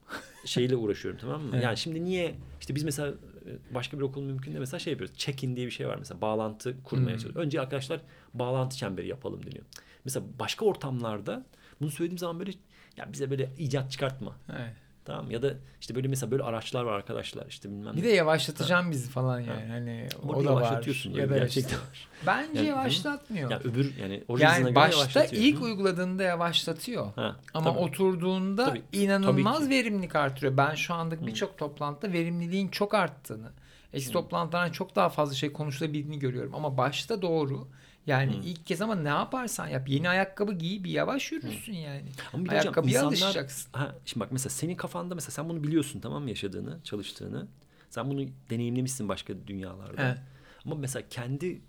şeyle 0.45 0.75
uğraşıyorum 0.75 1.19
tamam 1.19 1.41
mı? 1.41 1.49
Evet. 1.53 1.63
Yani 1.63 1.77
şimdi 1.77 2.03
niye 2.05 2.35
işte 2.59 2.75
biz 2.75 2.83
mesela 2.83 3.07
e, 3.09 3.75
başka 3.75 3.97
bir 3.97 4.03
okul 4.03 4.21
mümkün 4.23 4.53
de 4.55 4.59
mesela 4.59 4.79
şey 4.79 4.93
yapıyoruz. 4.93 5.17
Check-in 5.17 5.55
diye 5.55 5.65
bir 5.65 5.71
şey 5.71 5.87
var 5.87 5.95
mesela. 5.99 6.21
Bağlantı 6.21 6.83
kurmaya 6.83 7.03
Hmm. 7.05 7.11
çalışıyoruz. 7.17 7.41
Önce 7.45 7.61
arkadaşlar 7.61 8.01
bağlantı 8.33 8.77
çemberi 8.77 9.07
yapalım 9.07 9.45
deniyor. 9.45 9.65
Mesela 10.05 10.25
başka 10.39 10.65
ortamlarda 10.65 11.45
bunu 11.81 11.91
söylediğim 11.91 12.17
zaman 12.17 12.39
böyle 12.39 12.51
ya 12.97 13.13
bize 13.13 13.29
böyle 13.31 13.49
icat 13.57 13.91
çıkartma. 13.91 14.35
Evet. 14.59 14.73
Tamam 15.09 15.31
ya 15.31 15.41
da 15.41 15.53
işte 15.81 15.95
böyle 15.95 16.07
mesela 16.07 16.31
böyle 16.31 16.43
araçlar 16.43 16.83
var 16.83 16.93
arkadaşlar 16.93 17.45
işte 17.49 17.69
bilmem 17.69 17.93
Bir 17.95 17.99
ne. 18.01 18.03
de 18.03 18.09
yavaşlatacağım 18.09 18.91
bizi 18.91 19.09
falan 19.09 19.39
yani. 19.39 19.65
Hani 19.71 20.07
Burada 20.23 20.39
o 20.39 20.45
da 20.45 20.55
var. 20.55 20.61
yavaşlatıyorsun 20.61 21.11
Ya 21.13 21.21
ya 21.23 21.29
da 21.29 21.37
gerçekten. 21.37 21.77
işte- 21.93 22.07
Bence 22.27 22.49
Yani- 22.59 22.67
yavaşlatmıyor. 22.67 23.51
Yani 23.51 23.61
öbür 23.63 23.95
yani 23.97 24.23
yani 24.39 24.75
başta 24.75 25.25
ilk 25.25 25.59
Hı. 25.59 25.63
uyguladığında 25.63 26.23
yavaşlatıyor. 26.23 27.07
Ha, 27.15 27.35
Ama 27.53 27.69
tabii. 27.69 27.79
oturduğunda 27.79 28.65
Tabii, 28.65 28.81
inanılmaz 28.91 29.55
tabii 29.57 29.65
ki. 29.69 29.75
verimlilik 29.75 30.15
artırıyor. 30.15 30.57
Ben 30.57 30.75
şu 30.75 30.93
anda 30.93 31.27
birçok 31.27 31.57
toplantıda 31.57 32.13
verimliliğin 32.13 32.67
çok 32.67 32.93
arttığını, 32.93 33.49
eski 33.93 34.13
toplantılardan 34.13 34.71
çok 34.71 34.95
daha 34.95 35.09
fazla 35.09 35.35
şey 35.35 35.53
konuşulabildiğini 35.53 36.19
görüyorum. 36.19 36.55
Ama 36.55 36.77
başta 36.77 37.21
doğru 37.21 37.67
Yani 38.09 38.35
ilk 38.45 38.65
kez 38.65 38.81
ama 38.81 38.95
ne 38.95 39.09
yaparsan 39.09 39.67
yap. 39.67 39.89
Yeni 39.89 40.09
ayakkabı 40.09 40.53
giy 40.53 40.83
bir 40.83 40.91
yavaş 40.91 41.31
yürürsün 41.31 41.73
yani. 41.73 42.05
Ama 42.33 42.45
bir 42.45 42.49
de 42.49 42.57
hocam 42.57 42.65
Ayakkabıya 42.65 42.93
insanlar- 42.93 43.07
alışacaksın. 43.07 43.69
Ha, 43.71 43.95
şimdi 44.05 44.25
bak 44.25 44.31
mesela 44.31 44.49
senin 44.49 44.75
kafanda 44.75 45.15
mesela 45.15 45.31
sen 45.31 45.49
bunu 45.49 45.63
biliyorsun 45.63 45.99
tamam 45.99 46.23
mı 46.23 46.29
yaşadığını, 46.29 46.77
çalıştığını. 46.83 47.47
Sen 47.89 48.09
bunu 48.09 48.25
deneyimlemişsin 48.49 49.09
başka 49.09 49.33
dünyalarda. 49.47 50.01
Evet. 50.05 50.17
Ama 50.65 50.75
mesela 50.75 51.03
kendi 51.09 51.61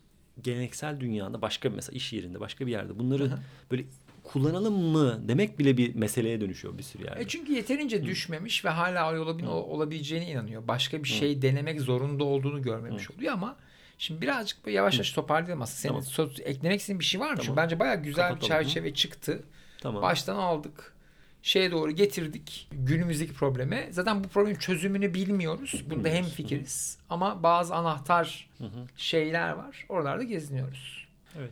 geleneksel 0.43 1.01
dünyanda 1.01 1.43
başka 1.43 1.71
mesela 1.71 1.97
iş 1.97 2.13
yerinde 2.13 2.41
başka 2.41 2.67
bir 2.67 2.73
yerde 2.73 2.99
bunları 2.99 3.31
böyle 3.71 3.85
kullanalım 4.23 4.75
mı 4.75 5.29
demek 5.29 5.59
bile 5.59 5.77
bir 5.77 5.95
meseleye 5.95 6.41
dönüşüyor 6.41 6.79
bir 6.79 6.83
sürü 6.83 7.05
yerde. 7.05 7.21
E 7.23 7.29
çünkü 7.29 7.53
yeterince 7.53 8.05
düşmemiş 8.05 8.65
ve 8.65 8.69
hala 8.69 9.13
o 9.13 9.15
yola 9.15 9.51
olabileceğine 9.51 10.31
inanıyor. 10.31 10.69
Başka 10.69 11.03
bir 11.03 11.09
şey 11.09 11.43
denemek 11.43 11.81
zorunda 11.81 12.25
olduğunu 12.25 12.63
görmemiş 12.63 13.11
oluyor 13.11 13.33
ama 13.33 13.57
şimdi 14.01 14.23
birazcık 14.23 14.67
böyle 14.67 14.77
yavaş 14.77 14.95
yavaş 14.95 15.13
toparlayalım 15.13 15.63
aslında. 15.63 15.79
Senin 16.03 16.17
Tamam. 16.17 16.31
so- 16.33 16.43
eklemek 16.43 16.81
istediğin 16.81 17.01
bir 17.01 17.05
şey 17.05 17.21
var 17.21 17.31
mı? 17.31 17.37
Çünkü 17.37 17.47
Tamam. 17.47 17.65
bence 17.65 17.79
bayağı 17.79 18.03
güzel 18.03 18.35
bir 18.35 18.41
Kapatalım. 18.41 18.63
çerçeve 18.65 18.95
çıktı. 18.95 19.43
tamam. 19.81 20.03
Baştan 20.03 20.37
aldık. 20.37 20.95
Şeye 21.43 21.71
doğru 21.71 21.91
getirdik 21.93 22.69
günümüzdeki 22.73 23.33
probleme. 23.33 23.89
Zaten 23.91 24.25
bu 24.25 24.29
problemin 24.29 24.59
çözümünü 24.59 25.15
bilmiyoruz. 25.15 25.85
Bunda 25.91 26.09
hem 26.09 26.25
fikiriz. 26.25 26.99
Ama 27.11 27.43
bazı 27.43 27.75
anahtar 27.75 28.49
şeyler 28.97 29.51
var. 29.53 29.87
Oralarda 29.89 30.23
geziniyoruz. 30.23 31.07
Evet. 31.39 31.51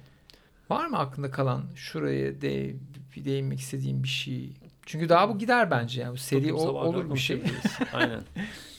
Var 0.71 0.87
mı 0.87 0.99
aklında 0.99 1.31
kalan 1.31 1.65
şuraya 1.77 2.41
de 2.41 2.75
bir 3.17 3.25
değinmek 3.25 3.61
istediğim 3.61 4.03
bir 4.03 4.09
şey? 4.09 4.51
Çünkü 4.89 5.09
daha 5.09 5.28
bu 5.28 5.39
gider 5.39 5.70
bence 5.70 6.01
yani. 6.01 6.12
Bu 6.12 6.16
seri 6.16 6.53
o- 6.53 6.59
olur 6.84 7.14
bir 7.14 7.18
şey. 7.18 7.43
Aynen. 7.93 8.20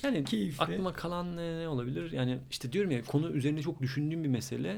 Yani 0.04 0.24
Keyifli. 0.24 0.64
aklıma 0.64 0.94
kalan 0.94 1.38
ne, 1.38 1.60
ne 1.60 1.68
olabilir? 1.68 2.12
Yani 2.12 2.38
işte 2.52 2.72
diyorum 2.74 2.92
ya 2.92 3.04
konu 3.04 3.30
üzerine 3.32 3.62
çok 3.62 3.82
düşündüğüm 3.82 4.24
bir 4.24 4.30
mesele. 4.30 4.78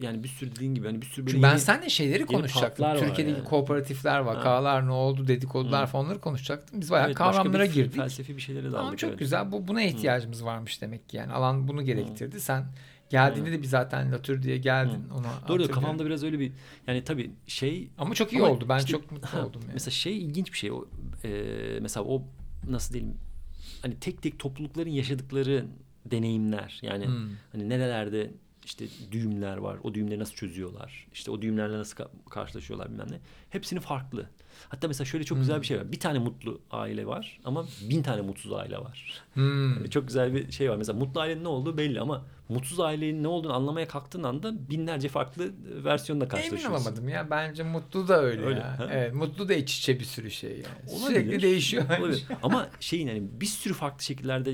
Yani 0.00 0.22
bir 0.22 0.28
sürü 0.28 0.56
dediğin 0.56 0.74
gibi 0.74 0.86
hani 0.86 1.02
bir 1.02 1.06
sürü 1.06 1.26
böyle 1.26 1.30
Çünkü 1.32 1.42
ben 1.42 1.48
yeni- 1.50 1.60
seninle 1.60 1.88
şeyleri 1.88 2.26
konuşacaktım. 2.26 2.86
Türkiye'deki 2.98 3.38
yani. 3.38 3.48
kooperatifler, 3.48 4.18
vakalar 4.18 4.86
ne 4.86 4.90
oldu, 4.92 5.28
dedikodular 5.28 5.86
falan 5.86 6.06
onları 6.06 6.20
konuşacaktım. 6.20 6.80
Biz 6.80 6.90
bayağı 6.90 7.06
Evet, 7.06 7.20
başka 7.20 7.32
kavramlara 7.32 7.64
bir 7.64 7.72
girdik. 7.72 7.96
Felsefi 7.96 8.36
bir 8.36 8.42
şeylere 8.42 8.64
daldık. 8.64 8.76
Tamam 8.76 8.96
çok 8.96 9.10
evet. 9.10 9.18
güzel. 9.18 9.52
Bu 9.52 9.68
buna 9.68 9.82
ihtiyacımız 9.82 10.44
varmış 10.44 10.82
demek 10.82 11.08
ki 11.08 11.16
yani. 11.16 11.32
Alan 11.32 11.68
bunu 11.68 11.82
gerektirdi. 11.82 12.40
Sen 12.40 12.64
geldiğinde 13.10 13.52
de 13.52 13.62
bir 13.62 13.66
zaten 13.66 14.12
Latür 14.12 14.42
diye 14.42 14.56
geldin 14.56 15.04
ona. 15.18 15.48
Doğru 15.48 15.68
kafamda 15.68 16.06
biraz 16.06 16.24
öyle 16.24 16.38
bir 16.38 16.52
yani 16.86 17.04
tabii 17.04 17.30
şey 17.46 17.90
Ama 17.98 18.14
çok 18.14 18.32
iyi 18.32 18.42
Ama 18.42 18.50
oldu. 18.52 18.64
Ben 18.68 18.78
işte- 18.78 18.90
çok 18.92 19.12
mutlu 19.12 19.28
ha, 19.28 19.46
oldum 19.46 19.60
yani. 19.62 19.72
Mesela 19.72 19.90
şey 19.90 20.18
ilginç 20.18 20.52
bir 20.52 20.58
şey. 20.58 20.72
O, 20.72 20.84
e, 21.24 21.30
mesela 21.82 22.04
o 22.06 22.22
nasıl 22.68 22.94
diyeyim 22.94 23.14
hani 23.82 24.00
tek 24.00 24.22
tek 24.22 24.38
toplulukların 24.38 24.90
yaşadıkları 24.90 25.66
deneyimler. 26.10 26.78
Yani 26.82 27.06
Hmm. 27.06 27.28
hani 27.52 27.68
nerelerde 27.68 28.30
işte 28.64 28.84
düğümler 29.12 29.56
var. 29.56 29.78
O 29.82 29.94
düğümleri 29.94 30.18
nasıl 30.18 30.34
çözüyorlar? 30.34 31.06
İşte 31.12 31.30
o 31.30 31.42
düğümlerle 31.42 31.78
nasıl 31.78 31.96
ka- 31.96 32.08
karşılaşıyorlar 32.30 32.90
bilmem 32.90 33.06
ne. 33.10 33.20
Hepsinin 33.50 33.80
farklı. 33.80 34.26
Hatta 34.68 34.88
mesela 34.88 35.04
şöyle 35.04 35.24
çok 35.24 35.36
Hmm. 35.36 35.42
güzel 35.42 35.60
bir 35.60 35.66
şey 35.66 35.78
var. 35.78 35.92
Bir 35.92 36.00
tane 36.00 36.18
mutlu 36.18 36.60
aile 36.70 37.06
var 37.06 37.40
ama 37.44 37.66
bin 37.90 38.02
tane 38.02 38.20
mutsuz 38.20 38.52
aile 38.52 38.78
var. 38.78 39.22
Hmm. 39.34 39.74
Yani 39.76 39.90
çok 39.90 40.06
güzel 40.06 40.34
bir 40.34 40.52
şey 40.52 40.70
var. 40.70 40.76
Mesela 40.76 40.98
mutlu 40.98 41.20
ailenin 41.20 41.44
ne 41.44 41.48
olduğu 41.48 41.78
belli 41.78 42.00
ama 42.00 42.26
mutsuz 42.50 42.80
ailenin 42.80 43.22
ne 43.22 43.28
olduğunu 43.28 43.52
anlamaya 43.54 43.88
kalktığın 43.88 44.22
anda 44.22 44.70
binlerce 44.70 45.08
farklı 45.08 45.52
versiyonla 45.84 46.24
Emin 46.24 46.30
karşılaşıyorsun. 46.30 46.70
olamadım 46.84 47.08
ya. 47.08 47.30
Bence 47.30 47.62
mutlu 47.62 48.08
da 48.08 48.22
öyle, 48.22 48.42
Öyle, 48.46 48.60
ya. 48.60 48.78
ha? 48.78 48.88
Evet, 48.92 49.14
mutlu 49.14 49.48
da 49.48 49.54
iç 49.54 49.78
içe 49.78 50.00
bir 50.00 50.04
sürü 50.04 50.30
şey 50.30 50.50
yani. 50.50 50.90
Olabilir. 50.90 51.20
Sürekli 51.20 51.42
değişiyor. 51.42 51.84
Olabilir. 52.00 52.24
Ama 52.42 52.68
şeyin 52.80 53.08
hani 53.08 53.22
bir 53.40 53.46
sürü 53.46 53.74
farklı 53.74 54.04
şekillerde 54.04 54.52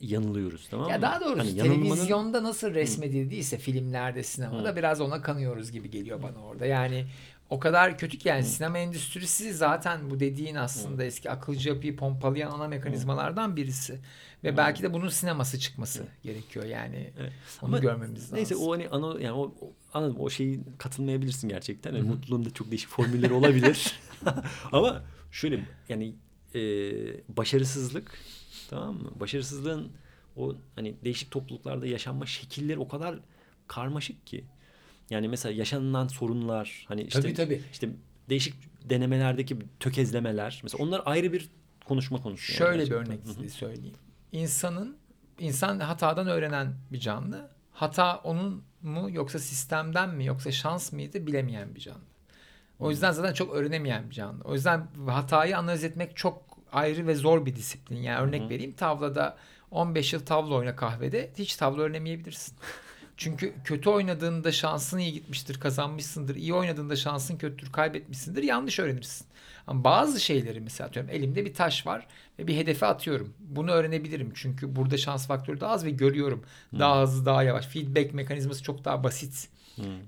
yanılıyoruz 0.00 0.68
tamam 0.70 0.86
mı? 0.86 0.92
Ya 0.92 1.02
daha 1.02 1.20
doğrusu 1.20 1.38
Hani 1.38 1.50
yanılmanın- 1.58 1.82
televizyonda 1.82 2.42
nasıl 2.42 2.74
resmedildiyse 2.74 3.58
filmlerde, 3.58 4.22
sinemada 4.22 4.76
biraz 4.76 5.00
ona 5.00 5.22
kanıyoruz 5.22 5.72
gibi 5.72 5.90
geliyor 5.90 6.22
bana 6.22 6.38
orada. 6.44 6.66
Yani 6.66 7.06
o 7.50 7.60
kadar 7.60 7.98
kötü 7.98 8.18
ki 8.18 8.28
yani 8.28 8.44
sinema 8.44 8.78
endüstrisi 8.78 9.54
zaten 9.54 10.10
bu 10.10 10.20
dediğin 10.20 10.54
aslında 10.54 11.04
eski 11.04 11.30
akılcı 11.30 11.68
yapıyı 11.68 11.96
pompalayan 11.96 12.50
ana 12.50 12.68
mekanizmalardan 12.68 13.56
birisi. 13.56 14.00
Ve 14.44 14.56
belki 14.56 14.82
de 14.82 14.92
bunun 14.92 15.08
sineması 15.08 15.58
çıkması 15.58 16.06
gerekiyor 16.22 16.64
yani. 16.64 17.12
Evet. 17.18 17.32
Onu 17.62 17.68
Ama 17.68 17.78
görmemiz 17.78 18.22
lazım. 18.22 18.36
Neyse 18.36 18.56
o 18.56 18.72
hani 18.72 18.88
ana 18.88 19.20
yani 19.20 19.32
o, 19.32 19.54
anladım 19.94 20.16
o 20.20 20.30
şeyi 20.30 20.60
katılmayabilirsin 20.78 21.48
gerçekten. 21.48 21.94
Yani 21.94 22.08
mutluluğun 22.08 22.44
da 22.44 22.50
çok 22.50 22.70
değişik 22.70 22.88
formülleri 22.90 23.32
olabilir. 23.32 24.00
Ama 24.72 25.02
şöyle 25.30 25.64
yani 25.88 26.14
e, 26.54 26.60
başarısızlık 27.36 28.18
tamam 28.70 28.94
mı? 28.94 29.10
Başarısızlığın 29.20 29.92
o 30.36 30.56
hani 30.76 30.94
değişik 31.04 31.30
topluluklarda 31.30 31.86
yaşanma 31.86 32.26
şekilleri 32.26 32.78
o 32.78 32.88
kadar 32.88 33.18
karmaşık 33.68 34.26
ki. 34.26 34.44
Yani 35.10 35.28
mesela 35.28 35.52
yaşanılan 35.54 36.08
sorunlar 36.08 36.84
hani 36.88 37.02
işte 37.02 37.20
Tabii, 37.20 37.34
tabii. 37.34 37.62
işte 37.72 37.88
değişik 38.28 38.54
denemelerdeki 38.90 39.58
tökezlemeler 39.80 40.60
mesela 40.62 40.84
onlar 40.84 41.02
ayrı 41.04 41.32
bir 41.32 41.48
konuşma 41.84 42.22
konusu. 42.22 42.52
yani 42.52 42.58
Şöyle 42.58 42.82
bir 42.82 42.88
gerçekten. 42.88 43.14
örnek 43.14 43.36
Hı 43.38 43.42
hı. 43.42 43.50
söyleyeyim. 43.50 43.96
İnsanın 44.32 44.96
insan 45.38 45.80
hatadan 45.80 46.26
öğrenen 46.26 46.74
bir 46.92 47.00
canlı. 47.00 47.50
Hata 47.72 48.16
onun 48.24 48.62
mu 48.82 49.08
yoksa 49.12 49.38
sistemden 49.38 50.14
mi 50.14 50.26
yoksa 50.26 50.52
şans 50.52 50.92
mıydı 50.92 51.26
bilemeyen 51.26 51.74
bir 51.74 51.80
canlı. 51.80 52.00
O 52.78 52.90
yüzden 52.90 53.12
zaten 53.12 53.32
çok 53.32 53.54
öğrenemeyen 53.54 54.10
bir 54.10 54.14
canlı. 54.14 54.44
O 54.44 54.54
yüzden 54.54 54.86
hatayı 55.06 55.58
analiz 55.58 55.84
etmek 55.84 56.16
çok 56.16 56.42
ayrı 56.72 57.06
ve 57.06 57.14
zor 57.14 57.46
bir 57.46 57.56
disiplin. 57.56 57.96
Yani 58.02 58.20
örnek 58.28 58.50
vereyim 58.50 58.72
tavlada 58.72 59.36
15 59.70 60.12
yıl 60.12 60.20
tavla 60.20 60.54
oyna 60.54 60.76
kahvede 60.76 61.30
hiç 61.38 61.56
tavla 61.56 61.82
öğrenemeyebilirsin. 61.82 62.56
Çünkü 63.20 63.54
kötü 63.64 63.90
oynadığında 63.90 64.52
şansın 64.52 64.98
iyi 64.98 65.12
gitmiştir, 65.12 65.60
kazanmışsındır. 65.60 66.36
İyi 66.36 66.54
oynadığında 66.54 66.96
şansın 66.96 67.36
kötüdür, 67.36 67.72
kaybetmişsindir. 67.72 68.42
Yanlış 68.42 68.78
öğrenirsin. 68.78 69.26
Ama 69.66 69.84
bazı 69.84 70.20
şeyleri 70.20 70.60
mesela 70.60 70.88
atıyorum 70.88 71.10
elimde 71.10 71.44
bir 71.44 71.54
taş 71.54 71.86
var 71.86 72.06
ve 72.38 72.46
bir 72.46 72.56
hedefe 72.56 72.86
atıyorum. 72.86 73.34
Bunu 73.40 73.70
öğrenebilirim. 73.70 74.32
Çünkü 74.34 74.76
burada 74.76 74.96
şans 74.96 75.26
faktörü 75.26 75.60
daha 75.60 75.72
az 75.72 75.84
ve 75.84 75.90
görüyorum. 75.90 76.44
Daha 76.78 77.02
hızlı, 77.02 77.26
daha 77.26 77.42
yavaş. 77.42 77.66
Feedback 77.66 78.14
mekanizması 78.14 78.62
çok 78.62 78.84
daha 78.84 79.04
basit. 79.04 79.48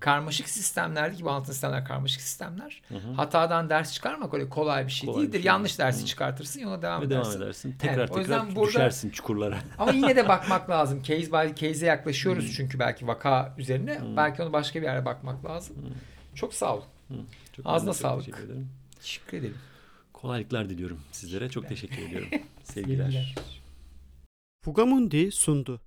Karmaşık 0.01 0.49
sistemlerdeki 0.49 1.19
gibi 1.19 1.31
anlatım 1.31 1.53
sistemler 1.53 1.85
karmaşık 1.85 2.21
sistemler. 2.21 2.83
Hatadan 3.17 3.71
ders 3.71 3.93
çıkarmak 3.93 4.35
öyle 4.35 4.49
kolay 4.49 4.87
bir 4.87 4.93
şey 4.93 5.07
Kolay 5.07 5.19
bir 5.23 5.27
değildir. 5.27 5.39
şey 5.39 5.47
Yanlış 5.47 5.79
dersi 5.79 6.07
çıkartırsın 6.07 6.61
yola 6.61 6.83
devam 6.83 7.03
Ve 7.03 7.07
edersin. 7.07 7.31
devam 7.33 7.43
edersin. 7.43 7.69
Evet, 7.69 7.81
Tekrar 7.81 8.09
o 8.09 8.19
yüzden 8.19 8.39
tekrar 8.41 8.57
burada- 8.57 8.69
düşersin 8.69 9.11
çukurlara. 9.11 9.59
Ama 9.79 9.93
yine 9.93 10.17
de 10.17 10.29
bakmak 10.29 10.71
lazım. 10.71 11.03
Case 11.03 11.33
by 11.33 11.55
case'e 11.55 11.87
yaklaşıyoruz 11.89 12.53
çünkü 12.57 12.79
belki 12.79 13.07
vaka 13.07 13.55
üzerine. 13.59 14.01
Belki 14.17 14.43
onu 14.43 14.53
başka 14.53 14.81
bir 14.83 14.87
yere 14.87 15.05
bakmak 15.05 15.45
lazım. 15.45 15.77
Çok 16.35 16.55
sağ 16.55 16.77
ol. 16.77 16.83
Çok 17.57 17.67
Ağzına 17.67 17.93
sağlık. 17.93 18.25
Teşekkür 18.25 18.45
ederim. 18.45 18.69
Teşekkür 19.01 19.37
ederim. 19.39 19.57
Kolaylıklar 20.13 20.69
diliyorum 20.71 21.01
sizlere. 21.13 21.49
Çok 21.49 21.69
teşekkür 21.69 22.03
ediyorum. 22.03 22.29
Sevgiler. 22.65 23.05
Sevgiler. 23.05 23.35
Fugamundi 24.65 25.33
sundu. 25.33 25.81